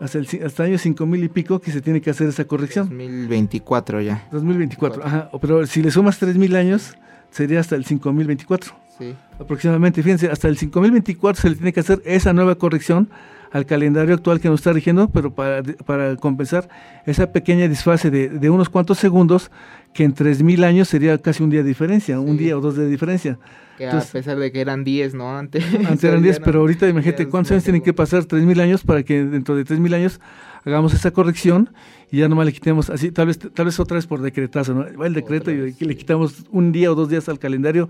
Hasta 0.00 0.18
el, 0.18 0.26
hasta 0.44 0.64
el 0.64 0.70
año 0.70 0.78
5000 0.78 1.24
y 1.24 1.28
pico 1.28 1.60
que 1.60 1.70
se 1.70 1.80
tiene 1.80 2.00
que 2.00 2.10
hacer 2.10 2.28
esa 2.28 2.44
corrección. 2.44 2.88
2024 2.88 4.00
ya. 4.00 4.26
2024, 4.32 5.04
ajá. 5.04 5.30
Pero 5.40 5.64
si 5.66 5.82
le 5.82 5.92
sumas 5.92 6.18
3000 6.18 6.56
años, 6.56 6.96
sería 7.30 7.60
hasta 7.60 7.76
el 7.76 7.84
5024. 7.84 8.83
Sí. 8.98 9.14
Aproximadamente, 9.38 10.02
fíjense, 10.02 10.28
hasta 10.28 10.48
el 10.48 10.56
5024 10.56 11.42
se 11.42 11.50
le 11.50 11.56
tiene 11.56 11.72
que 11.72 11.80
hacer 11.80 12.00
esa 12.04 12.32
nueva 12.32 12.54
corrección 12.54 13.08
al 13.54 13.66
calendario 13.66 14.14
actual 14.14 14.40
que 14.40 14.48
nos 14.48 14.60
está 14.60 14.72
rigiendo, 14.72 15.08
pero 15.08 15.32
para, 15.32 15.62
para 15.62 16.16
compensar 16.16 16.68
esa 17.06 17.30
pequeña 17.32 17.68
disfase 17.68 18.10
de, 18.10 18.28
de 18.28 18.50
unos 18.50 18.68
cuantos 18.68 18.98
segundos 18.98 19.52
que 19.92 20.02
en 20.02 20.12
3.000 20.12 20.64
años 20.64 20.88
sería 20.88 21.16
casi 21.18 21.44
un 21.44 21.50
día 21.50 21.62
de 21.62 21.68
diferencia, 21.68 22.18
un 22.18 22.36
día 22.36 22.58
o 22.58 22.60
dos 22.60 22.74
de 22.74 22.88
diferencia. 22.88 23.38
Que 23.78 23.88
a 23.88 24.00
pesar 24.00 24.38
de 24.38 24.50
que 24.50 24.60
eran 24.60 24.82
10, 24.82 25.14
¿no? 25.14 25.38
Antes, 25.38 25.64
antes 25.72 26.02
eran 26.04 26.20
10, 26.22 26.40
pero 26.40 26.60
ahorita 26.60 26.88
imagínate 26.88 27.28
cuántos 27.28 27.52
años 27.52 27.62
tienen 27.62 27.82
que 27.82 27.92
pasar, 27.92 28.24
3.000 28.24 28.60
años, 28.60 28.82
para 28.82 29.04
que 29.04 29.24
dentro 29.24 29.54
de 29.54 29.64
3.000 29.64 29.94
años 29.94 30.20
hagamos 30.64 30.92
esa 30.92 31.12
corrección 31.12 31.70
y 32.10 32.18
ya 32.18 32.28
nomás 32.28 32.46
le 32.46 32.52
quitemos 32.52 32.90
así, 32.90 33.12
tal 33.12 33.28
vez, 33.28 33.38
tal 33.38 33.66
vez 33.66 33.78
otra 33.78 33.96
vez 33.96 34.06
por 34.06 34.20
decretazo, 34.20 34.74
¿no? 34.74 34.98
Va 34.98 35.06
el 35.06 35.14
decreto 35.14 35.52
y 35.52 35.72
le 35.72 35.96
quitamos 35.96 36.44
un 36.50 36.72
día 36.72 36.90
o 36.90 36.96
dos 36.96 37.08
días 37.08 37.28
al 37.28 37.38
calendario 37.38 37.88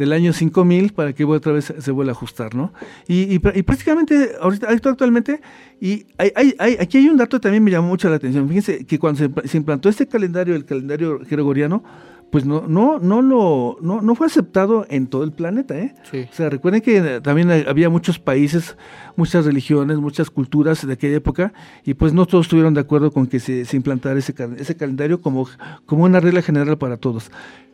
del 0.00 0.14
año 0.14 0.32
5000 0.32 0.94
para 0.94 1.12
que 1.12 1.26
otra 1.26 1.52
vez 1.52 1.74
se 1.78 1.90
vuelva 1.90 2.12
a 2.12 2.14
ajustar, 2.14 2.54
¿no? 2.54 2.72
Y, 3.06 3.34
y, 3.34 3.38
prácticamente, 3.38 4.30
ahorita, 4.40 4.66
actualmente, 4.70 5.42
y 5.78 6.06
hay, 6.16 6.32
hay, 6.34 6.54
hay, 6.58 6.76
aquí 6.80 6.96
hay 6.96 7.08
un 7.10 7.18
dato 7.18 7.36
que 7.36 7.42
también 7.42 7.62
me 7.62 7.70
llamó 7.70 7.88
mucho 7.88 8.08
la 8.08 8.16
atención. 8.16 8.48
Fíjense 8.48 8.86
que 8.86 8.98
cuando 8.98 9.18
se, 9.18 9.48
se 9.48 9.58
implantó 9.58 9.90
este 9.90 10.06
calendario, 10.06 10.54
el 10.54 10.64
calendario 10.64 11.18
gregoriano, 11.18 11.84
pues 12.30 12.46
no, 12.46 12.66
no, 12.66 12.98
no 12.98 13.20
lo, 13.20 13.76
no, 13.82 14.00
no 14.00 14.14
fue 14.14 14.28
aceptado 14.28 14.86
en 14.88 15.06
todo 15.08 15.22
el 15.22 15.32
planeta, 15.32 15.78
¿eh? 15.78 15.94
O 16.30 16.34
sea, 16.34 16.48
recuerden 16.48 16.80
que 16.80 17.20
también 17.20 17.50
había 17.50 17.90
muchos 17.90 18.18
países, 18.18 18.76
muchas 19.16 19.44
religiones, 19.44 19.98
muchas 19.98 20.30
culturas 20.30 20.86
de 20.86 20.92
aquella 20.92 21.16
época, 21.16 21.52
y 21.84 21.92
pues 21.92 22.14
no 22.14 22.24
todos 22.24 22.46
estuvieron 22.46 22.72
de 22.72 22.80
acuerdo 22.80 23.10
con 23.10 23.26
que 23.26 23.38
se, 23.38 23.66
se 23.66 23.76
implantara 23.76 24.18
ese, 24.18 24.34
ese 24.56 24.76
calendario 24.76 25.20
como, 25.20 25.46
como 25.84 26.04
una 26.04 26.20
regla 26.20 26.40
general 26.40 26.78
para 26.78 26.96
todos. 26.96 27.30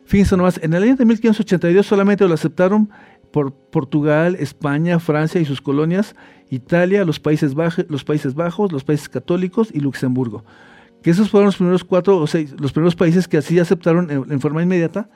Fíjense 0.07 0.37
nomás, 0.37 0.57
en 0.63 0.73
el 0.73 0.83
año 0.83 0.95
de 0.95 1.03
1582 1.03 1.85
solamente 1.85 2.25
lo 2.25 2.33
aceptaron 2.33 2.89
por 3.31 3.53
Portugal, 3.53 4.37
España, 4.39 4.99
Francia 4.99 5.41
y 5.41 5.45
sus 5.45 5.59
colonias, 5.59 6.15
Italia, 6.49 7.03
los 7.03 7.19
Países 7.19 7.53
Bajos, 7.53 7.85
los 7.89 8.05
Países 8.05 8.33
Bajos, 8.33 8.71
los 8.71 8.85
países 8.85 9.09
católicos 9.09 9.69
y 9.73 9.81
Luxemburgo. 9.81 10.45
Que 11.03 11.09
esos 11.09 11.29
fueron 11.29 11.47
los 11.47 11.57
primeros 11.57 11.83
cuatro 11.83 12.17
o 12.19 12.25
seis, 12.25 12.55
los 12.57 12.71
primeros 12.71 12.95
países 12.95 13.27
que 13.27 13.35
así 13.35 13.59
aceptaron 13.59 14.09
en, 14.09 14.39
forma 14.39 14.63
inmediata 14.63 15.09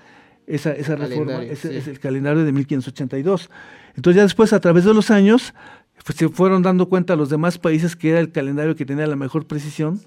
esa, 0.46 0.74
esa 0.74 0.98
reforma, 0.98 1.42
ese, 1.42 1.78
es 1.78 1.88
el 1.88 2.00
calendario 2.00 2.44
de 2.44 2.52
1582. 2.52 3.50
Entonces 3.96 4.18
ya 4.18 4.24
después, 4.24 4.52
a 4.52 4.60
través 4.60 4.84
de 4.84 4.94
los 4.94 5.10
años, 5.10 5.54
pues, 6.06 6.18
se 6.18 6.28
fueron 6.28 6.64
dando 6.64 6.90
cuenta 6.90 7.14
a 7.14 7.16
los 7.16 7.30
demás 7.30 7.58
países 7.58 7.96
que 7.96 8.10
era 8.10 8.20
el 8.20 8.34
calendario 8.34 8.76
que 8.76 8.86
tenía 8.86 9.08
la 9.08 9.16
mejor 9.16 9.48
precisión 9.48 10.02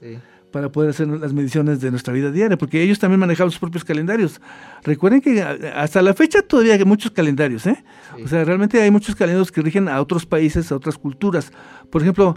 para 0.55 0.71
poder 0.71 0.91
hacer 0.91 1.09
las 1.09 1.33
mediciones 1.33 1.81
de 1.81 1.91
nuestra 1.91 2.15
vida 2.15 2.31
diaria, 2.31 2.57
porque 2.57 2.81
ellos 2.81 3.01
también 3.01 3.19
manejaban 3.19 3.51
sus 3.51 3.59
propios 3.59 3.83
calendarios. 3.83 4.41
Recuerden 4.85 5.21
que 5.21 5.43
hasta 5.43 6.01
la 6.01 6.15
fecha 6.15 6.43
todavía 6.43 6.75
hay 6.75 6.85
muchos 6.85 7.11
calendarios, 7.11 7.67
¿eh? 7.67 7.85
O 8.25 8.29
sea, 8.29 8.45
realmente 8.45 8.81
hay 8.81 8.93
muchos 8.93 9.17
calendarios 9.17 9.51
que 9.51 9.63
rigen 9.63 9.89
a 9.89 10.01
otros 10.01 10.27
países, 10.27 10.71
a 10.71 10.77
otras 10.77 10.97
culturas. 10.97 11.51
Por 11.91 12.03
ejemplo, 12.03 12.37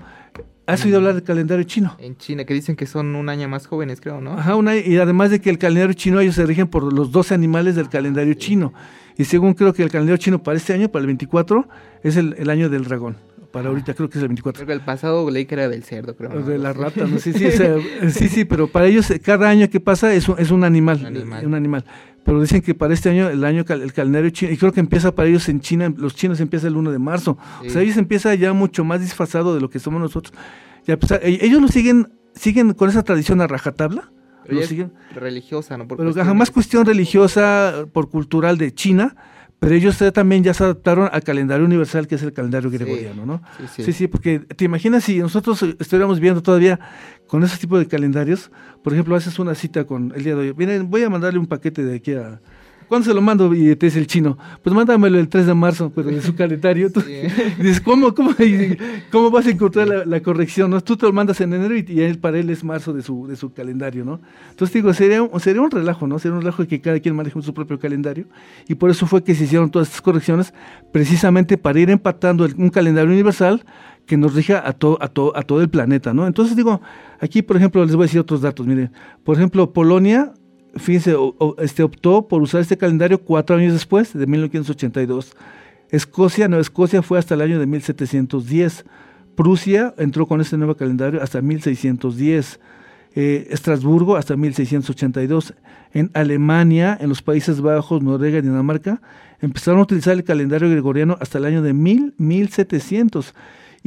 ¿Has 0.65 0.83
oído 0.83 0.97
hablar 0.97 1.13
del 1.13 1.23
calendario 1.23 1.63
chino? 1.63 1.95
En 1.99 2.17
China, 2.17 2.43
que 2.43 2.53
dicen 2.53 2.75
que 2.75 2.87
son 2.87 3.15
un 3.15 3.29
año 3.29 3.47
más 3.47 3.67
jóvenes, 3.67 4.01
creo, 4.01 4.19
¿no? 4.19 4.33
Ajá, 4.33 4.55
una, 4.55 4.75
y 4.75 4.97
además 4.97 5.29
de 5.29 5.39
que 5.39 5.49
el 5.49 5.59
calendario 5.59 5.93
chino, 5.93 6.19
ellos 6.19 6.35
se 6.35 6.45
rigen 6.45 6.67
por 6.67 6.91
los 6.91 7.11
12 7.11 7.35
animales 7.35 7.75
del 7.75 7.87
calendario 7.87 8.33
chino. 8.33 8.73
Y 9.15 9.25
según 9.25 9.53
creo 9.53 9.73
que 9.73 9.83
el 9.83 9.91
calendario 9.91 10.17
chino 10.17 10.43
para 10.43 10.57
este 10.57 10.73
año, 10.73 10.89
para 10.89 11.01
el 11.01 11.05
24, 11.05 11.69
es 12.03 12.17
el, 12.17 12.35
el 12.37 12.49
año 12.49 12.67
del 12.67 12.83
dragón 12.83 13.15
para 13.51 13.69
ahorita 13.69 13.93
creo 13.93 14.09
que 14.09 14.17
es 14.17 14.21
el 14.21 14.29
24. 14.29 14.57
Creo 14.57 14.67
que 14.67 14.73
el 14.73 14.85
pasado 14.85 15.29
leí 15.29 15.45
que 15.45 15.55
era 15.55 15.69
del 15.69 15.83
cerdo, 15.83 16.15
creo. 16.15 16.29
De 16.43 16.57
la 16.57 16.73
rata, 16.73 17.05
no 17.05 17.19
sé, 17.19 17.33
sí, 17.33 17.49
sí, 18.11 18.29
sí, 18.29 18.45
pero 18.45 18.67
para 18.67 18.87
ellos 18.87 19.11
cada 19.23 19.49
año 19.49 19.69
que 19.69 19.79
pasa 19.79 20.13
es 20.13 20.29
un, 20.29 20.39
es 20.39 20.51
un 20.51 20.63
animal, 20.63 21.41
un 21.43 21.53
animal. 21.53 21.85
Pero 22.23 22.41
dicen 22.41 22.61
que 22.61 22.75
para 22.75 22.93
este 22.93 23.09
año, 23.09 23.29
el 23.29 23.43
año 23.45 23.63
el 23.69 23.93
calendario 23.93 24.29
chino, 24.31 24.51
y 24.51 24.57
creo 24.57 24.73
que 24.73 24.81
empieza 24.81 25.15
para 25.15 25.29
ellos 25.29 25.47
en 25.47 25.61
China, 25.61 25.93
los 25.95 26.13
chinos 26.13 26.41
empieza 26.41 26.67
el 26.67 26.75
1 26.75 26.91
de 26.91 26.99
marzo. 26.99 27.37
O 27.65 27.69
sea, 27.69 27.81
ellos 27.81 27.95
empieza 27.95 28.35
ya 28.35 28.51
mucho 28.51 28.83
más 28.83 28.99
disfrazado 28.99 29.55
de 29.55 29.61
lo 29.61 29.69
que 29.69 29.79
somos 29.79 30.01
nosotros. 30.01 30.37
Ya, 30.85 30.97
pues, 30.97 31.11
e, 31.13 31.45
ellos 31.45 31.61
lo 31.61 31.69
siguen, 31.69 32.09
siguen 32.35 32.73
con 32.73 32.89
esa 32.89 33.03
tradición 33.03 33.39
a 33.39 33.47
rajatabla. 33.47 34.11
Lo 34.45 34.61
siguen, 34.63 34.93
religiosa, 35.13 35.77
¿no? 35.77 35.87
pero 35.87 36.13
jamás 36.13 36.51
cuestión 36.51 36.85
religiosa 36.85 37.85
por 37.91 38.09
cultural 38.09 38.57
de 38.57 38.73
China 38.73 39.15
pero 39.59 39.73
ellos 39.73 39.97
también 40.13 40.43
ya 40.43 40.53
se 40.53 40.63
adaptaron 40.63 41.09
al 41.11 41.23
calendario 41.23 41.65
universal, 41.65 42.07
que 42.07 42.15
es 42.15 42.23
el 42.23 42.31
calendario 42.31 42.69
gregoriano, 42.69 43.25
¿no? 43.25 43.41
Sí 43.67 43.91
sí. 43.91 44.07
porque 44.07 44.39
te 44.39 44.65
imaginas 44.65 45.03
si 45.03 45.19
nosotros 45.19 45.63
estuviéramos 45.79 46.19
viendo 46.19 46.43
todavía 46.43 46.79
con 47.27 47.43
ese 47.43 47.57
tipo 47.57 47.79
de 47.79 47.87
calendarios, 47.87 48.51
por 48.83 48.93
ejemplo, 48.93 49.15
haces 49.15 49.39
una 49.39 49.55
cita 49.55 49.85
con 49.85 50.13
el 50.15 50.23
día 50.23 50.35
de 50.35 50.41
hoy, 50.41 50.53
miren, 50.55 50.89
voy 50.89 51.03
a 51.03 51.09
mandarle 51.09 51.39
un 51.39 51.47
paquete 51.47 51.83
de 51.83 51.95
aquí 51.95 52.13
a, 52.13 52.39
¿Cuándo 52.87 53.05
se 53.05 53.13
lo 53.13 53.21
mando? 53.21 53.53
Y 53.53 53.75
te 53.75 53.87
dice 53.87 53.99
el 53.99 54.07
chino, 54.07 54.37
pues 54.63 54.73
mándamelo 54.73 55.19
el 55.19 55.27
3 55.27 55.45
de 55.47 55.53
marzo, 55.53 55.91
pero 55.93 56.09
en 56.09 56.21
su 56.21 56.35
calendario. 56.35 56.91
Tú, 56.91 57.01
dices, 57.57 57.81
¿cómo, 57.81 58.13
cómo, 58.15 58.31
cómo 59.11 59.29
vas 59.29 59.45
a 59.47 59.49
encontrar 59.49 60.07
la, 60.07 60.19
corrección? 60.21 60.71
¿no? 60.71 60.81
Tú 60.81 60.95
te 60.95 61.05
lo 61.05 61.11
mandas 61.11 61.41
en 61.41 61.53
enero 61.53 61.75
y, 61.75 62.01
él, 62.01 62.17
para 62.19 62.39
él 62.39 62.49
es 62.49 62.63
marzo 62.63 62.93
de 62.93 63.01
su, 63.01 63.27
de 63.27 63.35
su 63.35 63.51
calendario, 63.51 64.05
¿no? 64.05 64.21
Entonces 64.49 64.73
digo, 64.73 64.93
sería 64.93 65.21
un, 65.21 65.39
sería 65.39 65.61
un 65.61 65.71
relajo, 65.71 66.07
¿no? 66.07 66.17
Sería 66.17 66.35
un 66.35 66.41
relajo 66.41 66.61
de 66.61 66.67
que 66.69 66.79
cada 66.79 66.99
quien 66.99 67.15
maneje 67.15 67.41
su 67.41 67.53
propio 67.53 67.77
calendario. 67.77 68.25
Y 68.67 68.75
por 68.75 68.89
eso 68.89 69.05
fue 69.05 69.23
que 69.23 69.35
se 69.35 69.43
hicieron 69.43 69.69
todas 69.69 69.89
estas 69.89 70.01
correcciones, 70.01 70.53
precisamente 70.93 71.57
para 71.57 71.79
ir 71.79 71.89
empatando 71.89 72.47
un 72.57 72.69
calendario 72.69 73.11
universal 73.11 73.65
que 74.05 74.15
nos 74.15 74.33
rija 74.33 74.63
a, 74.65 74.71
todo 74.71 74.97
a, 75.01 75.05
a 75.05 75.43
todo 75.43 75.61
el 75.61 75.69
planeta, 75.69 76.13
¿no? 76.13 76.25
Entonces 76.25 76.55
digo, 76.55 76.81
aquí 77.19 77.41
por 77.41 77.57
ejemplo 77.57 77.83
les 77.83 77.95
voy 77.95 78.03
a 78.03 78.07
decir 78.07 78.21
otros 78.21 78.41
datos, 78.41 78.65
miren, 78.65 78.91
por 79.25 79.35
ejemplo, 79.35 79.73
Polonia 79.73 80.33
fíjense, 80.79 81.15
este, 81.59 81.83
optó 81.83 82.27
por 82.27 82.41
usar 82.41 82.61
este 82.61 82.77
calendario 82.77 83.21
cuatro 83.21 83.55
años 83.55 83.73
después, 83.73 84.13
de 84.13 84.27
1982. 84.27 85.35
Escocia, 85.89 86.47
Nueva 86.47 86.61
Escocia 86.61 87.01
fue 87.01 87.19
hasta 87.19 87.35
el 87.35 87.41
año 87.41 87.59
de 87.59 87.65
1710. 87.65 88.85
Prusia 89.35 89.93
entró 89.97 90.25
con 90.25 90.41
este 90.41 90.57
nuevo 90.57 90.75
calendario 90.75 91.21
hasta 91.21 91.41
1610. 91.41 92.59
Eh, 93.15 93.47
Estrasburgo 93.49 94.15
hasta 94.15 94.35
1682. 94.35 95.53
En 95.93 96.11
Alemania, 96.13 96.97
en 96.99 97.09
los 97.09 97.21
Países 97.21 97.61
Bajos, 97.61 98.03
Noruega 98.03 98.39
y 98.39 98.41
Dinamarca, 98.41 99.01
empezaron 99.41 99.79
a 99.79 99.83
utilizar 99.83 100.13
el 100.13 100.23
calendario 100.23 100.69
gregoriano 100.69 101.17
hasta 101.21 101.37
el 101.37 101.45
año 101.45 101.61
de 101.61 101.73
1000, 101.73 102.15
1700. 102.17 103.33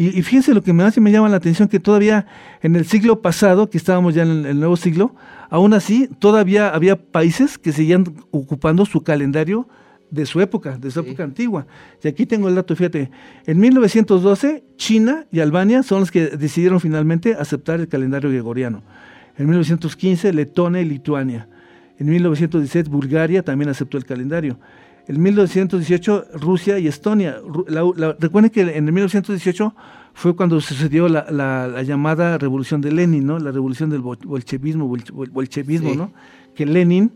Y, 0.01 0.23
fíjense 0.23 0.55
lo 0.55 0.63
que 0.63 0.73
me 0.73 0.83
hace 0.83 0.99
me 0.99 1.13
llama 1.13 1.29
la 1.29 1.37
atención 1.37 1.69
que 1.69 1.79
todavía 1.79 2.25
en 2.63 2.75
el 2.75 2.87
siglo 2.87 3.21
pasado, 3.21 3.69
que 3.69 3.77
estábamos 3.77 4.15
ya 4.15 4.23
en 4.23 4.47
el, 4.47 4.59
nuevo 4.59 4.75
siglo, 4.79 5.15
aún 5.51 5.75
así 5.75 6.09
todavía 6.19 6.71
había 6.71 6.97
países 6.97 7.59
que 7.59 7.71
seguían 7.71 8.07
ocupando 8.31 8.87
su 8.87 9.03
calendario 9.03 9.69
de 10.11 10.25
su 10.25 10.41
época, 10.41 10.79
de 10.79 10.91
su 10.91 11.01
época 11.01 11.23
antigua. 11.23 11.67
Y 12.03 12.09
aquí 12.09 12.25
tengo 12.25 12.49
el 12.49 12.55
dato, 12.55 12.75
fíjate, 12.75 13.11
en 13.45 13.61
1912 13.61 14.65
China 14.77 15.27
y 15.31 15.41
Albania 15.41 15.83
son 15.83 16.01
los 16.01 16.11
que 16.11 16.29
decidieron 16.29 16.81
finalmente 16.81 17.35
aceptar 17.35 17.79
el 17.79 17.89
calendario 17.89 18.31
gregoriano. 18.31 18.83
En 19.37 19.45
1915 19.49 20.33
Letonia 20.33 20.81
y 20.81 20.87
Lituania. 20.87 21.47
En 21.99 22.09
1916 22.09 22.89
Bulgaria 22.89 23.43
también 23.43 23.69
aceptó 23.69 23.99
el 23.99 24.07
calendario. 24.07 24.59
En 25.09 25.23
1918 25.23 26.27
Rusia 26.35 26.79
y 26.79 26.87
Estonia. 26.87 27.37
recuerden 28.19 28.51
que 28.51 28.61
en 28.61 28.85
1918 28.85 29.75
fue 30.15 30.37
cuando 30.37 30.61
sucedió 30.61 31.09
la, 31.09 31.27
la, 31.31 31.83
llamada 31.83 32.39
revolución 32.39 32.81
de 32.81 32.93
Lenin, 32.93 33.27
¿no? 33.27 33.39
La 33.39 33.53
revolución 33.53 33.91
del 33.91 34.03
bolchevismo, 34.03 34.87
bolchevismo, 35.33 35.95
¿no? 35.95 36.13
Que 36.55 36.67
Lenin 36.67 37.13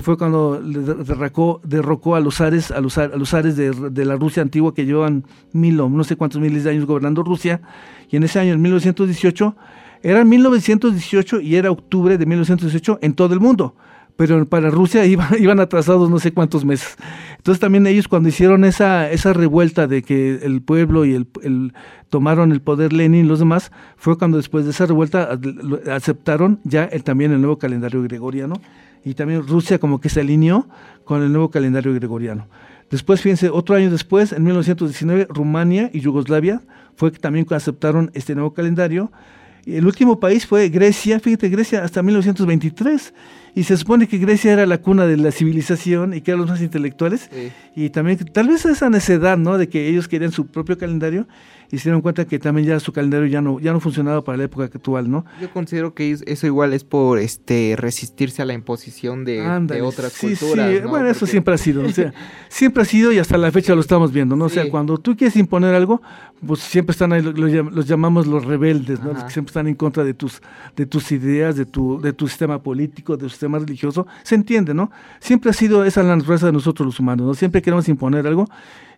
fue 0.00 0.16
cuando 0.16 0.60
derrocó, 0.60 1.60
derrocó 1.64 2.14
a 2.14 2.20
los 2.20 2.40
ares, 2.40 2.70
a 2.70 2.80
los, 2.80 2.96
a 2.98 3.08
los 3.08 3.34
ares 3.34 3.56
de, 3.56 3.72
de, 3.72 4.04
la 4.04 4.16
Rusia 4.16 4.42
antigua 4.42 4.72
que 4.72 4.86
llevan 4.86 5.24
mil 5.52 5.80
o 5.80 5.88
no 5.88 6.04
sé 6.04 6.16
cuántos 6.16 6.40
miles 6.40 6.64
de 6.64 6.70
años 6.70 6.86
gobernando 6.86 7.22
Rusia. 7.22 7.60
Y 8.08 8.16
en 8.16 8.22
ese 8.22 8.38
año, 8.38 8.52
en 8.52 8.62
1918, 8.62 9.56
era 10.02 10.24
1918 10.24 11.40
y 11.40 11.56
era 11.56 11.70
octubre 11.70 12.16
de 12.18 12.26
1918 12.26 13.00
en 13.02 13.14
todo 13.14 13.34
el 13.34 13.40
mundo 13.40 13.74
pero 14.20 14.44
para 14.44 14.68
Rusia 14.68 15.06
iban, 15.06 15.28
iban 15.38 15.60
atrasados 15.60 16.10
no 16.10 16.18
sé 16.18 16.30
cuántos 16.30 16.62
meses. 16.62 16.94
Entonces 17.38 17.58
también 17.58 17.86
ellos 17.86 18.06
cuando 18.06 18.28
hicieron 18.28 18.66
esa, 18.66 19.10
esa 19.10 19.32
revuelta 19.32 19.86
de 19.86 20.02
que 20.02 20.40
el 20.42 20.60
pueblo 20.60 21.06
y 21.06 21.14
el, 21.14 21.72
tomaron 22.10 22.52
el 22.52 22.60
poder 22.60 22.92
Lenin 22.92 23.24
y 23.24 23.26
los 23.26 23.38
demás, 23.38 23.72
fue 23.96 24.18
cuando 24.18 24.36
después 24.36 24.66
de 24.66 24.72
esa 24.72 24.84
revuelta 24.84 25.40
aceptaron 25.90 26.60
ya 26.64 26.84
el, 26.84 27.02
también 27.02 27.32
el 27.32 27.40
nuevo 27.40 27.58
calendario 27.58 28.02
gregoriano 28.02 28.60
y 29.06 29.14
también 29.14 29.48
Rusia 29.48 29.78
como 29.78 30.02
que 30.02 30.10
se 30.10 30.20
alineó 30.20 30.68
con 31.04 31.22
el 31.22 31.32
nuevo 31.32 31.50
calendario 31.50 31.94
gregoriano. 31.94 32.46
Después, 32.90 33.22
fíjense, 33.22 33.48
otro 33.48 33.74
año 33.74 33.90
después, 33.90 34.32
en 34.32 34.44
1919, 34.44 35.28
Rumania 35.30 35.88
y 35.94 36.00
Yugoslavia 36.00 36.60
fue 36.94 37.10
que 37.10 37.20
también 37.20 37.46
aceptaron 37.48 38.10
este 38.12 38.34
nuevo 38.34 38.52
calendario. 38.52 39.10
Y 39.64 39.76
el 39.76 39.86
último 39.86 40.20
país 40.20 40.44
fue 40.44 40.68
Grecia, 40.68 41.20
fíjate, 41.20 41.48
Grecia 41.48 41.82
hasta 41.82 42.02
1923. 42.02 43.14
Y 43.54 43.64
se 43.64 43.76
supone 43.76 44.08
que 44.08 44.18
Grecia 44.18 44.52
era 44.52 44.66
la 44.66 44.78
cuna 44.78 45.06
de 45.06 45.16
la 45.16 45.32
civilización 45.32 46.14
y 46.14 46.20
que 46.20 46.30
eran 46.30 46.40
los 46.40 46.50
más 46.50 46.60
intelectuales. 46.60 47.30
Y 47.74 47.90
también 47.90 48.18
tal 48.18 48.48
vez 48.48 48.64
esa 48.64 48.90
necedad, 48.90 49.36
¿no? 49.38 49.58
De 49.58 49.68
que 49.68 49.88
ellos 49.88 50.08
querían 50.08 50.32
su 50.32 50.46
propio 50.46 50.78
calendario 50.78 51.26
y 51.70 51.78
se 51.78 51.84
dieron 51.84 52.00
cuenta 52.02 52.24
que 52.24 52.38
también 52.38 52.66
ya 52.66 52.80
su 52.80 52.92
calendario 52.92 53.26
ya 53.26 53.40
no, 53.40 53.60
ya 53.60 53.72
no 53.72 53.80
funcionaba 53.80 54.24
para 54.24 54.38
la 54.38 54.44
época 54.44 54.64
actual, 54.64 55.10
¿no? 55.10 55.24
Yo 55.40 55.50
considero 55.52 55.94
que 55.94 56.16
eso 56.26 56.46
igual 56.46 56.72
es 56.72 56.82
por 56.82 57.18
este 57.18 57.74
resistirse 57.76 58.42
a 58.42 58.44
la 58.44 58.54
imposición 58.54 59.24
de, 59.24 59.40
otras 59.82 60.18
culturas. 60.18 60.70
Sí, 60.72 60.86
bueno, 60.86 61.08
eso 61.08 61.26
siempre 61.26 61.54
ha 61.54 61.58
sido, 61.58 61.84
o 61.84 61.90
sea, 61.90 62.12
siempre 62.48 62.82
ha 62.82 62.86
sido 62.86 63.12
y 63.12 63.18
hasta 63.18 63.38
la 63.38 63.52
fecha 63.52 63.74
lo 63.74 63.80
estamos 63.80 64.12
viendo, 64.12 64.34
¿no? 64.34 64.46
O 64.46 64.48
sea, 64.48 64.68
cuando 64.68 64.98
tú 64.98 65.16
quieres 65.16 65.36
imponer 65.36 65.74
algo, 65.74 66.02
pues 66.44 66.60
siempre 66.60 66.92
están 66.92 67.12
ahí, 67.12 67.22
los, 67.22 67.86
llamamos 67.86 68.26
los 68.26 68.44
rebeldes, 68.44 69.00
¿no? 69.00 69.12
Los 69.12 69.24
que 69.24 69.30
siempre 69.30 69.50
están 69.50 69.68
en 69.68 69.74
contra 69.74 70.02
de 70.02 70.14
tus, 70.14 70.42
de 70.74 70.86
tus 70.86 71.12
ideas, 71.12 71.54
de 71.56 71.66
tu, 71.66 72.00
de 72.00 72.12
tu 72.12 72.26
sistema 72.26 72.60
político, 72.60 73.16
de 73.16 73.24
tu 73.24 73.30
sistema 73.30 73.58
religioso, 73.58 74.06
se 74.22 74.34
entiende, 74.34 74.74
¿no? 74.74 74.90
Siempre 75.20 75.50
ha 75.50 75.54
sido 75.54 75.84
esa 75.84 76.02
la 76.02 76.16
naturaleza 76.16 76.46
de 76.46 76.52
nosotros 76.52 76.86
los 76.86 76.98
humanos, 76.98 77.26
¿no? 77.26 77.34
Siempre 77.34 77.62
queremos 77.62 77.88
imponer 77.88 78.26
algo 78.26 78.48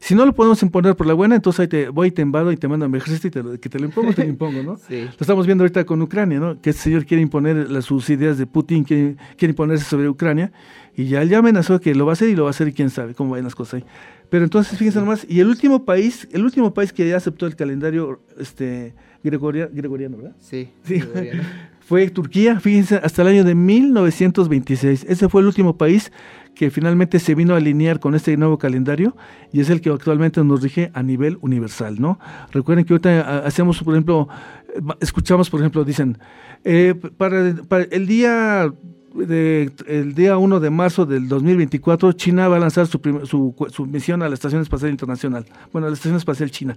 si 0.02 0.16
no 0.16 0.26
lo 0.26 0.34
podemos 0.34 0.60
imponer 0.64 0.96
por 0.96 1.06
la 1.06 1.14
buena, 1.14 1.36
entonces 1.36 1.60
ahí 1.60 1.68
te 1.68 1.88
voy 1.88 2.08
y 2.08 2.10
te 2.10 2.22
invado 2.22 2.50
y 2.50 2.56
te 2.56 2.66
mando 2.66 2.86
a 2.86 2.88
mi 2.88 2.98
ejército 2.98 3.28
y 3.28 3.30
te, 3.30 3.60
que 3.60 3.68
te 3.68 3.78
lo 3.78 3.84
impongo, 3.84 4.12
te 4.12 4.24
lo 4.24 4.30
impongo, 4.30 4.60
¿no? 4.60 4.76
sí. 4.88 5.02
Lo 5.02 5.10
estamos 5.20 5.46
viendo 5.46 5.62
ahorita 5.62 5.84
con 5.84 6.02
Ucrania, 6.02 6.40
¿no? 6.40 6.60
Que 6.60 6.70
este 6.70 6.82
señor 6.82 7.06
quiere 7.06 7.22
imponer 7.22 7.70
las, 7.70 7.84
sus 7.84 8.10
ideas 8.10 8.36
de 8.36 8.46
Putin, 8.46 8.82
quiere, 8.82 9.14
quiere 9.36 9.52
imponerse 9.52 9.84
sobre 9.84 10.08
Ucrania 10.08 10.50
y 10.96 11.04
ya, 11.04 11.22
ya 11.22 11.38
amenazó 11.38 11.80
que 11.80 11.94
lo 11.94 12.04
va 12.04 12.12
a 12.12 12.14
hacer 12.14 12.30
y 12.30 12.34
lo 12.34 12.42
va 12.42 12.48
a 12.48 12.50
hacer 12.50 12.66
y 12.66 12.72
quién 12.72 12.90
sabe 12.90 13.14
cómo 13.14 13.30
van 13.30 13.44
las 13.44 13.54
cosas 13.54 13.74
ahí. 13.74 13.84
Pero 14.28 14.42
entonces, 14.42 14.76
fíjense 14.76 14.98
nomás, 14.98 15.24
y 15.28 15.38
el 15.38 15.46
último 15.46 15.84
país, 15.84 16.26
el 16.32 16.42
último 16.42 16.74
país 16.74 16.92
que 16.92 17.08
ya 17.08 17.16
aceptó 17.16 17.46
el 17.46 17.54
calendario 17.54 18.22
este, 18.40 18.94
gregoriano, 19.22 20.16
¿verdad? 20.16 20.36
Sí, 20.40 20.68
sí. 20.84 21.00
fue 21.80 22.08
Turquía, 22.10 22.58
fíjense, 22.60 22.96
hasta 22.96 23.22
el 23.22 23.28
año 23.28 23.44
de 23.44 23.54
1926. 23.54 25.04
Ese 25.08 25.28
fue 25.28 25.42
el 25.42 25.46
último 25.46 25.76
país 25.76 26.12
que 26.54 26.70
finalmente 26.70 27.18
se 27.18 27.34
vino 27.34 27.54
a 27.54 27.56
alinear 27.56 28.00
con 28.00 28.14
este 28.14 28.36
nuevo 28.36 28.58
calendario 28.58 29.16
y 29.52 29.60
es 29.60 29.70
el 29.70 29.80
que 29.80 29.90
actualmente 29.90 30.42
nos 30.44 30.62
rige 30.62 30.90
a 30.94 31.02
nivel 31.02 31.38
universal, 31.40 32.00
¿no? 32.00 32.18
Recuerden 32.52 32.84
que 32.84 32.92
ahorita 32.92 33.20
ah, 33.20 33.42
hacemos, 33.46 33.82
por 33.82 33.94
ejemplo, 33.94 34.28
eh, 34.74 34.80
escuchamos, 35.00 35.50
por 35.50 35.60
ejemplo, 35.60 35.84
dicen, 35.84 36.18
eh, 36.64 36.94
para, 37.16 37.56
el 37.90 38.06
día 38.06 38.72
de, 39.14 39.70
el 39.86 40.14
día 40.14 40.38
1 40.38 40.60
de 40.60 40.70
marzo 40.70 41.06
del 41.06 41.28
2024, 41.28 42.12
China 42.12 42.48
va 42.48 42.56
a 42.56 42.60
lanzar 42.60 42.86
su, 42.86 43.00
su, 43.24 43.54
su, 43.70 43.86
misión 43.86 44.22
a 44.22 44.28
la 44.28 44.34
Estación 44.34 44.62
Espacial 44.62 44.90
Internacional, 44.90 45.46
bueno, 45.72 45.86
a 45.86 45.90
la 45.90 45.94
Estación 45.94 46.16
Espacial 46.16 46.50
China. 46.50 46.76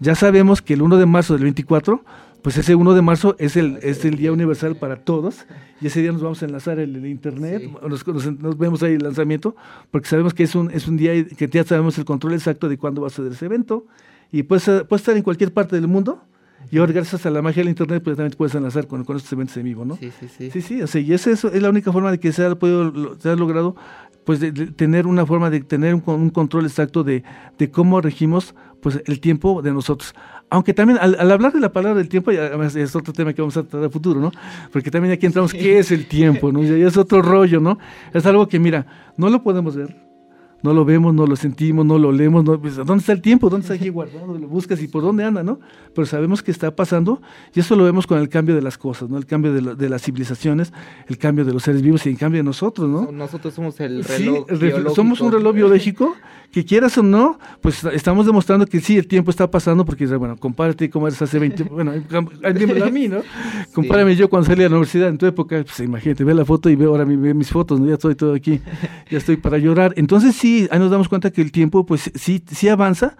Ya 0.00 0.14
sabemos 0.14 0.62
que 0.62 0.74
el 0.74 0.82
1 0.82 0.96
de 0.96 1.06
marzo 1.06 1.34
del 1.34 1.42
24 1.44 2.02
pues 2.46 2.56
ese 2.58 2.76
1 2.76 2.94
de 2.94 3.02
marzo 3.02 3.34
es 3.40 3.56
el, 3.56 3.80
es 3.82 4.04
el 4.04 4.16
Día 4.18 4.30
Universal 4.30 4.76
para 4.76 4.94
todos 4.94 5.46
y 5.80 5.88
ese 5.88 6.00
día 6.00 6.12
nos 6.12 6.22
vamos 6.22 6.40
a 6.42 6.44
enlazar 6.44 6.78
el, 6.78 6.94
el 6.94 7.04
Internet, 7.06 7.68
nos, 7.82 8.06
nos, 8.06 8.56
vemos 8.56 8.84
ahí 8.84 8.92
el 8.92 9.02
lanzamiento, 9.02 9.56
porque 9.90 10.08
sabemos 10.08 10.32
que 10.32 10.44
es 10.44 10.54
un, 10.54 10.70
es 10.70 10.86
un 10.86 10.96
día 10.96 11.24
que 11.24 11.48
ya 11.48 11.64
sabemos 11.64 11.98
el 11.98 12.04
control 12.04 12.34
exacto 12.34 12.68
de 12.68 12.78
cuándo 12.78 13.00
va 13.00 13.08
a 13.08 13.10
suceder 13.10 13.32
ese 13.32 13.46
evento 13.46 13.88
y 14.30 14.44
puede, 14.44 14.84
puede 14.84 15.00
estar 15.00 15.16
en 15.16 15.24
cualquier 15.24 15.52
parte 15.52 15.74
del 15.74 15.88
mundo. 15.88 16.22
Y 16.70 16.78
ahora, 16.78 16.92
gracias 16.92 17.26
a 17.26 17.30
la 17.30 17.42
magia 17.42 17.62
del 17.62 17.68
Internet, 17.68 18.00
pues 18.04 18.16
también 18.16 18.30
te 18.30 18.36
puedes 18.36 18.54
enlazar 18.54 18.86
con, 18.86 19.04
con 19.04 19.16
estos 19.16 19.32
eventos 19.32 19.56
en 19.56 19.64
vivo, 19.64 19.84
¿no? 19.84 19.96
Sí, 19.96 20.12
sí, 20.18 20.28
sí. 20.28 20.50
Sí, 20.52 20.62
sí, 20.62 20.82
o 20.82 20.86
sea, 20.86 21.00
y 21.00 21.12
esa 21.12 21.30
es, 21.32 21.44
es 21.44 21.62
la 21.62 21.68
única 21.68 21.92
forma 21.92 22.12
de 22.12 22.20
que 22.20 22.32
se 22.32 22.44
ha, 22.44 22.54
podido, 22.54 23.18
se 23.18 23.28
ha 23.28 23.34
logrado, 23.34 23.74
pues, 24.26 24.40
de, 24.40 24.50
tener 24.52 25.06
una 25.06 25.24
forma 25.24 25.48
de 25.50 25.60
tener 25.60 25.94
un, 25.94 26.02
un 26.04 26.30
control 26.30 26.66
exacto 26.66 27.04
de, 27.04 27.22
de, 27.58 27.70
cómo 27.70 28.00
regimos, 28.00 28.56
pues, 28.82 29.00
el 29.06 29.20
tiempo 29.20 29.62
de 29.62 29.72
nosotros. 29.72 30.14
Aunque 30.50 30.74
también 30.74 30.98
al, 31.00 31.30
hablar 31.30 31.52
de 31.52 31.60
la 31.60 31.72
palabra 31.72 31.98
del 31.98 32.08
tiempo, 32.08 32.32
ya, 32.32 32.46
además 32.46 32.74
es 32.74 32.94
otro 32.96 33.12
tema 33.12 33.32
que 33.32 33.40
vamos 33.40 33.56
a 33.56 33.62
tratar 33.62 33.84
a 33.84 33.90
futuro, 33.90 34.20
¿no? 34.20 34.32
Porque 34.72 34.90
también 34.90 35.14
aquí 35.14 35.26
entramos, 35.26 35.54
¿qué 35.54 35.78
es 35.78 35.92
el 35.92 36.06
tiempo? 36.06 36.50
¿no? 36.50 36.62
Ya, 36.62 36.74
es 36.86 36.96
otro 36.96 37.22
rollo, 37.22 37.60
¿no? 37.60 37.78
Es 38.12 38.26
algo 38.26 38.48
que, 38.48 38.58
mira, 38.58 39.12
no 39.16 39.30
lo 39.30 39.44
podemos 39.44 39.76
ver, 39.76 39.96
no 40.66 40.74
lo 40.74 40.84
vemos, 40.84 41.14
no 41.14 41.26
lo 41.26 41.36
sentimos, 41.36 41.86
no 41.86 41.96
lo 41.96 42.10
leemos, 42.10 42.44
no, 42.44 42.60
pues, 42.60 42.74
¿dónde 42.76 42.98
está 42.98 43.12
el 43.12 43.22
tiempo? 43.22 43.48
¿Dónde 43.48 43.64
está 43.64 43.74
aquí 43.74 43.88
guardado? 43.88 44.36
Lo 44.36 44.48
buscas 44.48 44.82
y 44.82 44.88
por 44.88 45.02
dónde 45.02 45.22
anda, 45.22 45.44
¿no? 45.44 45.60
Pero 45.94 46.06
sabemos 46.06 46.42
que 46.42 46.50
está 46.50 46.74
pasando 46.74 47.22
y 47.54 47.60
eso 47.60 47.76
lo 47.76 47.84
vemos 47.84 48.06
con 48.06 48.18
el 48.18 48.28
cambio 48.28 48.54
de 48.56 48.62
las 48.62 48.76
cosas, 48.76 49.08
¿no? 49.08 49.16
El 49.16 49.26
cambio 49.26 49.52
de, 49.52 49.88
las 49.88 50.02
civilizaciones, 50.02 50.72
el 51.06 51.18
cambio 51.18 51.44
de 51.44 51.52
los 51.52 51.62
seres 51.62 51.82
vivos 51.82 52.04
y 52.06 52.10
el 52.10 52.18
cambio 52.18 52.40
de 52.40 52.44
nosotros, 52.44 52.88
¿no? 52.88 53.12
Nosotros 53.12 53.54
somos 53.54 53.78
el 53.80 54.02
reloj 54.02 54.46
sí, 54.48 54.94
Somos 54.94 55.20
un 55.20 55.32
reloj 55.32 55.54
biológico 55.54 56.14
que 56.50 56.64
quieras 56.64 56.96
o 56.98 57.02
no, 57.02 57.38
pues 57.60 57.84
estamos 57.84 58.26
demostrando 58.26 58.66
que 58.66 58.80
sí, 58.80 58.96
el 58.96 59.06
tiempo 59.06 59.30
está 59.30 59.50
pasando 59.50 59.84
porque, 59.84 60.06
bueno, 60.06 60.36
compárate 60.36 60.88
cómo 60.90 61.06
eres 61.06 61.20
hace 61.20 61.38
20, 61.38 61.64
bueno, 61.70 61.92
a 61.92 62.90
mí, 62.90 63.08
¿no? 63.08 63.20
Compárame 63.72 64.16
yo 64.16 64.28
cuando 64.28 64.46
salí 64.46 64.64
a 64.64 64.68
la 64.68 64.76
universidad 64.76 65.08
en 65.08 65.18
tu 65.18 65.26
época, 65.26 65.62
pues 65.62 65.78
imagínate, 65.80 66.24
ve 66.24 66.34
la 66.34 66.44
foto 66.44 66.70
y 66.70 66.76
ve 66.76 66.86
ahora 66.86 67.04
mis 67.04 67.50
fotos, 67.50 67.78
¿no? 67.78 67.86
Ya 67.86 67.94
estoy 67.94 68.14
todo 68.14 68.34
aquí, 68.34 68.60
ya 69.10 69.18
estoy 69.18 69.36
para 69.36 69.58
llorar. 69.58 69.92
Entonces 69.96 70.34
sí, 70.34 70.55
ahí 70.70 70.78
nos 70.78 70.90
damos 70.90 71.08
cuenta 71.08 71.30
que 71.30 71.42
el 71.42 71.52
tiempo, 71.52 71.86
pues 71.86 72.10
sí, 72.14 72.42
sí 72.46 72.68
avanza. 72.68 73.16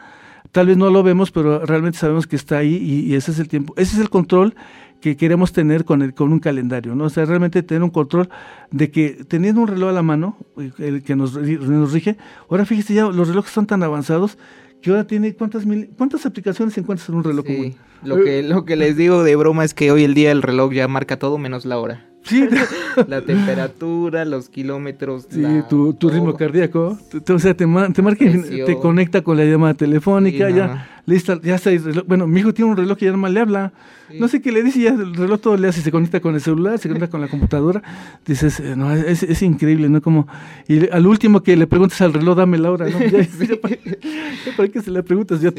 Tal 0.52 0.68
vez 0.68 0.76
no 0.76 0.90
lo 0.90 1.02
vemos, 1.02 1.30
pero 1.30 1.64
realmente 1.66 1.98
sabemos 1.98 2.26
que 2.26 2.36
está 2.36 2.58
ahí 2.58 2.76
y, 2.76 3.14
ese 3.14 3.32
es 3.32 3.38
el 3.38 3.48
tiempo. 3.48 3.74
Ese 3.76 3.96
es 3.96 4.00
el 4.00 4.10
control 4.10 4.54
que 5.00 5.16
queremos 5.16 5.52
tener 5.52 5.84
con, 5.84 6.02
el, 6.02 6.14
con 6.14 6.32
un 6.32 6.40
calendario, 6.40 6.94
¿no? 6.94 7.04
O 7.04 7.10
sea, 7.10 7.24
realmente 7.26 7.62
tener 7.62 7.82
un 7.82 7.90
control 7.90 8.28
de 8.70 8.90
que 8.90 9.24
teniendo 9.28 9.60
un 9.60 9.68
reloj 9.68 9.90
a 9.90 9.92
la 9.92 10.02
mano, 10.02 10.36
el 10.78 11.02
que 11.02 11.14
nos, 11.14 11.34
nos 11.36 11.92
rige, 11.92 12.16
ahora 12.48 12.64
fíjese 12.64 12.94
ya, 12.94 13.04
los 13.04 13.28
relojes 13.28 13.52
son 13.52 13.66
tan 13.66 13.82
avanzados 13.82 14.38
que 14.80 14.90
ahora 14.90 15.06
tiene 15.06 15.34
cuántas 15.34 15.66
mil, 15.66 15.90
cuántas 15.96 16.26
aplicaciones 16.26 16.76
encuentras 16.78 17.08
en 17.08 17.16
un 17.16 17.24
reloj 17.24 17.44
sí, 17.46 17.76
Lo 18.02 18.22
que, 18.22 18.42
lo 18.42 18.64
que 18.64 18.76
les 18.76 18.96
digo 18.96 19.22
de 19.22 19.36
broma 19.36 19.64
es 19.64 19.74
que 19.74 19.90
hoy 19.90 20.04
el 20.04 20.14
día 20.14 20.32
el 20.32 20.42
reloj 20.42 20.72
ya 20.72 20.88
marca 20.88 21.18
todo 21.18 21.38
menos 21.38 21.64
la 21.64 21.78
hora. 21.78 22.06
Sí. 22.26 22.48
la 23.08 23.22
temperatura, 23.22 24.24
los 24.24 24.48
kilómetros. 24.48 25.26
Sí, 25.30 25.44
tu, 25.68 25.94
tu 25.94 26.10
ritmo 26.10 26.34
cardíaco. 26.34 26.98
o 27.28 27.38
sea, 27.38 27.54
te, 27.54 27.64
te 27.64 28.02
marca, 28.02 28.24
te 28.24 28.78
conecta 28.80 29.22
con 29.22 29.36
la 29.36 29.44
llamada 29.44 29.74
telefónica, 29.74 30.50
ya, 30.50 31.00
lista, 31.06 31.40
ya 31.42 31.54
está. 31.54 31.70
Bueno, 32.06 32.26
mi 32.26 32.40
hijo 32.40 32.52
tiene 32.52 32.70
un 32.70 32.76
reloj 32.76 32.98
que 32.98 33.04
ya 33.06 33.12
nomás 33.12 33.32
le 33.32 33.40
habla. 33.40 33.72
No 34.18 34.28
sé 34.28 34.40
qué 34.40 34.52
le 34.52 34.62
dice, 34.62 34.80
ya 34.80 34.90
el 34.90 35.14
reloj 35.14 35.40
todo 35.40 35.56
le 35.56 35.66
hace, 35.66 35.80
se 35.80 35.90
conecta 35.90 36.20
con 36.20 36.34
el 36.34 36.40
celular, 36.40 36.78
se 36.78 36.88
conecta 36.88 37.10
con 37.10 37.20
la 37.20 37.28
computadora. 37.28 37.82
Dices, 38.24 38.60
eh, 38.60 38.76
no, 38.76 38.92
es, 38.92 39.24
es, 39.24 39.42
increíble, 39.42 39.88
¿no? 39.88 40.00
Como, 40.00 40.28
y 40.68 40.88
al 40.90 41.06
último 41.06 41.42
que 41.42 41.56
le 41.56 41.66
preguntas 41.66 42.00
al 42.02 42.12
reloj, 42.12 42.36
dame 42.36 42.56
la 42.56 42.70
hora, 42.70 42.88
¿no? 42.88 43.00
Ya, 43.00 43.26
para, 44.56 44.68
qué 44.68 44.80
se 44.80 44.90
le 44.92 45.02
preguntas? 45.02 45.40
Ya, 45.40 45.52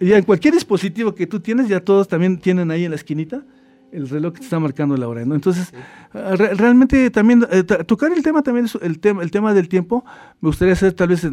ya 0.00 0.18
en 0.18 0.24
cualquier 0.24 0.54
dispositivo 0.54 1.14
que 1.14 1.28
tú 1.28 1.38
tienes, 1.38 1.68
ya 1.68 1.80
todos 1.80 2.08
también 2.08 2.38
tienen 2.38 2.70
ahí 2.72 2.84
en 2.84 2.90
la 2.90 2.96
esquinita 2.96 3.42
el 3.94 4.08
reloj 4.08 4.34
que 4.34 4.40
te 4.40 4.44
está 4.44 4.58
marcando 4.58 4.96
la 4.96 5.08
hora, 5.08 5.24
¿no? 5.24 5.34
Entonces, 5.34 5.72
ah, 6.12 6.34
realmente 6.36 7.10
también, 7.10 7.46
eh, 7.50 7.62
tocar 7.62 8.12
el 8.12 8.22
tema 8.22 8.42
también, 8.42 8.66
el 8.82 8.98
tema, 8.98 9.22
el 9.22 9.30
tema 9.30 9.54
del 9.54 9.68
tiempo, 9.68 10.04
me 10.40 10.48
gustaría 10.48 10.74
hacer 10.74 10.92
tal 10.92 11.08
vez, 11.08 11.26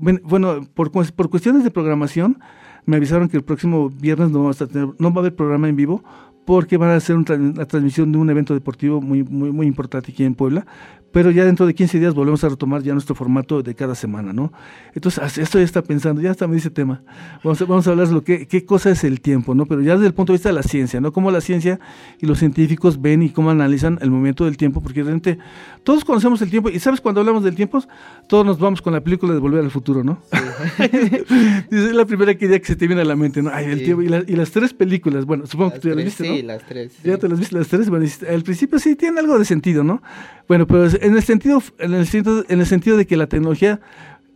bueno, 0.00 0.66
por, 0.74 0.92
por 0.92 1.30
cuestiones 1.30 1.64
de 1.64 1.70
programación, 1.70 2.38
me 2.86 2.96
avisaron 2.96 3.28
que 3.28 3.36
el 3.36 3.44
próximo 3.44 3.90
viernes 3.90 4.30
no, 4.30 4.40
vamos 4.40 4.62
a 4.62 4.66
tener, 4.66 4.88
no 4.98 5.12
va 5.12 5.16
a 5.16 5.20
haber 5.20 5.34
programa 5.34 5.68
en 5.68 5.76
vivo, 5.76 6.04
porque 6.44 6.76
van 6.76 6.90
a 6.90 6.96
hacer 6.96 7.16
una 7.16 7.64
transmisión 7.66 8.12
de 8.12 8.18
un 8.18 8.30
evento 8.30 8.54
deportivo 8.54 9.00
muy, 9.00 9.22
muy, 9.22 9.50
muy 9.50 9.66
importante 9.66 10.12
aquí 10.12 10.24
en 10.24 10.34
Puebla, 10.34 10.66
pero 11.14 11.30
ya 11.30 11.44
dentro 11.44 11.64
de 11.64 11.74
15 11.74 12.00
días 12.00 12.12
volvemos 12.12 12.42
a 12.42 12.48
retomar 12.48 12.82
ya 12.82 12.92
nuestro 12.92 13.14
formato 13.14 13.62
de 13.62 13.76
cada 13.76 13.94
semana, 13.94 14.32
¿no? 14.32 14.52
Entonces, 14.94 15.38
esto 15.38 15.60
ya 15.60 15.64
está 15.64 15.80
pensando, 15.80 16.20
ya 16.20 16.32
está 16.32 16.48
me 16.48 16.56
dice 16.56 16.70
tema. 16.70 17.02
Vamos 17.44 17.62
a, 17.62 17.64
vamos 17.66 17.86
a 17.86 17.90
hablar 17.90 18.08
de 18.08 18.14
lo 18.14 18.24
que, 18.24 18.48
qué 18.48 18.64
cosa 18.64 18.90
es 18.90 19.04
el 19.04 19.20
tiempo, 19.20 19.54
¿no? 19.54 19.64
Pero 19.64 19.80
ya 19.80 19.92
desde 19.94 20.08
el 20.08 20.12
punto 20.12 20.32
de 20.32 20.38
vista 20.38 20.48
de 20.48 20.56
la 20.56 20.64
ciencia, 20.64 21.00
¿no? 21.00 21.12
Cómo 21.12 21.30
la 21.30 21.40
ciencia 21.40 21.78
y 22.20 22.26
los 22.26 22.40
científicos 22.40 23.00
ven 23.00 23.22
y 23.22 23.30
cómo 23.30 23.50
analizan 23.50 24.00
el 24.02 24.10
momento 24.10 24.44
del 24.44 24.56
tiempo, 24.56 24.80
porque 24.80 25.04
realmente 25.04 25.38
todos 25.84 26.04
conocemos 26.04 26.42
el 26.42 26.50
tiempo, 26.50 26.68
y 26.68 26.80
sabes, 26.80 27.00
cuando 27.00 27.20
hablamos 27.20 27.44
del 27.44 27.54
tiempo, 27.54 27.80
todos 28.26 28.44
nos 28.44 28.58
vamos 28.58 28.82
con 28.82 28.92
la 28.92 29.00
película 29.00 29.34
de 29.34 29.38
Volver 29.38 29.62
al 29.62 29.70
Futuro, 29.70 30.02
¿no? 30.02 30.20
es 30.80 31.92
la 31.92 32.06
primera 32.06 32.32
idea 32.32 32.58
que 32.58 32.66
se 32.66 32.74
te 32.74 32.88
viene 32.88 33.02
a 33.02 33.04
la 33.04 33.14
mente, 33.14 33.40
¿no? 33.40 33.50
Ay, 33.54 33.66
el 33.66 33.84
tiempo, 33.84 34.02
y, 34.02 34.08
las 34.08 34.50
tres 34.50 34.74
películas, 34.74 35.26
bueno, 35.26 35.46
supongo 35.46 35.74
que 35.74 35.78
tú 35.78 35.88
ya 35.90 35.94
las 35.94 36.04
viste, 36.06 36.28
¿no? 36.28 36.34
Sí, 36.34 36.42
las 36.42 36.66
tres. 36.66 36.92
Ya 37.04 37.18
te 37.18 37.28
las 37.28 37.38
viste 37.38 37.54
las 37.54 37.68
tres, 37.68 37.88
bueno, 37.88 38.04
al 38.28 38.42
principio 38.42 38.80
sí 38.80 38.96
tienen 38.96 39.20
algo 39.20 39.38
de 39.38 39.44
sentido, 39.44 39.84
¿no? 39.84 40.02
Bueno, 40.48 40.66
pero 40.66 40.86
en 40.86 41.16
el 41.16 41.22
sentido, 41.22 41.62
en 41.78 41.94
el 41.94 42.06
sentido, 42.06 42.44
en 42.48 42.60
el 42.60 42.66
sentido 42.66 42.96
de 42.96 43.06
que 43.06 43.16
la 43.16 43.26
tecnología, 43.26 43.80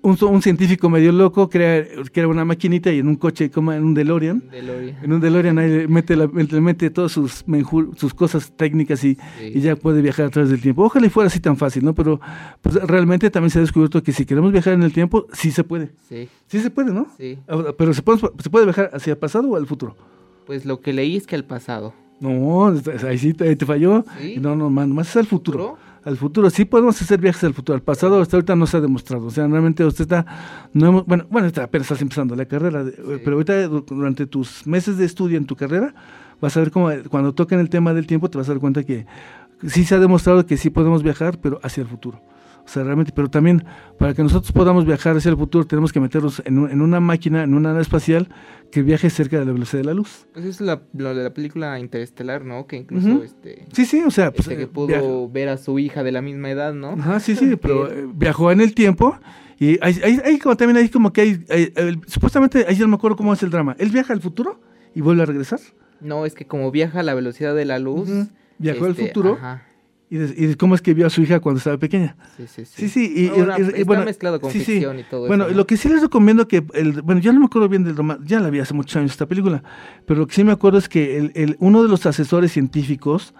un, 0.01 0.17
un, 0.23 0.43
científico 0.43 0.89
medio 0.89 1.13
loco 1.13 1.51
crea, 1.51 1.85
crea 2.13 2.29
una 2.29 2.45
maquinita 2.45 2.91
y 2.93 3.01
en 3.01 3.09
un 3.09 3.17
coche, 3.17 3.51
como 3.51 3.73
en 3.73 3.85
un 3.85 3.95
DeLorean, 3.95 4.43
en 4.53 5.13
un 5.13 5.21
DeLorean 5.21 5.59
ahí 5.59 5.87
mete, 5.89 6.17
la, 6.17 6.29
mete 6.29 6.91
todas 6.91 7.13
sus, 7.13 7.45
sus 7.97 8.15
cosas 8.15 8.53
técnicas 8.57 9.03
y, 9.05 9.19
y, 9.43 9.61
ya 9.61 9.77
puede 9.77 10.01
viajar 10.01 10.27
a 10.27 10.31
través 10.31 10.51
del 10.51 10.61
tiempo. 10.61 10.85
Ojalá 10.85 11.07
y 11.07 11.11
fuera 11.11 11.27
así 11.27 11.41
tan 11.41 11.57
fácil, 11.57 11.85
¿no? 11.85 11.95
Pero 11.95 12.21
pues, 12.63 12.77
realmente 12.77 13.29
también 13.31 13.51
se 13.51 13.59
ha 13.59 13.63
descubierto 13.63 14.03
que 14.03 14.13
si 14.13 14.25
queremos 14.25 14.53
viajar 14.53 14.75
en 14.75 14.83
el 14.83 14.93
tiempo, 14.93 15.27
sí 15.33 15.51
se 15.51 15.65
puede. 15.65 15.91
Sí. 16.09 16.29
Sí 16.47 16.61
se 16.61 16.71
puede, 16.71 16.93
¿no? 16.93 17.09
Sí. 17.19 17.39
Pero 17.77 17.93
se 17.93 18.03
puede, 18.03 18.21
se 18.39 18.51
puede 18.51 18.65
viajar 18.65 18.91
hacia 18.95 19.13
el 19.13 19.19
pasado 19.19 19.49
o 19.49 19.57
al 19.57 19.67
futuro. 19.67 19.97
Pues 20.47 20.65
lo 20.65 20.81
que 20.81 20.93
leí 20.93 21.17
es 21.17 21.27
que 21.27 21.37
al 21.37 21.45
pasado. 21.45 21.93
No, 22.21 22.73
ahí 23.07 23.19
sí 23.19 23.35
te, 23.35 23.55
falló. 23.67 24.05
No, 24.41 24.57
no, 24.57 24.71
más 24.71 25.11
es 25.11 25.17
al 25.17 25.27
futuro 25.27 25.77
al 26.09 26.17
futuro. 26.17 26.51
Sí 26.51 26.65
podemos 26.65 27.01
hacer 27.01 27.21
viajes 27.21 27.45
al 27.45 27.55
futuro. 27.55 27.77
Al 27.77 27.83
pasado 27.83 28.21
hasta 28.21 28.37
ahorita 28.37 28.57
no 28.57 28.67
se 28.67 28.79
ha 28.79 28.81
demostrado. 28.81 29.27
O 29.27 29.31
sea, 29.31 29.47
realmente 29.47 29.85
usted 29.85 30.03
está, 30.03 30.27
no 30.73 30.87
hemos, 30.87 31.07
bueno, 31.07 31.27
bueno, 31.31 31.49
apenas 31.63 31.87
estás 31.87 32.03
empezando 32.03 32.35
la 32.35 32.47
carrera, 32.47 32.85
pero 33.25 33.35
ahorita 33.35 33.69
durante 33.69 34.27
tus 34.27 34.67
meses 34.67 34.97
de 34.97 35.05
estudio 35.05 35.37
en 35.37 35.47
tu 35.47 35.55
carrera, 35.55 35.95
vas 36.41 36.57
a 36.57 36.61
ver 36.61 36.71
cómo 36.71 36.91
cuando 37.11 37.35
toquen 37.35 37.61
el 37.61 37.69
tema 37.69 37.95
del 37.95 38.07
tiempo 38.07 38.31
te 38.31 38.39
vas 38.39 38.49
a 38.49 38.53
dar 38.53 38.61
cuenta 38.61 38.85
que 38.85 39.07
sí 39.67 39.85
se 39.85 39.95
ha 39.95 39.99
demostrado 39.99 40.47
que 40.47 40.57
sí 40.57 40.71
podemos 40.71 41.03
viajar, 41.03 41.39
pero 41.41 41.61
hacia 41.63 41.83
el 41.83 41.89
futuro. 41.89 42.21
O 42.69 42.71
sea, 42.71 42.85
realmente, 42.85 43.12
pero 43.16 43.31
también 43.31 43.64
para 43.99 44.12
que 44.12 44.23
nosotros 44.23 44.53
podamos 44.53 44.85
viajar 44.85 45.16
hacia 45.16 45.31
el 45.31 45.39
futuro 45.39 45.66
tenemos 45.66 45.91
que 45.91 46.01
meternos 46.01 46.43
en, 46.45 46.59
una 46.59 47.01
máquina, 47.01 47.43
en 47.43 47.55
una 47.55 47.71
nave 47.71 47.81
espacial 47.81 48.29
que 48.71 48.83
viaje 48.83 49.09
cerca 49.09 49.39
de 49.39 49.47
la 49.47 49.53
velocidad 49.53 49.81
de 49.81 49.87
la 49.87 49.95
luz. 49.95 50.27
Pues 50.35 50.45
es 50.45 50.61
la, 50.61 50.83
lo 50.93 51.14
de 51.14 51.25
la 51.25 51.33
película 51.33 51.81
Interestelar, 51.81 52.45
¿no? 52.45 52.66
Que 52.66 52.77
incluso 52.77 53.25
este... 53.25 53.64
Sí, 53.73 53.87
sí, 53.87 54.03
o 54.07 54.11
sea... 54.11 54.33
Pues, 54.33 54.41
este, 54.41 54.57
que 54.59 54.62
eh, 54.64 54.66
pudo 54.66 55.31
ver 55.31 55.49
a 55.49 55.57
su 55.57 55.79
hija 55.79 56.03
de 56.03 56.12
la 56.12 56.21
misma 56.21 56.51
edad, 56.51 56.75
¿no? 56.75 56.91
Ajá, 56.91 57.21
sí, 57.21 57.37
sí, 57.37 57.57
pero 57.57 57.91
eh, 57.91 58.07
viajó 58.14 58.53
en 58.53 58.61
el 58.61 58.75
tiempo 58.75 59.19
y 59.59 59.79
hay, 59.83 60.21
hay, 60.23 60.39
como 60.39 60.55
también 60.55 60.77
hay 60.77 60.91
como 60.91 61.11
que 61.11 61.23
hay, 61.23 62.03
supuestamente, 62.07 62.66
ahí 62.69 62.77
no 62.81 62.89
me 62.89 62.97
acuerdo 62.97 63.16
cómo 63.16 63.33
es 63.33 63.43
el 63.43 63.49
drama. 63.49 63.77
Él 63.79 63.89
viaja 63.89 64.12
al 64.12 64.21
futuro 64.21 64.61
y 64.95 65.01
vuelve 65.01 65.23
a 65.23 65.27
regresar. 65.27 65.61
No, 66.03 66.27
es 66.27 66.35
que 66.35 66.47
como 66.47 66.71
viaja 66.71 67.01
a 67.01 67.03
la 67.03 67.14
velocidad 67.14 67.55
de 67.55 67.64
la 67.64 67.79
luz... 67.79 68.11
Viajó 68.61 68.87
al 68.87 68.91
este, 68.91 69.07
futuro. 69.07 69.39
Ajá 69.41 69.68
y, 70.11 70.55
cómo 70.55 70.75
es 70.75 70.83
que 70.83 70.95
vio 70.95 71.07
a 71.07 71.11
su 71.11 71.23
hija 71.23 71.41
cuando 71.41 71.59
estaba 71.59 71.77
pequeña. 71.77 72.17
Sí, 72.37 72.47
sí, 72.47 72.65
sí. 72.65 72.73
Sí, 72.75 72.89
sí. 72.89 73.13
Y, 73.17 73.25
está 73.27 73.85
bueno, 73.85 74.05
mezclado 74.05 74.41
con 74.41 74.51
ficción 74.51 74.99
y 74.99 75.05
todo 75.05 75.27
bueno, 75.27 75.45
eso. 75.45 75.45
Bueno, 75.45 75.57
lo 75.57 75.67
que 75.67 75.77
sí 75.77 75.89
les 75.89 76.03
recomiendo 76.03 76.49
que, 76.49 76.65
el, 76.75 77.03
bueno, 77.03 77.21
yo 77.21 77.33
no 77.33 77.41
me 77.41 77.47
acuerdo 77.47 77.69
bien 77.69 77.85
del 77.85 77.97
ya 78.25 78.41
la 78.41 78.51
vi 78.51 78.61
hace 78.61 78.75
muchos 78.75 78.97
años 78.97 79.13
esta 79.13 79.27
película, 79.27 79.63
pero 80.07 80.21
lo 80.21 80.27
que 80.27 80.35
sí 80.35 80.45
me 80.45 80.53
acuerdo 80.53 80.79
es 80.79 80.89
que 80.89 81.19
el, 81.19 81.33
el, 81.35 81.57
uno 81.59 81.83
de 81.83 81.89
los 81.89 82.07
asesores 82.07 82.53
científicos 82.53 83.35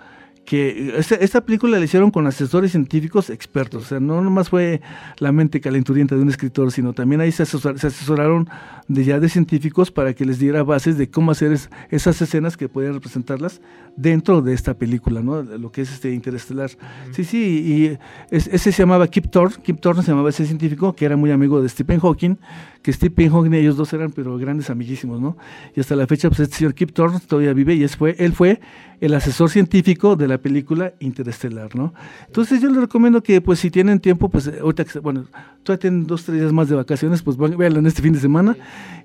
que 0.49 0.95
esta, 0.97 1.43
película 1.43 1.79
la 1.79 1.85
hicieron 1.85 2.11
con 2.11 2.27
asesores 2.27 2.71
científicos 2.71 3.29
expertos, 3.29 3.83
o 3.83 3.87
sea, 3.87 4.01
no 4.01 4.23
nomás 4.23 4.49
fue 4.49 4.81
la 5.19 5.31
mente 5.31 5.61
calenturienta 5.61 6.15
de 6.15 6.23
un 6.23 6.31
escritor, 6.31 6.73
sino 6.73 6.95
también 6.95 7.21
ahí 7.21 7.31
se, 7.33 7.43
asesoraron 7.43 8.49
de 8.89 9.05
ya 9.05 9.21
de 9.21 9.29
científicos 9.29 9.91
para 9.91 10.15
que 10.15 10.25
les 10.25 10.39
diera 10.39 10.63
bases 10.63 10.97
de 10.97 11.11
cómo 11.11 11.33
hacer 11.33 11.55
esas 11.91 12.23
escenas 12.23 12.57
que 12.57 12.67
pueden 12.67 12.95
representarlas 12.95 13.61
dentro 13.95 14.41
de 14.41 14.55
esta 14.55 14.73
película, 14.73 15.21
¿no? 15.21 15.43
Lo 15.43 15.71
que 15.71 15.83
es 15.83 15.93
este 15.93 16.15
interestelar. 16.15 16.71
Sí, 17.11 17.25
sí, 17.25 17.99
y 18.31 18.35
ese 18.35 18.59
se 18.59 18.73
llamaba 18.73 19.07
Kip 19.09 19.27
Thorne, 19.31 19.57
Kip 19.63 19.81
Thorne 19.81 20.03
se 20.03 20.13
llamaba 20.13 20.31
ese 20.31 20.47
científico 20.47 20.95
que 20.95 21.05
era 21.05 21.19
muy 21.19 21.31
amigo 21.31 21.61
de 21.61 21.69
Stephen 21.69 22.01
Hawking, 22.01 22.37
que 22.81 22.91
Stephen 22.91 23.31
Hawking 23.31 23.53
y 23.53 23.57
ellos 23.59 23.77
dos 23.77 23.93
eran 23.93 24.13
pero 24.13 24.39
grandes 24.39 24.71
amiguísimos, 24.71 25.21
¿no? 25.21 25.37
Y 25.77 25.81
hasta 25.81 25.95
la 25.95 26.07
fecha 26.07 26.31
pues 26.31 26.41
este 26.41 26.57
señor 26.57 26.73
Kip 26.73 26.93
Thorne 26.93 27.21
todavía 27.21 27.53
vive 27.53 27.75
y 27.75 27.85
es 27.85 27.97
fue, 27.97 28.17
él 28.19 28.33
fue 28.33 28.63
el 29.01 29.15
asesor 29.15 29.51
científico 29.51 30.17
de 30.17 30.29
la 30.29 30.39
película 30.39 30.93
Interestelar, 31.01 31.75
¿no? 31.77 31.95
Entonces 32.27 32.61
yo 32.61 32.69
les 32.69 32.79
recomiendo 32.79 33.23
que, 33.23 33.41
pues, 33.41 33.61
si 33.61 33.71
tienen 33.71 34.01
tiempo, 34.01 34.29
pues, 34.29 34.51
ahorita 34.61 34.85
que, 34.85 34.99
bueno, 34.99 35.25
todavía 35.63 35.81
tienen 35.81 36.07
dos, 36.07 36.25
tres 36.25 36.41
días 36.41 36.53
más 36.53 36.69
de 36.69 36.77
vacaciones, 36.77 37.23
pues, 37.23 37.37
véanla 37.37 37.79
en 37.79 37.87
este 37.87 38.03
fin 38.03 38.13
de 38.13 38.21
semana. 38.21 38.57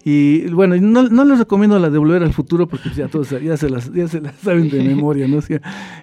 Y, 0.05 0.49
bueno, 0.49 0.75
no, 0.75 1.03
no, 1.09 1.23
les 1.23 1.39
recomiendo 1.39 1.79
la 1.79 1.89
de 1.89 1.97
Volver 1.97 2.23
al 2.23 2.33
Futuro, 2.33 2.67
porque 2.67 2.89
ya 2.89 3.07
todos 3.07 3.29
ya 3.29 3.55
se 3.55 3.69
las, 3.69 3.91
ya 3.93 4.07
se 4.07 4.19
las 4.19 4.35
saben 4.35 4.69
de 4.69 4.83
memoria, 4.83 5.27
¿no? 5.27 5.39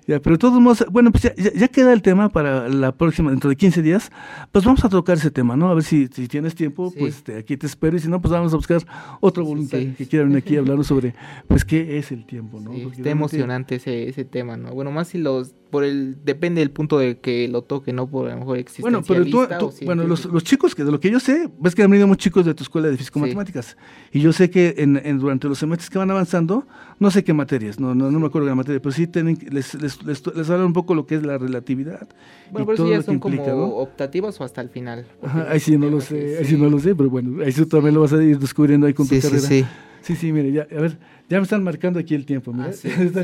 ya, 0.07 0.21
pero 0.21 0.35
de 0.35 0.39
todos 0.39 0.61
modos, 0.61 0.85
bueno, 0.91 1.11
pues 1.11 1.25
ya, 1.25 1.35
ya, 1.35 1.69
queda 1.69 1.93
el 1.93 2.01
tema 2.01 2.29
para 2.31 2.69
la 2.69 2.93
próxima, 2.93 3.31
dentro 3.31 3.51
de 3.51 3.57
15 3.57 3.83
días, 3.83 4.11
pues 4.53 4.65
vamos 4.65 4.85
a 4.85 4.89
tocar 4.89 5.19
ese 5.19 5.31
tema, 5.31 5.57
¿no? 5.57 5.69
A 5.69 5.75
ver 5.75 5.83
si, 5.83 6.09
si 6.09 6.29
tienes 6.29 6.55
tiempo, 6.55 6.93
pues, 6.97 7.23
aquí 7.39 7.57
te 7.57 7.67
espero, 7.67 7.97
y 7.97 8.01
si 8.01 8.09
no, 8.09 8.21
pues 8.21 8.33
vamos 8.33 8.53
a 8.53 8.57
buscar 8.57 8.81
otro 9.21 9.45
voluntario 9.45 9.95
que 9.97 10.07
quiera 10.07 10.25
venir 10.25 10.39
aquí 10.39 10.57
a 10.57 10.61
hablar 10.61 10.83
sobre, 10.85 11.15
pues, 11.47 11.65
qué 11.65 11.99
es 11.99 12.11
el 12.13 12.25
tiempo, 12.25 12.61
¿no? 12.61 12.73
está 12.73 13.11
emocionante 13.11 13.80
ese, 13.81 14.09
ese 14.09 14.25
tema, 14.25 14.57
¿no? 14.57 14.73
Bueno, 14.73 14.91
más 14.91 15.09
si 15.09 15.19
los 15.19 15.55
por 15.71 15.85
el 15.85 16.17
depende 16.25 16.61
del 16.61 16.71
punto 16.71 16.99
de 16.99 17.19
que 17.19 17.49
lo 17.49 17.63
toque, 17.63 17.93
no 17.93 18.09
por 18.09 18.29
a 18.29 18.35
lo 18.35 18.41
mejor 18.41 18.65
Bueno, 18.81 19.03
pero 19.07 19.25
tú, 19.25 19.73
bueno, 19.85 20.05
los, 20.05 20.25
los, 20.27 20.43
chicos 20.43 20.75
que 20.75 20.85
de 20.85 20.91
lo 20.91 20.99
que 20.99 21.11
yo 21.11 21.21
sé, 21.21 21.49
ves 21.59 21.75
que 21.75 21.83
han 21.83 21.91
venido 21.91 22.09
muchos 22.09 22.25
chicos 22.25 22.45
de 22.45 22.55
tu 22.55 22.65
escuela 22.65 22.89
de 22.89 22.97
físico 22.97 23.21
matemáticas 23.21 23.77
y 24.13 24.21
yo 24.21 24.33
sé 24.33 24.51
que 24.51 24.75
en, 24.79 25.01
en, 25.05 25.19
durante 25.19 25.49
los 25.49 25.59
semestres 25.59 25.89
que 25.89 25.99
van 25.99 26.11
avanzando, 26.11 26.67
no 26.99 27.11
sé 27.11 27.23
qué 27.25 27.33
materias, 27.33 27.79
no 27.79 27.95
no, 27.95 28.11
no 28.11 28.19
me 28.19 28.27
acuerdo 28.27 28.47
de 28.47 28.51
la 28.51 28.57
materia, 28.57 28.81
pero 28.81 28.93
sí 28.93 29.07
tienen 29.07 29.39
les, 29.51 29.75
les, 29.75 30.03
les, 30.05 30.27
les 30.27 30.51
hablan 30.51 30.67
un 30.67 30.73
poco 30.73 30.95
lo 30.95 31.07
que 31.07 31.15
es 31.15 31.23
la 31.23 31.39
relatividad. 31.39 32.09
Bueno, 32.51 32.67
pero 32.67 32.75
eso 32.75 32.91
ya 32.91 33.03
son 33.03 33.21
como 33.21 33.43
optativas 33.77 34.41
o 34.41 34.45
hasta 34.45 34.61
el 34.61 34.71
final. 34.71 35.07
Ajá, 35.23 35.47
ahí 35.51 35.61
sí 35.61 35.79
no 35.79 35.89
lo 35.89 36.01
sé, 36.01 36.39
ahí 36.39 36.45
sí 36.45 36.57
no 36.57 36.69
lo 36.69 36.81
sé, 36.81 36.95
pero 36.95 37.09
bueno, 37.09 37.43
ahí 37.45 37.53
tú 37.53 37.67
también 37.67 37.95
lo 37.95 38.01
vas 38.01 38.13
a 38.13 38.23
ir 38.23 38.39
descubriendo 38.39 38.87
ahí 38.87 38.95
con 38.95 39.07
tu 39.07 39.19
carrera. 39.21 39.41
Sí, 39.41 39.63
sí. 39.63 39.67
Sí, 40.03 40.17
sí, 40.17 40.33
mire, 40.33 40.51
ya, 40.51 40.63
a 40.63 40.81
ver, 40.81 40.99
ya 41.31 41.39
me 41.39 41.45
están 41.45 41.63
marcando 41.63 42.01
aquí 42.01 42.17
el 42.17 42.27
tiempo. 42.27 42.53
Mira. 42.53 42.73
Ah, 42.73 43.21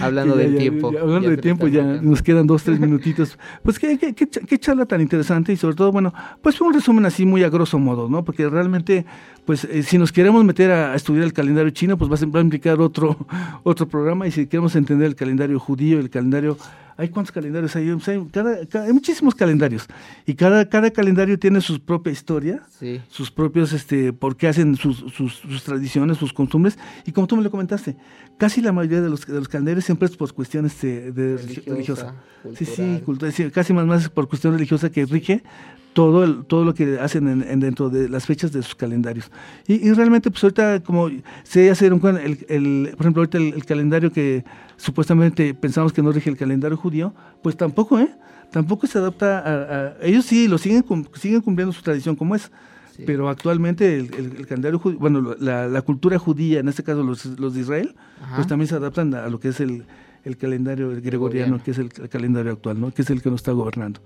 hablando 0.02 0.36
del 0.36 0.58
tiempo. 0.58 0.88
hablando 0.88 1.30
del 1.30 1.40
tiempo, 1.40 1.68
ya 1.68 1.84
nos 1.84 2.22
quedan 2.22 2.48
dos, 2.48 2.64
tres 2.64 2.80
minutitos. 2.80 3.38
Pues 3.62 3.78
qué, 3.78 3.98
qué, 3.98 4.14
qué, 4.14 4.58
charla 4.58 4.86
tan 4.86 5.00
interesante 5.00 5.52
y 5.52 5.56
sobre 5.56 5.76
todo, 5.76 5.92
bueno, 5.92 6.12
pues 6.42 6.60
un 6.60 6.72
resumen 6.72 7.04
así 7.06 7.24
muy 7.24 7.44
a 7.44 7.50
grosso 7.50 7.78
modo, 7.78 8.08
¿no? 8.08 8.24
Porque 8.24 8.48
realmente, 8.48 9.04
pues 9.44 9.64
eh, 9.64 9.82
si 9.82 9.98
nos 9.98 10.10
queremos 10.10 10.44
meter 10.44 10.70
a, 10.70 10.94
estudiar 10.94 11.24
el 11.24 11.32
calendario 11.32 11.70
chino, 11.70 11.96
pues 11.96 12.10
va 12.10 12.38
a, 12.38 12.42
implicar 12.42 12.80
otro, 12.80 13.16
otro 13.62 13.86
programa 13.86 14.26
y 14.26 14.32
si 14.32 14.46
queremos 14.46 14.74
entender 14.74 15.06
el 15.06 15.14
calendario 15.14 15.60
judío, 15.60 16.00
el 16.00 16.10
calendario 16.10 16.56
hay 16.98 17.10
cuántos 17.10 17.30
calendarios 17.30 17.76
hay, 17.76 17.88
hay, 17.88 18.92
muchísimos 18.92 19.32
calendarios 19.36 19.86
y 20.26 20.34
cada, 20.34 20.68
cada 20.68 20.90
calendario 20.90 21.38
tiene 21.38 21.60
su 21.60 21.80
propia 21.80 22.12
historia, 22.12 22.60
sus 23.08 23.30
propios, 23.30 23.72
este, 23.72 24.12
por 24.12 24.36
qué 24.36 24.48
hacen 24.48 24.74
sus, 24.74 25.04
sus, 25.14 25.62
tradiciones, 25.62 26.18
sus 26.18 26.32
costumbres 26.32 26.76
y 27.06 27.12
como 27.12 27.26
tú 27.26 27.36
me 27.36 27.42
lo 27.42 27.50
comentaste, 27.50 27.96
casi 28.36 28.60
la 28.60 28.72
mayoría 28.72 29.00
de 29.00 29.10
los, 29.10 29.26
de 29.26 29.34
los 29.34 29.48
calendarios 29.48 29.84
siempre 29.84 30.06
es 30.06 30.16
por 30.16 30.32
cuestiones 30.32 30.80
de, 30.80 31.38
religiosa, 31.66 32.14
sí, 32.54 32.64
sí, 32.64 33.50
casi 33.50 33.72
más, 33.72 33.86
más 33.86 34.08
por 34.08 34.28
cuestión 34.28 34.54
religiosa 34.54 34.90
que 34.90 35.04
rige 35.06 35.42
todo, 35.98 36.22
el, 36.22 36.44
todo 36.44 36.64
lo 36.64 36.74
que 36.74 37.00
hacen 37.00 37.42
en, 37.42 37.58
dentro 37.58 37.90
de 37.90 38.08
las 38.08 38.24
fechas 38.24 38.52
de 38.52 38.62
sus 38.62 38.76
calendarios. 38.76 39.32
Y, 39.66 39.90
realmente, 39.92 40.30
pues 40.30 40.44
ahorita, 40.44 40.80
como 40.84 41.10
se 41.42 41.70
hace 41.70 41.88
el, 41.88 41.94
el, 42.48 42.90
por 42.96 43.00
ejemplo, 43.00 43.22
ahorita 43.22 43.38
el, 43.38 43.64
calendario 43.64 44.12
que 44.12 44.44
supuestamente 44.76 45.54
pensamos 45.54 45.92
que 45.92 46.00
no 46.00 46.12
rige 46.12 46.30
el 46.30 46.36
calendario 46.36 46.76
judío, 46.76 47.12
pues 47.42 47.56
tampoco, 47.56 47.98
¿eh? 47.98 48.08
Tampoco 48.52 48.86
se 48.86 48.98
adapta 48.98 49.42
a, 49.44 49.96
ellos 50.00 50.24
sí, 50.24 50.46
lo 50.46 50.56
siguen, 50.56 50.84
siguen 51.14 51.40
cumpliendo 51.40 51.72
su 51.72 51.82
tradición 51.82 52.14
como 52.14 52.36
es. 52.36 52.50
Pero 53.06 53.28
actualmente 53.28 53.98
el, 53.98 54.46
calendario 54.46 54.78
judío, 54.78 54.98
bueno, 54.98 55.36
la, 55.38 55.82
cultura 55.82 56.18
judía, 56.18 56.60
en 56.60 56.68
este 56.68 56.82
caso 56.82 57.02
los, 57.02 57.24
los 57.38 57.54
de 57.54 57.60
Israel, 57.60 57.94
pues 58.34 58.46
también 58.46 58.68
se 58.68 58.74
adaptan 58.74 59.14
a 59.14 59.28
lo 59.28 59.38
que 59.38 59.48
es 59.48 59.60
el, 59.60 59.84
el 60.24 60.36
calendario 60.36 60.90
gregoriano, 61.00 61.62
que 61.62 61.70
es 61.70 61.78
el, 61.78 61.90
calendario 61.90 62.52
actual, 62.52 62.80
¿no? 62.80 62.92
que 62.92 63.02
es 63.02 63.10
el 63.10 63.22
que 63.22 63.30
nos 63.30 63.40
está 63.40 63.52
gobernando. 63.52 64.00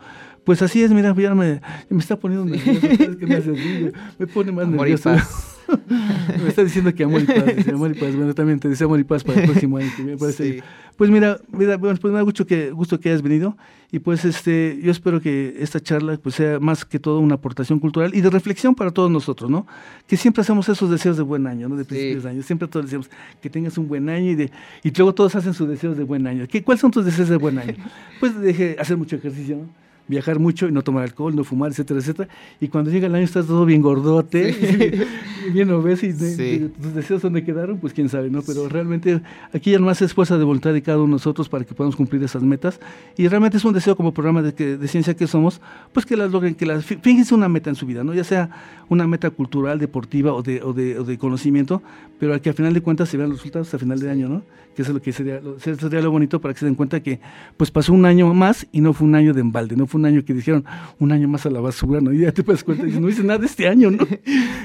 Pues 0.44 0.62
así 0.62 0.82
es, 0.82 0.90
mira, 0.90 1.14
ya 1.14 1.34
me, 1.34 1.60
me 1.88 1.98
está 1.98 2.16
poniendo 2.16 2.46
nervioso, 2.46 3.50
me, 3.50 3.92
me, 4.18 4.26
pone 4.26 4.52
más 4.52 4.68
nervioso. 4.68 5.10
me 6.42 6.48
está 6.48 6.64
diciendo 6.64 6.94
que 6.94 7.04
amor 7.04 7.22
y 7.22 7.26
paz, 7.26 7.68
amor 7.68 7.90
y 7.90 8.00
paz. 8.00 8.14
Bueno, 8.14 8.34
también 8.34 8.60
te 8.60 8.68
deseo 8.68 8.86
amor 8.86 9.00
y 9.00 9.04
paz 9.04 9.24
para 9.24 9.40
el 9.40 9.50
próximo 9.50 9.78
año. 9.78 9.90
Que 9.96 10.02
me 10.02 10.16
parece 10.16 10.62
Pues 10.96 11.10
mira, 11.10 11.38
mira 11.50 11.76
bueno, 11.76 11.98
pues 12.00 12.12
me 12.12 12.18
da 12.18 12.22
gusto 12.22 12.46
que, 12.46 12.70
gusto 12.70 13.00
que 13.00 13.08
hayas 13.08 13.22
venido 13.22 13.56
y 13.90 13.98
pues 13.98 14.24
este, 14.24 14.78
yo 14.82 14.90
espero 14.90 15.20
que 15.20 15.56
esta 15.58 15.78
charla 15.78 16.16
pues 16.16 16.36
sea 16.36 16.58
más 16.58 16.84
que 16.84 16.98
todo 16.98 17.18
una 17.18 17.34
aportación 17.34 17.78
cultural 17.78 18.14
y 18.14 18.20
de 18.20 18.30
reflexión 18.30 18.74
para 18.74 18.90
todos 18.90 19.10
nosotros, 19.10 19.50
¿no? 19.50 19.66
Que 20.06 20.16
siempre 20.16 20.40
hacemos 20.40 20.68
esos 20.68 20.90
deseos 20.90 21.16
de 21.16 21.22
buen 21.22 21.46
año, 21.46 21.68
¿no? 21.68 21.76
De 21.76 21.84
principios 21.84 22.24
de 22.24 22.30
año. 22.30 22.42
Siempre 22.42 22.68
todos 22.68 22.86
decimos 22.86 23.10
que 23.40 23.50
tengas 23.50 23.76
un 23.76 23.88
buen 23.88 24.08
año 24.08 24.30
y, 24.30 24.34
de, 24.34 24.50
y 24.82 24.90
luego 24.92 25.14
todos 25.14 25.34
hacen 25.36 25.52
sus 25.52 25.68
deseos 25.68 25.96
de 25.96 26.04
buen 26.04 26.26
año. 26.26 26.46
¿Qué, 26.48 26.62
¿Cuáles 26.62 26.80
son 26.80 26.90
tus 26.90 27.04
deseos 27.04 27.28
de 27.28 27.36
buen 27.36 27.58
año? 27.58 27.74
Pues 28.20 28.38
deje 28.40 28.76
hacer 28.78 28.96
mucho 28.96 29.16
ejercicio, 29.16 29.56
¿no? 29.56 29.68
Viajar 30.08 30.38
mucho 30.38 30.68
y 30.68 30.72
no 30.72 30.82
tomar 30.82 31.04
alcohol, 31.04 31.34
no 31.34 31.44
fumar, 31.44 31.70
etcétera, 31.70 32.00
etcétera. 32.00 32.28
Y 32.60 32.68
cuando 32.68 32.90
llega 32.90 33.06
el 33.06 33.14
año 33.14 33.24
estás 33.24 33.46
todo 33.46 33.64
bien 33.64 33.82
gordote, 33.82 35.06
bien 35.52 35.70
obeso 35.70 36.06
y 36.06 36.12
tus 36.12 36.94
deseos 36.94 37.22
dónde 37.22 37.44
quedaron, 37.44 37.78
pues 37.78 37.92
quién 37.92 38.08
sabe, 38.08 38.30
¿no? 38.30 38.42
Pero 38.42 38.68
realmente 38.68 39.20
aquí 39.52 39.70
ya 39.70 39.78
más 39.78 40.02
es 40.02 40.12
fuerza 40.14 40.38
de 40.38 40.44
voluntad 40.44 40.72
de 40.72 40.82
cada 40.82 40.98
uno 40.98 41.06
de 41.06 41.12
nosotros 41.12 41.48
para 41.48 41.64
que 41.64 41.74
podamos 41.74 41.96
cumplir 41.96 42.22
esas 42.22 42.42
metas. 42.42 42.80
Y 43.16 43.28
realmente 43.28 43.56
es 43.56 43.64
un 43.64 43.72
deseo 43.72 43.96
como 43.96 44.12
programa 44.12 44.42
de, 44.42 44.54
que, 44.54 44.76
de 44.76 44.88
ciencia 44.88 45.14
que 45.14 45.26
somos, 45.26 45.60
pues 45.92 46.06
que 46.06 46.16
las 46.16 46.30
logren, 46.30 46.54
que 46.54 46.66
las, 46.66 46.84
fíjense 46.84 47.34
una 47.34 47.48
meta 47.48 47.70
en 47.70 47.76
su 47.76 47.86
vida, 47.86 48.04
¿no? 48.04 48.14
Ya 48.14 48.24
sea 48.24 48.50
una 48.88 49.06
meta 49.06 49.30
cultural, 49.30 49.78
deportiva 49.78 50.32
o 50.32 50.42
de, 50.42 50.62
o 50.62 50.72
de, 50.72 50.98
o 50.98 51.04
de 51.04 51.18
conocimiento, 51.18 51.82
pero 52.18 52.40
que 52.40 52.50
al 52.50 52.54
final 52.54 52.74
de 52.74 52.82
cuentas 52.82 53.08
se 53.08 53.16
vean 53.16 53.30
los 53.30 53.38
resultados 53.38 53.72
a 53.74 53.78
final 53.78 54.00
de 54.00 54.10
año, 54.10 54.28
¿no? 54.28 54.42
Que 54.74 54.82
eso 54.82 54.92
es 54.92 54.94
lo 54.94 55.02
que 55.02 55.12
sería 55.12 55.40
lo, 55.40 55.58
sería 55.58 56.00
lo 56.00 56.10
bonito 56.10 56.40
para 56.40 56.54
que 56.54 56.60
se 56.60 56.66
den 56.66 56.74
cuenta 56.74 57.00
que 57.00 57.20
pues 57.56 57.70
pasó 57.70 57.92
un 57.92 58.06
año 58.06 58.32
más 58.34 58.66
y 58.72 58.80
no 58.80 58.92
fue 58.92 59.06
un 59.06 59.14
año 59.14 59.34
de 59.34 59.40
embalde, 59.40 59.76
no 59.76 59.86
fue 59.86 59.98
un 60.00 60.06
año 60.06 60.24
que 60.24 60.34
dijeron 60.34 60.64
un 60.98 61.12
año 61.12 61.28
más 61.28 61.46
a 61.46 61.50
la 61.50 61.60
basura, 61.60 62.00
¿no? 62.00 62.12
Y 62.12 62.18
ya 62.20 62.32
te 62.32 62.42
das 62.42 62.64
cuenta 62.64 62.86
y 62.86 62.92
no 62.92 63.08
hice 63.08 63.22
nada 63.22 63.44
este 63.44 63.68
año, 63.68 63.90
¿no? 63.90 64.06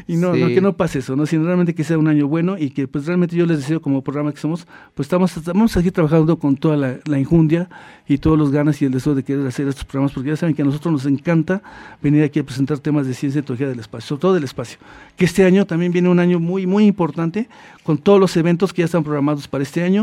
Y 0.07 0.15
no, 0.15 0.35
no, 0.35 0.47
que 0.47 0.61
no 0.61 0.77
pase 0.77 0.99
eso, 0.99 1.15
¿no? 1.15 1.25
Sino 1.25 1.43
realmente 1.43 1.75
que 1.75 1.83
sea 1.83 1.97
un 1.97 2.07
año 2.07 2.27
bueno 2.27 2.57
y 2.57 2.69
que 2.69 2.87
pues 2.87 3.05
realmente 3.05 3.35
yo 3.35 3.45
les 3.45 3.57
deseo 3.57 3.81
como 3.81 4.01
programa 4.01 4.31
que 4.31 4.39
somos, 4.39 4.67
pues 4.93 5.07
estamos, 5.07 5.35
estamos 5.35 5.75
aquí 5.75 5.91
trabajando 5.91 6.39
con 6.39 6.55
toda 6.55 6.77
la, 6.77 6.97
la 7.05 7.19
injundia 7.19 7.69
y 8.07 8.17
todos 8.17 8.37
los 8.37 8.51
ganas 8.51 8.81
y 8.81 8.85
el 8.85 8.91
deseo 8.91 9.15
de 9.15 9.23
querer 9.23 9.45
hacer 9.47 9.67
estos 9.67 9.83
programas, 9.85 10.13
porque 10.13 10.29
ya 10.29 10.37
saben 10.37 10.55
que 10.55 10.61
a 10.61 10.65
nosotros 10.65 10.91
nos 10.93 11.05
encanta 11.05 11.61
venir 12.01 12.23
aquí 12.23 12.39
a 12.39 12.43
presentar 12.43 12.79
temas 12.79 13.05
de 13.07 13.13
ciencia 13.13 13.39
y 13.39 13.41
tecnología 13.41 13.67
del 13.67 13.79
espacio, 13.79 14.07
sobre 14.07 14.21
todo 14.21 14.33
del 14.35 14.43
espacio. 14.43 14.79
Que 15.17 15.25
este 15.25 15.43
año 15.43 15.65
también 15.65 15.91
viene 15.91 16.09
un 16.09 16.19
año 16.19 16.39
muy, 16.39 16.65
muy 16.65 16.85
importante 16.85 17.49
con 17.83 17.97
todos 17.97 18.19
los 18.19 18.35
eventos 18.37 18.73
que 18.73 18.81
ya 18.81 18.85
están 18.85 19.03
programados 19.03 19.47
para 19.47 19.63
este 19.63 19.83
año 19.83 19.96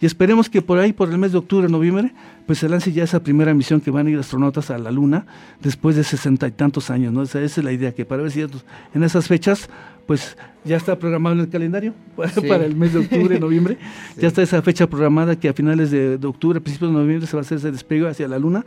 y 0.00 0.04
esperemos 0.04 0.50
que 0.50 0.60
por 0.60 0.78
ahí, 0.78 0.92
por 0.92 1.10
el 1.10 1.16
mes 1.16 1.32
de 1.32 1.38
octubre, 1.38 1.68
noviembre, 1.68 2.12
pues 2.46 2.58
se 2.58 2.68
lance 2.68 2.92
ya 2.92 3.04
esa 3.04 3.22
primera 3.22 3.54
misión 3.54 3.80
que 3.80 3.90
van 3.90 4.06
a 4.06 4.10
ir 4.10 4.18
astronautas 4.18 4.70
a 4.70 4.76
la 4.76 4.90
Luna 4.90 5.26
después 5.62 5.96
de 5.96 6.04
sesenta 6.04 6.46
y 6.46 6.50
tantos 6.50 6.90
años, 6.90 7.12
¿no? 7.12 7.22
esa 7.22 7.40
es 7.40 7.56
la 7.58 7.72
idea, 7.72 7.94
que 7.94 8.04
para 8.04 8.22
ver 8.22 8.30
si 8.30 8.42
en 8.42 9.02
esas 9.02 9.26
fechas, 9.26 9.70
pues 10.06 10.36
ya 10.64 10.76
está 10.76 10.98
programado 10.98 11.36
en 11.36 11.40
el 11.40 11.48
calendario 11.48 11.94
para, 12.48 12.66
el 12.66 12.76
mes 12.76 12.92
de 12.92 13.00
octubre, 13.00 13.40
noviembre, 13.40 13.78
ya 14.18 14.28
está 14.28 14.42
esa 14.42 14.60
fecha 14.60 14.86
programada 14.86 15.36
que 15.36 15.48
a 15.48 15.54
finales 15.54 15.90
de, 15.90 16.18
octubre, 16.24 16.60
principios 16.60 16.90
de 16.90 16.98
noviembre 16.98 17.26
se 17.26 17.34
va 17.34 17.40
a 17.40 17.42
hacer 17.42 17.58
ese 17.58 17.72
despegue 17.72 18.06
hacia 18.06 18.28
la 18.28 18.38
Luna, 18.38 18.66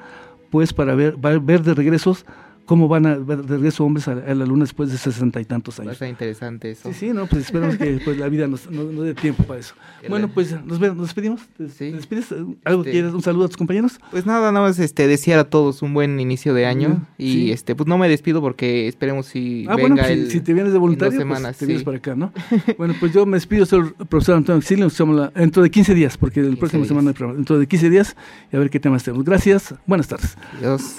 pues 0.50 0.74
para 0.74 0.96
ver, 0.96 1.16
ver 1.18 1.62
de 1.62 1.76
regresos 1.76 2.26
cómo 2.70 2.88
van 2.88 3.08
a 3.08 3.16
ver 3.16 3.42
de 3.42 3.56
regreso 3.56 3.84
hombres 3.84 4.08
a, 4.08 4.14
la 4.14 4.46
luna 4.46 4.64
después 4.64 4.92
de 4.92 4.98
sesenta 5.00 5.42
y 5.42 5.46
tantos 5.46 5.80
años. 5.80 5.98
Va 6.00 6.06
a 6.06 6.10
interesante 6.10 6.70
eso. 6.70 6.94
Sí, 6.94 7.00
sí, 7.00 7.14
no, 7.14 7.26
pues 7.26 7.46
esperamos 7.46 7.78
que 7.78 8.00
pues, 8.06 8.16
la 8.20 8.30
vida 8.30 8.46
nos, 8.46 8.70
no, 8.70 8.86
dé 9.02 9.16
tiempo 9.16 9.42
para 9.44 9.60
eso. 9.60 9.74
Bueno, 10.08 10.28
pues 10.28 10.52
nos, 10.52 10.80
nos 10.80 11.02
despedimos. 11.02 11.42
¿Te, 11.58 11.64
despides? 11.64 12.32
¿Algo 12.64 12.82
este, 12.82 12.92
quieres? 12.92 13.12
¿Un 13.12 13.24
saludo 13.24 13.46
a 13.46 13.48
tus 13.48 13.58
compañeros? 13.58 14.00
Pues 14.12 14.28
nada, 14.28 14.52
nada 14.52 14.68
más 14.68 14.78
este, 14.78 15.08
desear 15.08 15.40
a 15.40 15.46
todos 15.46 15.82
un 15.82 15.96
buen 15.96 16.20
inicio 16.20 16.54
de 16.54 16.68
año. 16.68 17.08
y 17.18 17.50
este 17.50 17.74
pues 17.74 17.88
no 17.88 17.98
me 17.98 18.08
despido 18.08 18.40
porque 18.40 18.88
esperemos 18.88 19.26
si 19.26 19.66
ah, 19.68 19.76
venga 19.76 20.04
bueno, 20.04 20.30
si, 20.30 20.40
te 20.40 20.54
vienes 20.54 20.72
de 20.72 20.78
voluntario, 20.78 21.10
pues, 21.10 21.22
semanas, 21.22 21.58
te 21.58 21.66
vienes 21.66 21.84
para 21.84 21.98
acá, 21.98 22.14
¿no? 22.14 22.32
bueno, 22.78 22.94
pues 23.00 23.12
yo 23.14 23.26
me 23.26 23.38
despido, 23.38 23.66
soy 23.66 23.80
el 24.00 24.06
profesor 24.06 24.36
Antonio 24.36 24.60
Exilio, 24.60 24.86
nos 24.86 25.34
dentro 25.34 25.64
de 25.64 25.72
15 25.72 25.96
días, 25.96 26.20
porque 26.20 26.40
el 26.42 26.58
próximo 26.58 26.86
semana 26.86 27.10
hay 27.10 27.16
programa. 27.16 27.36
Dentro 27.36 27.58
de 27.58 27.66
15 27.66 27.90
días 27.90 28.16
y 28.54 28.56
a 28.56 28.60
ver 28.60 28.70
qué 28.70 28.80
temas 28.80 29.04
tenemos. 29.04 29.26
Gracias, 29.26 29.74
buenas 29.88 30.08
tardes. 30.08 30.38
Adiós. 30.60 30.98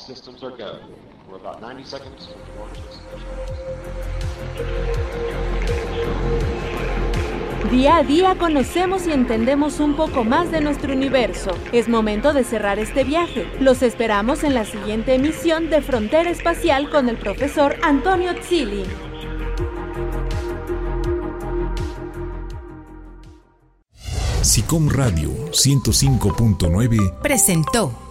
Systems 0.00 0.42
are 0.42 0.50
go. 0.50 0.78
We're 1.28 1.36
about 1.36 1.60
90 1.60 1.84
seconds. 1.84 2.28
Día 7.70 7.96
a 7.96 8.02
día 8.04 8.36
conocemos 8.38 9.06
y 9.08 9.12
entendemos 9.12 9.80
un 9.80 9.96
poco 9.96 10.22
más 10.22 10.52
de 10.52 10.60
nuestro 10.60 10.92
universo. 10.92 11.50
Es 11.72 11.88
momento 11.88 12.32
de 12.32 12.44
cerrar 12.44 12.78
este 12.78 13.02
viaje. 13.02 13.50
Los 13.60 13.82
esperamos 13.82 14.44
en 14.44 14.54
la 14.54 14.64
siguiente 14.64 15.14
emisión 15.14 15.68
de 15.68 15.82
Frontera 15.82 16.30
Espacial 16.30 16.90
con 16.90 17.08
el 17.08 17.16
profesor 17.16 17.76
Antonio 17.82 18.34
Tzili. 18.40 18.84
SICOM 24.42 24.88
Radio 24.88 25.30
105.9 25.50 27.20
presentó 27.20 28.05